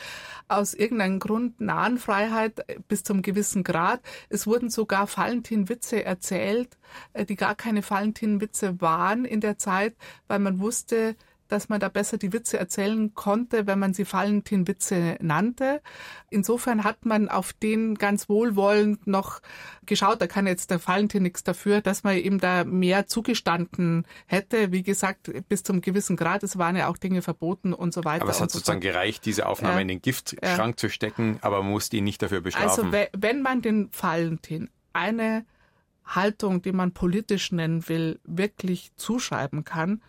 aus 0.49 0.74
irgendeinem 0.74 1.19
Grund 1.19 1.61
Nahenfreiheit 1.61 2.65
bis 2.89 3.03
zum 3.03 3.22
gewissen 3.22 3.63
Grad. 3.63 4.01
Es 4.30 4.45
wurden 4.45 4.69
sogar 4.69 5.07
Valentin-Witze 5.07 6.03
erzählt, 6.03 6.78
äh, 7.13 7.26
die 7.26 7.38
gar 7.38 7.55
keine 7.55 7.89
Valentin-Witze 7.89 8.82
waren 8.82 9.24
in 9.24 9.39
der 9.39 9.57
Zeit, 9.57 9.95
weil 10.28 10.39
man 10.39 10.59
wusste, 10.59 11.15
dass 11.52 11.70
man 11.70 11.80
da 11.80 11.89
besser 11.89 12.18
die 12.18 12.34
Witze 12.34 12.58
erzählen 12.58 13.14
konnte, 13.14 13.68
wenn 13.68 13.78
man 13.80 13.93
sie 13.93 14.06
Valentin-Witze 14.12 15.18
nannte. 15.22 15.82
Insofern 16.30 16.84
hat 16.84 17.06
man 17.06 17.30
auf 17.30 17.54
den 17.54 17.95
ganz 17.95 18.30
wohlwollend 18.30 19.06
noch 19.08 19.41
geschaut. 19.86 20.22
Da 20.22 20.28
kann 20.28 20.47
jetzt 20.47 20.72
der 20.72 20.86
Valentin 20.86 21.24
nichts 21.24 21.43
dafür, 21.43 21.82
dass 21.82 22.04
man 22.04 22.18
ihm 22.18 22.39
da 22.39 22.64
mehr 22.64 23.08
zugestanden 23.08 24.06
hätte. 24.26 24.72
Wie 24.72 24.84
gesagt, 24.84 25.32
bis 25.49 25.64
zum 25.64 25.82
gewissen 25.82 26.16
Grad. 26.16 26.43
Es 26.43 26.58
waren 26.58 26.76
ja 26.76 26.88
auch 26.88 26.97
Dinge 26.97 27.22
verboten 27.22 27.74
und 27.74 27.93
so 27.93 28.04
weiter. 28.06 28.24
Aber 28.24 28.32
es 28.32 28.39
hat 28.41 28.52
so 28.52 28.60
sozusagen 28.60 28.82
fort. 28.82 28.93
gereicht, 28.93 29.26
diese 29.26 29.45
Aufnahme 29.45 29.76
Ja. 29.76 29.82
in 29.82 29.88
den 29.89 30.02
Giftschrank 30.02 30.80
zu 30.80 30.89
stecken, 30.89 31.38
aber 31.41 31.62
man 31.62 31.72
musste 31.72 31.97
ihn 31.97 32.04
nicht 32.06 32.22
dafür 32.22 32.41
bestrafen. 32.41 32.70
Also 32.70 32.91
we- 32.91 33.10
wenn 33.18 33.41
man 33.41 33.62
den 33.62 33.89
Valentin 33.99 34.70
eine 34.93 35.45
Haltung, 36.06 36.62
die 36.62 36.72
man 36.72 36.91
politisch 36.91 37.52
nennen 37.52 37.88
will, 37.88 38.20
wirklich 38.26 38.91
zuschreiben 38.97 39.64
kann, 39.64 40.02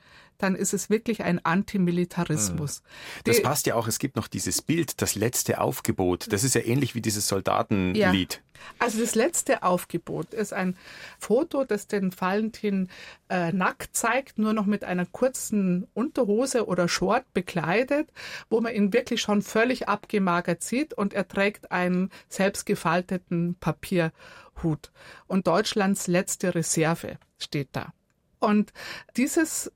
dann 0.43 0.55
ist 0.55 0.74
es 0.74 0.90
wirklich 0.90 1.22
ein 1.22 1.45
Antimilitarismus. 1.45 2.82
das 3.24 3.36
Die- 3.36 3.43
passt 3.43 3.66
ja 3.66 3.74
auch, 3.74 3.86
es 3.88 3.99
gibt 3.99 4.16
noch 4.16 4.28
dieses 4.28 4.62
Bild, 4.62 5.01
das 5.03 5.14
letzte 5.14 5.61
Aufgebot. 5.61 6.32
Das 6.32 6.45
ist 6.45 6.55
ja 6.55 6.62
ähnlich 6.62 6.95
wie 6.95 7.01
dieses 7.01 7.28
Soldatenlied. 7.28 8.43
Also 8.78 9.01
das 9.01 9.14
letzte 9.16 9.62
Aufgebot 9.64 10.34
ist 10.34 10.53
ein 10.53 10.76
Foto, 11.18 11.64
das 11.64 11.88
den 11.88 12.12
Valentin 12.18 12.88
äh, 13.28 13.53
nackt 13.53 13.97
zeigt, 13.97 14.38
nur 14.38 14.53
noch 14.53 14.66
mit 14.66 14.84
einer 14.84 15.07
kurzen 15.07 15.88
Unterhose 15.95 16.66
oder 16.66 16.86
Short 16.88 17.24
bekleidet, 17.34 18.09
wo 18.51 18.61
man 18.61 18.74
ihn 18.74 18.93
wirklich 18.93 19.20
schon 19.20 19.43
völlig 19.43 19.88
abgemagert 19.88 20.62
sieht 20.62 20.95
und 20.95 21.12
er 21.12 21.26
trägt 21.26 21.72
einen 21.72 22.11
selbstgefalteten 22.28 23.57
Papierhut. 23.59 24.93
Und 25.26 25.47
Deutschlands 25.47 26.07
letzte 26.07 26.55
Reserve 26.55 27.18
steht 27.38 27.70
da. 27.72 27.93
Und 28.38 28.72
dieses 29.16 29.72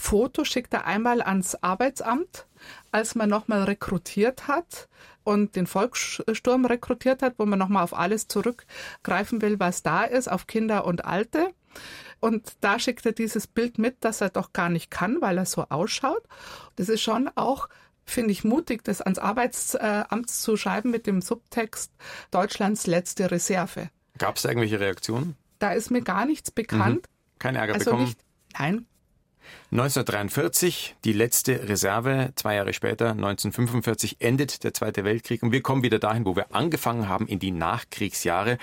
Foto 0.00 0.44
schickt 0.44 0.72
er 0.72 0.86
einmal 0.86 1.20
ans 1.20 1.56
Arbeitsamt, 1.56 2.46
als 2.90 3.14
man 3.14 3.28
nochmal 3.28 3.64
rekrutiert 3.64 4.48
hat 4.48 4.88
und 5.24 5.56
den 5.56 5.66
Volkssturm 5.66 6.64
rekrutiert 6.64 7.20
hat, 7.22 7.34
wo 7.36 7.44
man 7.44 7.58
nochmal 7.58 7.84
auf 7.84 7.92
alles 7.94 8.26
zurückgreifen 8.26 9.42
will, 9.42 9.60
was 9.60 9.82
da 9.82 10.04
ist, 10.04 10.28
auf 10.32 10.46
Kinder 10.46 10.86
und 10.86 11.04
Alte. 11.04 11.52
Und 12.18 12.54
da 12.60 12.78
schickt 12.78 13.04
er 13.04 13.12
dieses 13.12 13.46
Bild 13.46 13.78
mit, 13.78 14.02
dass 14.02 14.22
er 14.22 14.30
doch 14.30 14.54
gar 14.54 14.70
nicht 14.70 14.90
kann, 14.90 15.20
weil 15.20 15.36
er 15.36 15.44
so 15.44 15.66
ausschaut. 15.68 16.22
Das 16.76 16.88
ist 16.88 17.02
schon 17.02 17.30
auch, 17.34 17.68
finde 18.06 18.32
ich, 18.32 18.42
mutig, 18.42 18.82
das 18.82 19.02
ans 19.02 19.18
Arbeitsamt 19.18 20.30
zu 20.30 20.56
schreiben 20.56 20.90
mit 20.90 21.06
dem 21.06 21.20
Subtext 21.20 21.92
Deutschlands 22.30 22.86
letzte 22.86 23.30
Reserve. 23.30 23.90
Gab 24.16 24.36
es 24.36 24.46
irgendwelche 24.46 24.80
Reaktionen? 24.80 25.36
Da 25.58 25.72
ist 25.72 25.90
mir 25.90 26.00
gar 26.02 26.24
nichts 26.24 26.50
bekannt. 26.50 27.06
Kein 27.38 27.54
Ärger 27.54 27.74
Also 27.74 27.90
bekommen? 27.90 28.04
nicht, 28.04 28.18
nein, 28.58 28.86
1943, 29.72 30.96
die 31.04 31.12
letzte 31.12 31.68
Reserve, 31.68 32.32
zwei 32.34 32.56
Jahre 32.56 32.72
später, 32.72 33.10
1945, 33.10 34.16
endet 34.18 34.64
der 34.64 34.74
Zweite 34.74 35.04
Weltkrieg 35.04 35.44
und 35.44 35.52
wir 35.52 35.62
kommen 35.62 35.84
wieder 35.84 36.00
dahin, 36.00 36.26
wo 36.26 36.34
wir 36.34 36.52
angefangen 36.52 37.08
haben, 37.08 37.28
in 37.28 37.38
die 37.38 37.52
Nachkriegsjahre. 37.52 38.58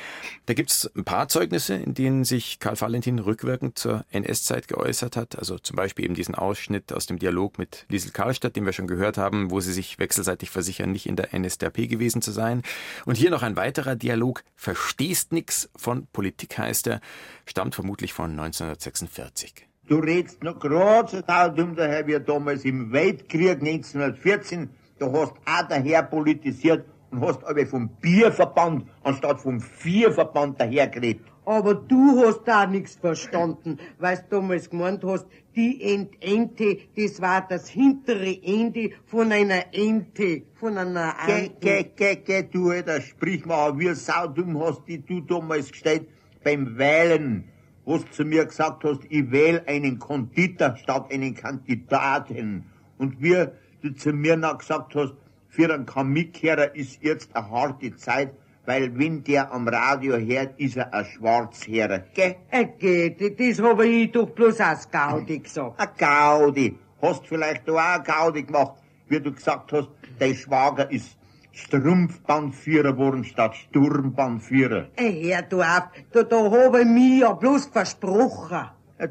Da 0.48 0.54
gibt 0.54 0.70
es 0.70 0.92
ein 0.98 1.06
paar 1.06 1.30
Zeugnisse, 1.30 1.76
in 1.76 1.94
denen 1.94 2.26
sich 2.26 2.60
Karl 2.60 2.80
Valentin 2.80 3.20
rückwirkend 3.20 3.80
zur 3.80 4.04
NS-Zeit 4.12 4.68
geäußert 4.68 5.16
hat. 5.16 5.38
Also 5.38 5.58
zum 5.60 5.78
Beispiel 5.78 6.04
eben 6.04 6.14
diesen 6.14 6.36
Ausschnitt 6.36 6.92
aus 6.92 7.06
dem 7.06 7.20
Dialog 7.20 7.58
mit 7.58 7.86
Liesel 7.88 8.12
Karlstadt, 8.12 8.58
den 8.58 8.66
wir 8.66 8.74
schon 8.74 8.88
gehört 8.88 9.18
haben, 9.18 9.50
wo 9.50 9.62
sie 9.62 9.72
sich 9.72 10.00
wechselseitig 10.00 10.50
versichern, 10.50 10.92
nicht 10.92 11.06
in 11.06 11.16
der 11.16 11.30
NSDAP 11.38 11.88
gewesen 11.88 12.22
zu 12.22 12.32
sein. 12.32 12.64
Und 13.06 13.16
hier 13.16 13.30
noch 13.30 13.44
ein 13.44 13.56
weiterer 13.56 13.96
Dialog, 13.96 14.44
Verstehst 14.56 15.32
nix 15.32 15.70
von 15.76 16.08
Politik 16.08 16.58
heißt 16.58 16.88
er, 16.88 17.00
stammt 17.46 17.76
vermutlich 17.76 18.12
von 18.12 18.32
1946. 18.32 19.67
Du 19.88 20.00
redst 20.00 20.44
noch 20.44 20.60
gerade 20.60 21.10
so 21.10 21.56
dumm 21.56 21.74
daher 21.74 22.06
wie 22.08 22.20
damals 22.20 22.66
im 22.66 22.92
Weltkrieg 22.92 23.62
1914. 23.62 24.70
Du 25.00 25.06
hast 25.14 25.32
auch 25.46 25.68
daher 25.70 26.04
politisiert 26.04 26.86
und 27.10 27.22
hast 27.22 27.42
aber 27.46 27.66
vom 27.66 27.88
Bierverband 28.02 28.86
anstatt 29.04 29.40
vom 29.40 29.62
Vierverband 29.62 30.60
daher 30.60 30.88
geredet. 30.88 31.22
Aber 31.46 31.74
du 31.76 32.22
hast 32.26 32.44
da 32.44 32.66
nichts 32.68 32.96
verstanden, 32.96 33.80
weil 34.00 34.18
du 34.18 34.36
damals 34.42 34.70
gemeint 34.70 35.06
hast, 35.06 35.26
die 35.56 35.82
Entente, 35.82 36.80
das 36.98 37.22
war 37.22 37.48
das 37.48 37.70
hintere 37.70 38.38
Ende 38.44 38.90
von 39.06 39.32
einer 39.32 39.74
Ente, 39.74 40.44
von 40.56 40.78
einer 40.78 41.16
Geh, 41.26 41.46
Ente. 41.46 41.56
geh, 41.62 41.84
geh, 41.96 42.16
geh, 42.18 42.44
du 42.44 42.72
alter 42.72 43.00
Sprichmacher, 43.00 43.80
wie 43.80 43.94
saudumm 43.94 44.60
hast 44.60 44.86
die 44.86 45.00
du 45.00 45.22
damals 45.22 45.72
gestellt 45.72 46.10
beim 46.44 46.78
Wählen, 46.78 47.46
wo 47.88 47.98
du 47.98 48.10
zu 48.12 48.26
mir 48.26 48.46
gesagt 48.46 48.84
hast, 48.84 49.00
ich 49.08 49.32
wähle 49.32 49.66
einen 49.66 49.98
Konditor 49.98 50.76
statt 50.76 51.10
einen 51.10 51.34
Kandidaten. 51.34 52.66
Und 52.98 53.22
wie 53.22 53.46
du 53.82 53.96
zu 53.96 54.12
mir 54.12 54.36
noch 54.36 54.58
gesagt 54.58 54.94
hast, 54.94 55.14
für 55.48 55.74
einen 55.74 55.86
Kamikehrer 55.86 56.76
ist 56.76 57.02
jetzt 57.02 57.34
eine 57.34 57.50
harte 57.50 57.96
Zeit, 57.96 58.34
weil 58.66 59.00
wenn 59.00 59.24
der 59.24 59.54
am 59.54 59.70
Radio 59.70 60.18
hört, 60.18 60.60
ist 60.60 60.76
er 60.76 60.94
ein 60.94 61.06
Schwarzhörer. 61.06 62.00
Gell? 62.14 62.36
Äh, 62.52 62.66
geht, 62.78 63.40
das 63.40 63.62
habe 63.62 63.88
ich 63.88 64.12
doch 64.12 64.28
bloß 64.28 64.60
aus 64.60 64.92
Gaudi 64.92 65.40
gesagt. 65.40 65.80
Ein 65.80 65.88
Gaudi. 65.98 66.78
Hast 67.02 67.26
vielleicht 67.26 67.70
auch 67.70 67.78
ein 67.78 68.04
Gaudi 68.04 68.44
gemacht, 68.44 68.74
wie 69.08 69.22
du 69.22 69.32
gesagt 69.32 69.72
hast, 69.72 69.88
dein 70.20 70.36
Schwager 70.36 70.92
ist 70.92 71.17
Strumpfbandführer 71.58 72.94
geworden 72.94 73.24
statt 73.24 73.56
Sturmbandführer. 73.56 74.90
Äh, 74.96 75.12
hör 75.24 75.42
du 75.42 75.62
auf, 75.62 75.90
da, 76.12 76.24
da 76.24 76.52
habe 76.52 76.82
ich 76.82 76.88
mich 76.88 77.22
ja 77.22 77.34
bloß 77.34 77.66
versprochen. 77.68 78.70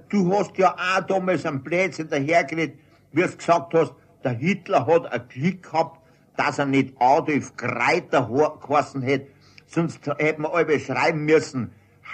Du 0.09 0.33
hast 0.33 0.57
ja 0.57 0.75
auch 0.75 1.01
damals 1.07 1.45
einen 1.45 1.63
Blödsinn 1.63 2.09
dahergeredet, 2.09 2.79
wie 3.13 3.23
du 3.23 3.37
gesagt 3.37 3.75
hast, 3.75 3.95
der 4.23 4.33
Hitler 4.33 4.87
hat 4.87 5.13
ein 5.13 5.29
Glück 5.29 5.65
gehabt, 5.65 6.01
dass 6.37 6.59
er 6.59 6.67
nicht 6.67 6.95
Adolf 7.01 7.57
Greiter 7.57 8.31
geheißen 8.67 9.03
hätte, 9.03 9.31
sonst 9.67 10.07
hätten 10.07 10.43
wir 10.43 10.55
alle 10.55 10.79
schreiben 10.79 11.25
müssen, 11.25 11.73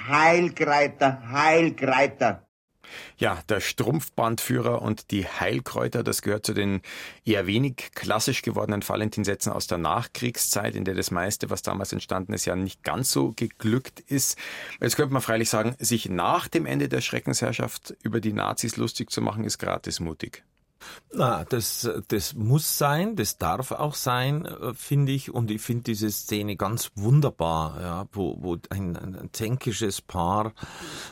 Heilgreiter, 0.09 1.31
Heilgreiter. 1.31 2.47
Ja, 3.17 3.43
der 3.49 3.61
Strumpfbandführer 3.61 4.83
und 4.83 5.11
die 5.11 5.27
Heilkräuter, 5.27 6.03
das 6.03 6.23
gehört 6.23 6.47
zu 6.47 6.55
den 6.55 6.81
eher 7.25 7.47
wenig 7.47 7.91
klassisch 7.95 8.43
gewordenen 8.43 8.87
Valentinsätzen 8.87 9.53
aus 9.53 9.67
der 9.67 9.79
Nachkriegszeit, 9.79 10.75
in 10.75 10.85
der 10.85 10.95
das 10.95 11.11
meiste, 11.11 11.51
was 11.51 11.63
damals 11.63 11.93
entstanden 11.93 12.33
ist, 12.33 12.45
ja 12.45 12.57
nicht 12.57 12.83
ganz 12.83 13.13
so 13.13 13.33
geglückt 13.35 14.01
ist. 14.01 14.39
Jetzt 14.81 14.97
könnte 14.97 15.13
man 15.13 15.23
freilich 15.23 15.49
sagen, 15.49 15.77
sich 15.79 16.09
nach 16.09 16.49
dem 16.49 16.67
Ende 16.67 16.89
der 16.89 17.01
Schreckensherrschaft 17.01 17.95
über 18.03 18.21
die 18.21 18.33
Nazis 18.33 18.77
lustig 18.77 19.11
zu 19.11 19.21
machen, 19.21 19.45
ist 19.45 19.59
gratis 19.59 20.01
mutig. 20.01 20.45
Na, 21.13 21.45
das, 21.45 21.89
das 22.09 22.35
muss 22.35 22.79
sein, 22.79 23.17
das 23.17 23.39
darf 23.39 23.73
auch 23.73 23.95
sein, 23.95 24.47
äh, 24.47 24.75
finde 24.75 25.13
ich. 25.13 25.33
Und 25.33 25.51
ich 25.51 25.61
finde 25.61 25.85
diese 25.85 26.11
Szene 26.11 26.57
ganz 26.57 26.91
wunderbar, 26.95 27.81
ja, 27.81 28.09
wo, 28.13 28.37
wo 28.41 28.57
ein, 28.71 28.97
ein 28.97 29.31
zänkisches 29.33 30.01
Paar 30.01 30.55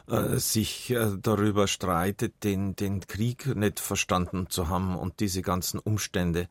äh, 0.08 0.36
sich 0.36 0.90
äh, 0.90 1.16
darüber 1.20 1.66
streitet, 1.66 2.44
den, 2.44 2.76
den 2.76 3.00
Krieg 3.06 3.54
nicht 3.54 3.80
verstanden 3.80 4.48
zu 4.48 4.68
haben 4.68 4.96
und 4.96 5.20
diese 5.20 5.42
ganzen 5.42 5.78
Umstände. 5.78 6.48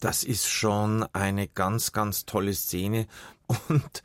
Das 0.00 0.24
ist 0.24 0.48
schon 0.48 1.06
eine 1.12 1.48
ganz, 1.48 1.92
ganz 1.92 2.26
tolle 2.26 2.54
Szene 2.54 3.06
und 3.68 4.02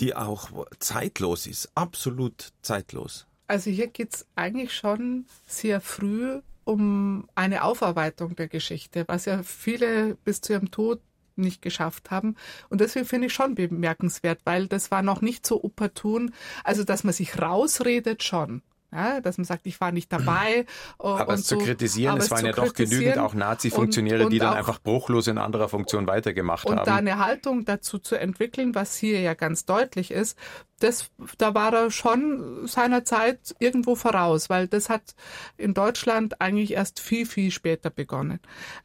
die 0.00 0.16
auch 0.16 0.66
zeitlos 0.80 1.46
ist, 1.46 1.70
absolut 1.74 2.52
zeitlos. 2.62 3.26
Also 3.46 3.70
hier 3.70 3.88
geht's 3.88 4.26
eigentlich 4.34 4.74
schon 4.74 5.26
sehr 5.46 5.80
früh 5.80 6.40
um 6.64 7.28
eine 7.34 7.64
Aufarbeitung 7.64 8.36
der 8.36 8.48
Geschichte, 8.48 9.04
was 9.08 9.24
ja 9.24 9.42
viele 9.42 10.16
bis 10.24 10.40
zu 10.40 10.52
ihrem 10.52 10.70
Tod 10.70 11.00
nicht 11.36 11.62
geschafft 11.62 12.10
haben. 12.10 12.36
Und 12.68 12.80
deswegen 12.80 13.06
finde 13.06 13.26
ich 13.26 13.32
schon 13.32 13.54
bemerkenswert, 13.54 14.40
weil 14.44 14.66
das 14.66 14.90
war 14.90 15.02
noch 15.02 15.20
nicht 15.20 15.46
so 15.46 15.62
opportun. 15.64 16.32
Also, 16.64 16.84
dass 16.84 17.04
man 17.04 17.12
sich 17.12 17.40
rausredet, 17.40 18.22
schon. 18.22 18.62
Ja, 18.94 19.22
dass 19.22 19.38
man 19.38 19.46
sagt, 19.46 19.66
ich 19.66 19.80
war 19.80 19.90
nicht 19.90 20.12
dabei. 20.12 20.66
Aber 20.98 21.32
es 21.32 21.48
so, 21.48 21.56
zu 21.56 21.64
kritisieren, 21.64 22.18
es 22.18 22.30
waren 22.30 22.44
ja 22.44 22.52
doch 22.52 22.74
genügend 22.74 23.16
auch 23.18 23.32
Nazi-Funktionäre, 23.32 24.28
die 24.28 24.38
dann 24.38 24.52
einfach 24.52 24.80
bruchlos 24.80 25.28
in 25.28 25.38
anderer 25.38 25.70
Funktion 25.70 26.06
weitergemacht 26.06 26.66
und 26.66 26.72
haben. 26.72 26.80
Und 26.80 26.86
da 26.86 26.96
eine 26.96 27.18
Haltung 27.18 27.64
dazu 27.64 27.98
zu 27.98 28.16
entwickeln, 28.16 28.74
was 28.74 28.94
hier 28.94 29.18
ja 29.20 29.32
ganz 29.32 29.64
deutlich 29.64 30.10
ist, 30.10 30.36
das, 30.82 31.10
da 31.38 31.54
war 31.54 31.72
er 31.72 31.90
schon 31.90 32.66
seiner 32.66 33.04
Zeit 33.04 33.54
irgendwo 33.58 33.94
voraus, 33.94 34.50
weil 34.50 34.68
das 34.68 34.88
hat 34.88 35.14
in 35.56 35.74
Deutschland 35.74 36.40
eigentlich 36.40 36.72
erst 36.72 37.00
viel, 37.00 37.26
viel 37.26 37.50
später 37.50 37.90
begonnen. 37.90 38.40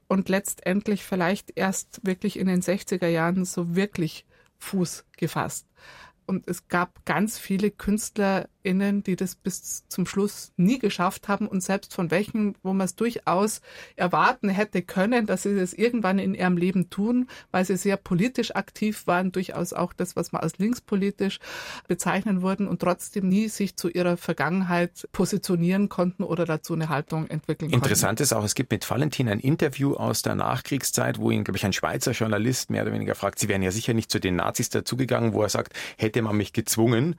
Und 0.08 0.30
letztendlich 0.30 1.04
vielleicht 1.04 1.58
erst 1.58 2.00
wirklich 2.04 2.38
in 2.38 2.48
den 2.48 2.62
60er 2.62 3.08
Jahren 3.08 3.46
so 3.46 3.76
wirklich 3.76 4.26
Fuß 4.60 5.06
gefasst. 5.18 5.68
Und 6.28 6.46
es 6.48 6.68
gab 6.68 7.06
ganz 7.06 7.40
viele 7.40 7.72
KünstlerInnen, 7.72 9.02
die 9.02 9.16
das 9.16 9.36
bis 9.36 9.88
zum 9.88 10.06
Schluss 10.06 10.52
nie 10.58 10.78
geschafft 10.78 11.30
haben 11.30 11.48
und 11.48 11.64
selbst 11.64 11.94
von 11.94 12.12
welchen, 12.12 12.56
wo 12.64 12.74
man 12.74 12.84
es 12.84 12.96
durchaus 12.96 13.62
erwarten 13.96 14.50
hätte 14.50 14.82
können, 14.82 15.26
dass 15.26 15.44
sie 15.44 15.56
das 15.56 15.72
irgendwann 15.72 16.20
in 16.20 16.36
ihrem 16.36 16.58
Leben 16.58 16.90
tun, 16.90 17.30
weil 17.52 17.64
sie 17.64 17.78
sehr 17.78 17.96
politisch 17.96 18.54
aktiv 18.56 19.08
waren, 19.08 19.32
durchaus 19.32 19.72
auch 19.72 19.94
das, 19.94 20.18
was 20.18 20.34
man 20.34 20.42
als 20.42 20.58
linkspolitisch 20.58 21.40
bezeichnen 21.88 22.42
würden 22.42 22.68
und 22.68 22.82
trotzdem 22.82 23.30
nie 23.30 23.48
sich 23.48 23.78
zu 23.78 23.88
ihrer 23.88 24.18
Vergangenheit 24.18 25.08
positionieren 25.14 25.88
konnten 25.88 26.24
oder 26.24 26.44
dazu 26.44 26.74
eine 26.74 26.90
Haltung 26.90 27.28
entwickeln 27.28 27.72
konnten. 27.72 27.86
Interessant 27.86 28.20
ist 28.20 28.34
auch, 28.34 28.44
es 28.44 28.54
gibt 28.54 28.72
mit 28.72 28.90
Valentin 28.90 29.30
ein 29.30 29.40
Interview 29.40 29.94
aus 29.94 30.24
der 30.24 30.36
Nachkriegszeit, 30.36 31.20
wo 31.20 31.32
ihn, 31.32 31.46
glaube 31.46 31.58
ich, 31.58 31.66
ein 31.66 31.72
Schweizer 31.72 32.12
Journalist 32.12 32.70
mehr 32.70 32.82
oder 32.84 32.92
weniger 32.92 33.16
fragt, 33.16 33.40
Sie 33.40 33.48
wären 33.48 33.62
ja 33.62 33.72
sicher 33.72 33.94
nicht 33.94 34.12
zu 34.12 34.20
den 34.20 34.36
Nazis 34.36 34.70
dazugegangen, 34.70 35.32
wo 35.32 35.42
er 35.42 35.50
sagt, 35.50 35.74
hätte 35.98 36.17
hätte 36.18 36.26
man 36.26 36.38
mich 36.38 36.54
gezwungen. 36.54 37.16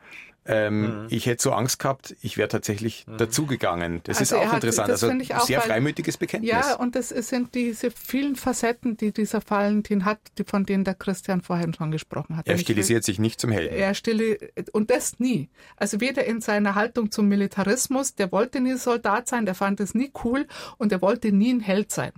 Ähm, 0.50 1.02
mhm. 1.02 1.06
Ich 1.10 1.26
hätte 1.26 1.42
so 1.42 1.52
Angst 1.52 1.78
gehabt, 1.78 2.16
ich 2.22 2.38
wäre 2.38 2.48
tatsächlich 2.48 3.06
mhm. 3.06 3.18
dazugegangen. 3.18 4.00
Das 4.04 4.16
also 4.18 4.36
ist 4.36 4.40
auch 4.40 4.46
hat, 4.46 4.64
interessant. 4.64 4.88
also 4.88 5.10
auch, 5.34 5.46
sehr 5.46 5.60
freimütiges 5.60 6.16
Bekenntnis. 6.16 6.50
Ja, 6.50 6.76
und 6.76 6.94
das 6.94 7.10
sind 7.10 7.54
diese 7.54 7.90
vielen 7.90 8.34
Facetten, 8.34 8.96
die 8.96 9.12
dieser 9.12 9.42
Valentin 9.46 10.06
hat, 10.06 10.18
die, 10.38 10.44
von 10.44 10.64
denen 10.64 10.84
der 10.84 10.94
Christian 10.94 11.42
vorhin 11.42 11.74
schon 11.74 11.90
gesprochen 11.90 12.38
hat. 12.38 12.48
Er 12.48 12.56
stilisiert 12.56 13.04
sich 13.04 13.18
nicht 13.18 13.42
zum 13.42 13.50
Helden. 13.50 13.76
Er 13.76 13.92
stili 13.92 14.38
und 14.72 14.88
das 14.88 15.20
nie. 15.20 15.50
Also 15.76 16.00
weder 16.00 16.24
in 16.24 16.40
seiner 16.40 16.74
Haltung 16.74 17.10
zum 17.10 17.28
Militarismus, 17.28 18.14
der 18.14 18.32
wollte 18.32 18.60
nie 18.60 18.78
Soldat 18.78 19.28
sein, 19.28 19.44
der 19.44 19.54
fand 19.54 19.80
es 19.80 19.94
nie 19.94 20.10
cool 20.24 20.46
und 20.78 20.92
er 20.92 21.02
wollte 21.02 21.30
nie 21.30 21.52
ein 21.52 21.60
Held 21.60 21.92
sein. 21.92 22.12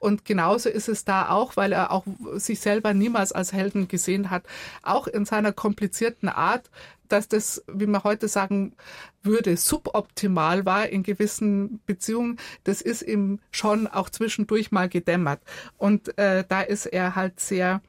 Und 0.00 0.24
genauso 0.24 0.68
ist 0.68 0.88
es 0.88 1.04
da 1.04 1.30
auch, 1.30 1.56
weil 1.56 1.72
er 1.72 1.90
auch 1.90 2.04
sich 2.34 2.60
selber 2.60 2.94
niemals 2.94 3.32
als 3.32 3.52
Helden 3.52 3.88
gesehen 3.88 4.30
hat, 4.30 4.44
auch 4.82 5.06
in 5.06 5.24
seiner 5.24 5.52
komplizierten 5.52 6.28
Art, 6.28 6.70
dass 7.08 7.28
das, 7.28 7.62
wie 7.72 7.86
man 7.86 8.04
heute 8.04 8.28
sagen 8.28 8.74
würde, 9.22 9.56
suboptimal 9.56 10.64
war 10.64 10.88
in 10.88 11.02
gewissen 11.02 11.80
Beziehungen, 11.86 12.38
das 12.64 12.80
ist 12.82 13.02
ihm 13.02 13.40
schon 13.50 13.86
auch 13.86 14.10
zwischendurch 14.10 14.72
mal 14.72 14.88
gedämmert. 14.88 15.40
Und 15.76 16.16
äh, 16.18 16.44
da 16.48 16.62
ist 16.62 16.86
er 16.86 17.14
halt 17.14 17.40
sehr 17.40 17.80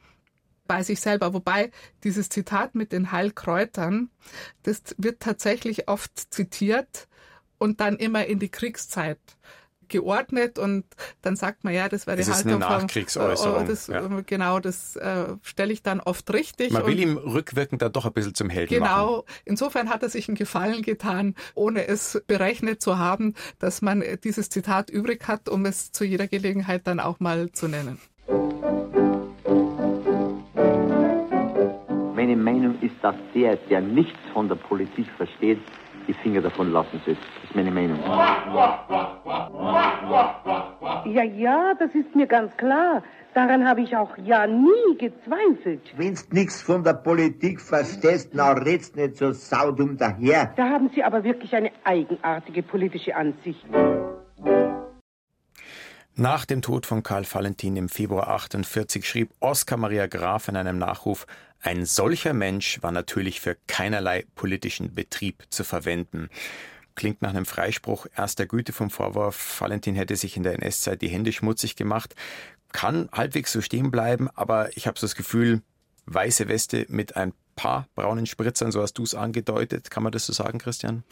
bei 0.67 0.83
sich 0.83 0.99
selber. 0.99 1.33
Wobei 1.33 1.71
dieses 2.03 2.29
Zitat 2.29 2.75
mit 2.75 2.91
den 2.91 3.11
Heilkräutern, 3.11 4.09
das 4.63 4.81
wird 4.97 5.21
tatsächlich 5.21 5.87
oft 5.87 6.33
zitiert 6.33 7.07
und 7.57 7.79
dann 7.79 7.95
immer 7.95 8.25
in 8.25 8.39
die 8.39 8.49
Kriegszeit 8.49 9.19
geordnet 9.89 10.59
und 10.59 10.85
dann 11.21 11.35
sagt 11.35 11.63
man, 11.63 11.73
ja, 11.73 11.89
das 11.89 12.07
war 12.07 12.15
die 12.15 12.23
das 12.23 12.35
Haltung. 12.35 12.59
Das 12.59 12.69
ist 12.69 12.73
eine 12.73 12.81
Nachkriegsäußerung. 12.81 13.63
Äh, 13.63 13.67
das, 13.67 13.87
ja. 13.87 14.07
Genau, 14.25 14.59
das 14.59 14.95
äh, 14.95 15.25
stelle 15.41 15.73
ich 15.73 15.83
dann 15.83 15.99
oft 15.99 16.31
richtig. 16.33 16.71
Man 16.71 16.85
will 16.85 16.99
ihm 16.99 17.17
rückwirkend 17.17 17.81
dann 17.81 17.91
doch 17.91 18.05
ein 18.05 18.13
bisschen 18.13 18.35
zum 18.35 18.49
Helden 18.49 18.73
genau, 18.73 18.85
machen. 18.85 19.07
Genau, 19.07 19.25
insofern 19.45 19.89
hat 19.89 20.03
er 20.03 20.09
sich 20.09 20.27
einen 20.27 20.35
Gefallen 20.35 20.81
getan, 20.81 21.35
ohne 21.55 21.87
es 21.87 22.21
berechnet 22.27 22.81
zu 22.81 22.97
haben, 22.97 23.33
dass 23.59 23.81
man 23.81 24.03
dieses 24.23 24.49
Zitat 24.49 24.89
übrig 24.89 25.27
hat, 25.27 25.49
um 25.49 25.65
es 25.65 25.91
zu 25.91 26.03
jeder 26.03 26.27
Gelegenheit 26.27 26.87
dann 26.87 26.99
auch 26.99 27.19
mal 27.19 27.51
zu 27.51 27.67
nennen. 27.67 27.99
Meine 32.15 32.35
Meinung 32.35 32.81
ist, 32.81 32.95
dass 33.01 33.15
der, 33.33 33.55
der 33.69 33.81
nichts 33.81 34.19
von 34.33 34.47
der 34.47 34.55
Politik 34.55 35.07
versteht, 35.17 35.59
die 36.07 36.13
Finger 36.13 36.41
davon 36.41 36.71
lassen 36.71 37.01
soll. 37.05 37.15
Das 37.15 37.49
ist 37.49 37.55
meine 37.55 37.71
Meinung. 37.71 37.99
Ja, 41.05 41.23
ja, 41.23 41.73
das 41.79 41.93
ist 41.93 42.15
mir 42.15 42.27
ganz 42.27 42.55
klar. 42.57 43.03
Daran 43.33 43.67
habe 43.67 43.81
ich 43.81 43.95
auch 43.95 44.17
ja 44.17 44.47
nie 44.47 44.97
gezweifelt. 44.97 45.81
Wenn's 45.95 46.27
nichts 46.31 46.61
von 46.61 46.83
der 46.83 46.93
Politik 46.93 47.61
verstehst, 47.61 48.31
na 48.33 48.53
redst 48.53 48.95
nicht 48.95 49.17
so 49.17 49.31
saudum 49.31 49.97
daher. 49.97 50.53
Da 50.55 50.69
haben 50.69 50.89
Sie 50.95 51.03
aber 51.03 51.23
wirklich 51.23 51.55
eine 51.55 51.71
eigenartige 51.83 52.63
politische 52.63 53.15
Ansicht. 53.15 53.63
Nach 56.19 56.45
dem 56.45 56.63
Tod 56.63 56.87
von 56.87 57.03
Karl 57.03 57.25
Valentin 57.31 57.75
im 57.75 57.89
Februar 57.89 58.29
48 58.29 59.07
schrieb 59.07 59.29
Oskar 59.39 59.77
Maria 59.77 60.07
Graf 60.07 60.47
in 60.47 60.55
einem 60.55 60.79
Nachruf, 60.79 61.27
ein 61.61 61.85
solcher 61.85 62.33
Mensch 62.33 62.81
war 62.81 62.91
natürlich 62.91 63.41
für 63.41 63.57
keinerlei 63.67 64.25
politischen 64.35 64.93
Betrieb 64.93 65.43
zu 65.49 65.63
verwenden. 65.63 66.29
Klingt 66.95 67.21
nach 67.21 67.29
einem 67.29 67.45
Freispruch 67.45 68.07
erster 68.15 68.45
Güte 68.45 68.73
vom 68.73 68.89
Vorwurf, 68.89 69.59
Valentin 69.61 69.95
hätte 69.95 70.15
sich 70.15 70.37
in 70.37 70.43
der 70.43 70.53
NS-Zeit 70.53 71.01
die 71.01 71.09
Hände 71.09 71.31
schmutzig 71.31 71.75
gemacht. 71.75 72.15
Kann 72.71 73.09
halbwegs 73.11 73.51
so 73.51 73.61
stehen 73.61 73.91
bleiben, 73.91 74.29
aber 74.33 74.75
ich 74.75 74.87
habe 74.87 74.99
so 74.99 75.05
das 75.05 75.15
Gefühl, 75.15 75.61
weiße 76.05 76.47
Weste 76.47 76.85
mit 76.89 77.15
ein 77.15 77.33
paar 77.55 77.87
braunen 77.95 78.25
Spritzern, 78.25 78.71
so 78.71 78.81
hast 78.81 78.93
du 78.93 79.03
es 79.03 79.13
angedeutet. 79.13 79.91
Kann 79.91 80.03
man 80.03 80.11
das 80.11 80.25
so 80.25 80.33
sagen, 80.33 80.57
Christian? 80.57 81.03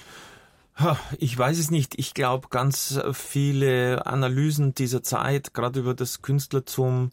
Ich 1.18 1.38
weiß 1.38 1.58
es 1.58 1.72
nicht. 1.72 1.98
Ich 1.98 2.14
glaube, 2.14 2.50
ganz 2.50 3.00
viele 3.14 4.06
Analysen 4.06 4.74
dieser 4.74 5.02
Zeit, 5.04 5.54
gerade 5.54 5.80
über 5.80 5.94
das 5.94 6.22
Künstlertum, 6.22 7.12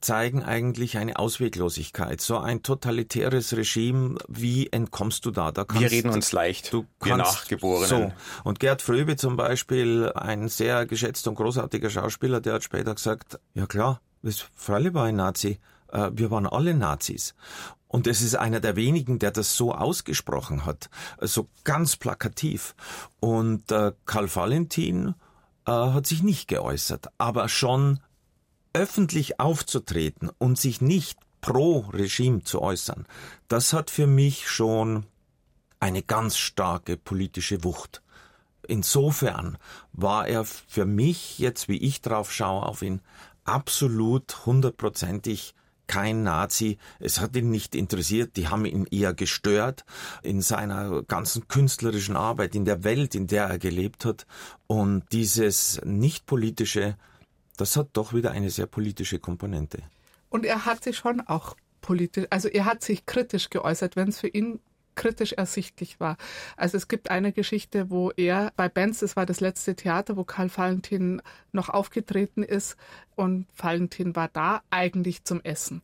zeigen 0.00 0.42
eigentlich 0.42 0.98
eine 0.98 1.18
Ausweglosigkeit. 1.18 2.20
So 2.20 2.38
ein 2.38 2.62
totalitäres 2.62 3.56
Regime, 3.56 4.18
wie 4.28 4.68
entkommst 4.68 5.24
du 5.24 5.30
da? 5.30 5.52
da 5.52 5.64
kannst, 5.64 5.82
wir 5.82 5.90
reden 5.90 6.10
uns 6.10 6.32
leicht, 6.32 6.72
du 6.72 6.86
wir 7.02 7.16
Nachgeborenen. 7.16 7.88
So. 7.88 8.12
Und 8.44 8.60
Gerd 8.60 8.82
Fröbe 8.82 9.16
zum 9.16 9.36
Beispiel, 9.36 10.12
ein 10.14 10.48
sehr 10.48 10.86
geschätzter 10.86 11.30
und 11.30 11.36
großartiger 11.36 11.90
Schauspieler, 11.90 12.40
der 12.40 12.54
hat 12.54 12.64
später 12.64 12.94
gesagt, 12.94 13.38
ja 13.54 13.66
klar, 13.66 14.00
das 14.22 14.44
Freilich 14.54 14.94
war 14.94 15.04
ein 15.04 15.16
Nazi. 15.16 15.60
Äh, 15.92 16.10
wir 16.12 16.30
waren 16.30 16.46
alle 16.46 16.74
Nazis. 16.74 17.34
Und 17.96 18.06
es 18.06 18.20
ist 18.20 18.34
einer 18.34 18.60
der 18.60 18.76
wenigen, 18.76 19.18
der 19.18 19.30
das 19.30 19.56
so 19.56 19.72
ausgesprochen 19.72 20.66
hat, 20.66 20.90
so 21.18 21.48
ganz 21.64 21.96
plakativ. 21.96 22.74
Und 23.20 23.72
äh, 23.72 23.92
Karl 24.04 24.28
Valentin 24.36 25.14
äh, 25.66 25.70
hat 25.70 26.06
sich 26.06 26.22
nicht 26.22 26.46
geäußert, 26.46 27.06
aber 27.16 27.48
schon 27.48 28.00
öffentlich 28.74 29.40
aufzutreten 29.40 30.30
und 30.36 30.60
sich 30.60 30.82
nicht 30.82 31.18
pro 31.40 31.86
Regime 31.90 32.42
zu 32.42 32.60
äußern, 32.60 33.06
das 33.48 33.72
hat 33.72 33.90
für 33.90 34.06
mich 34.06 34.46
schon 34.46 35.06
eine 35.80 36.02
ganz 36.02 36.36
starke 36.36 36.98
politische 36.98 37.64
Wucht. 37.64 38.02
Insofern 38.68 39.56
war 39.94 40.28
er 40.28 40.44
für 40.44 40.84
mich, 40.84 41.38
jetzt 41.38 41.66
wie 41.70 41.78
ich 41.78 42.02
drauf 42.02 42.30
schaue 42.30 42.66
auf 42.66 42.82
ihn, 42.82 43.00
absolut 43.44 44.44
hundertprozentig 44.44 45.54
kein 45.86 46.22
Nazi. 46.22 46.78
Es 46.98 47.20
hat 47.20 47.36
ihn 47.36 47.50
nicht 47.50 47.74
interessiert. 47.74 48.36
Die 48.36 48.48
haben 48.48 48.64
ihn 48.64 48.86
eher 48.90 49.14
gestört 49.14 49.84
in 50.22 50.40
seiner 50.40 51.02
ganzen 51.02 51.48
künstlerischen 51.48 52.16
Arbeit, 52.16 52.54
in 52.54 52.64
der 52.64 52.84
Welt, 52.84 53.14
in 53.14 53.26
der 53.26 53.46
er 53.46 53.58
gelebt 53.58 54.04
hat. 54.04 54.26
Und 54.66 55.04
dieses 55.12 55.80
nicht 55.84 56.26
politische, 56.26 56.96
das 57.56 57.76
hat 57.76 57.90
doch 57.92 58.12
wieder 58.12 58.32
eine 58.32 58.50
sehr 58.50 58.66
politische 58.66 59.18
Komponente. 59.18 59.82
Und 60.28 60.44
er 60.44 60.66
hat 60.66 60.84
sich 60.84 60.96
schon 60.96 61.20
auch 61.20 61.56
politisch, 61.80 62.26
also 62.30 62.48
er 62.48 62.64
hat 62.64 62.82
sich 62.82 63.06
kritisch 63.06 63.48
geäußert, 63.50 63.96
wenn 63.96 64.08
es 64.08 64.20
für 64.20 64.28
ihn 64.28 64.60
kritisch 64.96 65.34
ersichtlich 65.34 66.00
war. 66.00 66.16
Also 66.56 66.76
es 66.76 66.88
gibt 66.88 67.10
eine 67.10 67.32
Geschichte, 67.32 67.90
wo 67.90 68.10
er 68.16 68.52
bei 68.56 68.68
Benz, 68.68 69.00
das 69.00 69.14
war 69.14 69.26
das 69.26 69.40
letzte 69.40 69.76
Theater, 69.76 70.16
wo 70.16 70.24
Karl 70.24 70.50
Valentin 70.54 71.22
noch 71.52 71.68
aufgetreten 71.68 72.42
ist 72.42 72.76
und 73.16 73.46
Valentin 73.56 74.14
war 74.14 74.28
da 74.28 74.62
eigentlich 74.70 75.24
zum 75.24 75.40
Essen. 75.42 75.82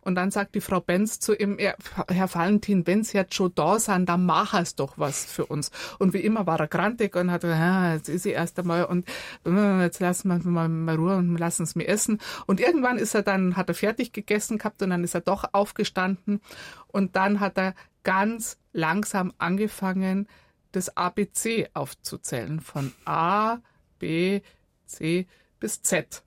Und 0.00 0.14
dann 0.14 0.30
sagt 0.30 0.54
die 0.54 0.62
Frau 0.62 0.80
Benz 0.80 1.20
zu 1.20 1.34
ihm, 1.34 1.58
Herr 1.58 2.34
Valentin, 2.34 2.86
wenn 2.86 3.04
Sie 3.04 3.18
jetzt 3.18 3.34
schon 3.34 3.52
da 3.54 3.78
sind, 3.78 4.08
dann 4.08 4.24
mach 4.24 4.54
es 4.54 4.74
doch 4.74 4.96
was 4.96 5.26
für 5.26 5.44
uns. 5.44 5.70
Und 5.98 6.14
wie 6.14 6.20
immer 6.20 6.46
war 6.46 6.58
er 6.58 6.68
grantig 6.68 7.14
und 7.16 7.30
hat, 7.30 7.44
ja, 7.44 7.94
jetzt 7.94 8.08
ist 8.08 8.22
sie 8.22 8.30
erst 8.30 8.58
einmal 8.58 8.84
und 8.86 9.06
äh, 9.44 9.82
jetzt 9.82 10.00
lassen 10.00 10.28
wir 10.28 10.38
mal, 10.50 10.68
mal 10.68 10.96
Ruhe 10.96 11.16
und 11.16 11.36
lassen 11.36 11.64
es 11.64 11.74
mir 11.74 11.86
essen. 11.86 12.18
Und 12.46 12.60
irgendwann 12.60 12.96
ist 12.96 13.14
er 13.14 13.22
dann, 13.22 13.56
hat 13.56 13.68
er 13.68 13.74
fertig 13.74 14.12
gegessen 14.12 14.56
gehabt 14.56 14.82
und 14.82 14.90
dann 14.90 15.04
ist 15.04 15.14
er 15.14 15.20
doch 15.20 15.44
aufgestanden 15.52 16.40
und 16.88 17.14
dann 17.14 17.40
hat 17.40 17.58
er 17.58 17.74
ganz 18.02 18.58
langsam 18.72 19.32
angefangen, 19.38 20.28
das 20.72 20.96
ABC 20.96 21.68
aufzuzählen. 21.74 22.60
Von 22.60 22.92
A, 23.04 23.58
B, 23.98 24.40
C 24.86 25.26
bis 25.58 25.82
Z. 25.82 26.22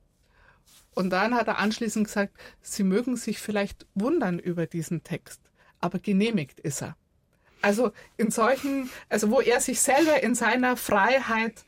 Und 0.96 1.10
dann 1.10 1.34
hat 1.34 1.48
er 1.48 1.58
anschließend 1.58 2.08
gesagt, 2.08 2.38
Sie 2.62 2.84
mögen 2.84 3.16
sich 3.16 3.40
vielleicht 3.40 3.88
wundern 3.96 4.40
über 4.40 4.68
diesen 4.68 5.04
Text, 5.04 5.42
aber 5.80 6.00
genehmigt 6.00 6.60
ist 6.60 6.82
er. 6.84 6.96
Also 7.62 7.94
in 8.18 8.30
solchen, 8.30 8.90
also 9.10 9.32
wo 9.32 9.40
er 9.40 9.62
sich 9.62 9.80
selber 9.80 10.22
in 10.22 10.36
seiner 10.36 10.76
Freiheit 10.76 11.64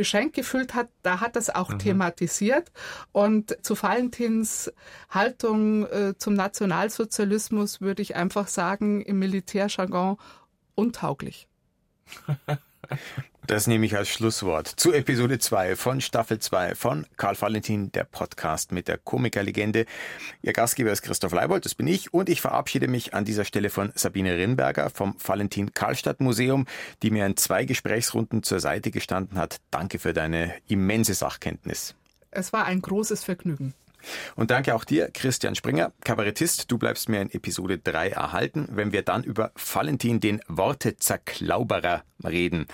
beschränkt 0.00 0.34
gefühlt 0.34 0.72
hat, 0.72 0.88
da 1.02 1.20
hat 1.20 1.36
das 1.36 1.50
auch 1.50 1.68
mhm. 1.68 1.78
thematisiert. 1.78 2.72
Und 3.12 3.54
zu 3.60 3.74
Valentins 3.82 4.72
Haltung 5.10 5.84
äh, 5.84 6.14
zum 6.16 6.32
Nationalsozialismus 6.32 7.82
würde 7.82 8.00
ich 8.00 8.16
einfach 8.16 8.48
sagen, 8.48 9.02
im 9.02 9.18
Militärjargon 9.18 10.16
untauglich. 10.74 11.48
Das 13.50 13.66
nehme 13.66 13.84
ich 13.84 13.96
als 13.96 14.08
Schlusswort 14.08 14.68
zu 14.68 14.92
Episode 14.92 15.40
2 15.40 15.74
von 15.74 16.00
Staffel 16.00 16.38
2 16.38 16.76
von 16.76 17.04
Karl 17.16 17.34
Valentin, 17.40 17.90
der 17.90 18.04
Podcast 18.04 18.70
mit 18.70 18.86
der 18.86 18.96
Komikerlegende. 18.96 19.86
Ihr 20.40 20.52
Gastgeber 20.52 20.92
ist 20.92 21.02
Christoph 21.02 21.32
Leibold, 21.32 21.64
das 21.64 21.74
bin 21.74 21.88
ich, 21.88 22.14
und 22.14 22.28
ich 22.28 22.40
verabschiede 22.40 22.86
mich 22.86 23.12
an 23.12 23.24
dieser 23.24 23.44
Stelle 23.44 23.68
von 23.68 23.90
Sabine 23.96 24.36
Rinberger 24.36 24.88
vom 24.90 25.16
Valentin 25.18 25.74
Karlstadt 25.74 26.20
Museum, 26.20 26.64
die 27.02 27.10
mir 27.10 27.26
in 27.26 27.36
zwei 27.36 27.64
Gesprächsrunden 27.64 28.44
zur 28.44 28.60
Seite 28.60 28.92
gestanden 28.92 29.36
hat. 29.36 29.56
Danke 29.72 29.98
für 29.98 30.12
deine 30.12 30.54
immense 30.68 31.14
Sachkenntnis. 31.14 31.96
Es 32.30 32.52
war 32.52 32.66
ein 32.66 32.80
großes 32.80 33.24
Vergnügen. 33.24 33.74
Und 34.36 34.50
danke 34.50 34.74
auch 34.74 34.84
dir, 34.84 35.10
Christian 35.12 35.54
Springer, 35.54 35.92
Kabarettist. 36.04 36.70
Du 36.70 36.78
bleibst 36.78 37.08
mir 37.08 37.20
in 37.20 37.30
Episode 37.30 37.78
3 37.78 38.10
erhalten, 38.10 38.68
wenn 38.72 38.92
wir 38.92 39.02
dann 39.02 39.24
über 39.24 39.52
Valentin, 39.54 40.20
den 40.20 40.40
Wortezerklauberer, 40.48 42.02
reden. 42.24 42.66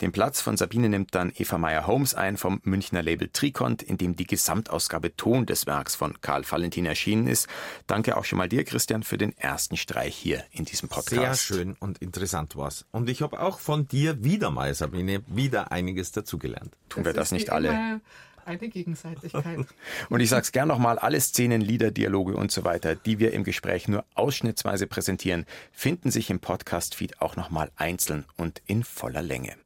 Den 0.00 0.12
Platz 0.12 0.40
von 0.40 0.56
Sabine 0.56 0.88
nimmt 0.88 1.14
dann 1.14 1.32
Eva 1.34 1.58
Meyer-Holmes 1.58 2.14
ein 2.14 2.36
vom 2.36 2.60
Münchner 2.64 3.02
Label 3.02 3.28
Trikont, 3.32 3.82
in 3.82 3.98
dem 3.98 4.16
die 4.16 4.26
Gesamtausgabe 4.26 5.16
Ton 5.16 5.46
des 5.46 5.66
Werks 5.66 5.94
von 5.94 6.20
Karl 6.20 6.44
Valentin 6.48 6.86
erschienen 6.86 7.26
ist. 7.26 7.48
Danke 7.86 8.16
auch 8.16 8.24
schon 8.24 8.38
mal 8.38 8.48
dir, 8.48 8.64
Christian, 8.64 9.02
für 9.02 9.18
den 9.18 9.36
ersten 9.36 9.76
Streich 9.76 10.16
hier 10.16 10.44
in 10.50 10.64
diesem 10.64 10.88
Podcast. 10.88 11.48
Sehr 11.48 11.56
schön 11.56 11.76
und 11.78 11.98
interessant 11.98 12.56
war's. 12.56 12.84
Und 12.90 13.08
ich 13.08 13.22
habe 13.22 13.40
auch 13.40 13.58
von 13.58 13.88
dir 13.88 14.22
wieder 14.22 14.50
mal, 14.50 14.74
Sabine, 14.74 15.22
wieder 15.26 15.72
einiges 15.72 16.12
dazugelernt. 16.12 16.76
Tun 16.88 17.04
wir 17.04 17.12
das 17.12 17.32
nicht 17.32 17.50
alle? 17.50 18.00
Eine 18.44 18.68
Gegenseitigkeit. 18.68 19.66
und 20.08 20.20
ich 20.20 20.30
sage 20.30 20.42
es 20.42 20.52
gern 20.52 20.68
nochmal, 20.68 20.98
alle 20.98 21.20
Szenen, 21.20 21.60
Lieder, 21.60 21.90
Dialoge 21.90 22.36
und 22.36 22.50
so 22.50 22.64
weiter, 22.64 22.94
die 22.94 23.18
wir 23.18 23.32
im 23.32 23.44
Gespräch 23.44 23.88
nur 23.88 24.04
ausschnittsweise 24.14 24.86
präsentieren, 24.86 25.46
finden 25.72 26.10
sich 26.10 26.30
im 26.30 26.40
Podcast-Feed 26.40 27.20
auch 27.20 27.36
nochmal 27.36 27.70
einzeln 27.76 28.24
und 28.36 28.62
in 28.66 28.84
voller 28.84 29.22
Länge. 29.22 29.56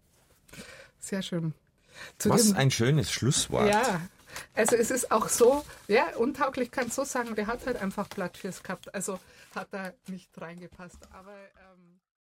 Sehr 0.99 1.23
schön. 1.23 1.55
Zu 2.19 2.31
Was 2.31 2.53
ein 2.53 2.71
schönes 2.71 3.11
Schlusswort. 3.11 3.69
Ja, 3.69 4.01
also 4.55 4.77
es 4.77 4.91
ist 4.91 5.11
auch 5.11 5.29
so, 5.29 5.65
ja, 5.89 6.15
untauglich 6.17 6.71
kann 6.71 6.91
so 6.91 7.05
sagen, 7.05 7.35
der 7.35 7.47
hat 7.47 7.67
halt 7.67 7.77
einfach 7.77 8.09
Blatt 8.09 8.37
fürs 8.37 8.63
gehabt. 8.63 8.95
Also 8.95 9.19
hat 9.55 9.69
da 9.71 9.93
nicht 10.09 10.31
reingepasst. 10.41 10.99
Aber 11.13 11.33
ähm 11.33 11.96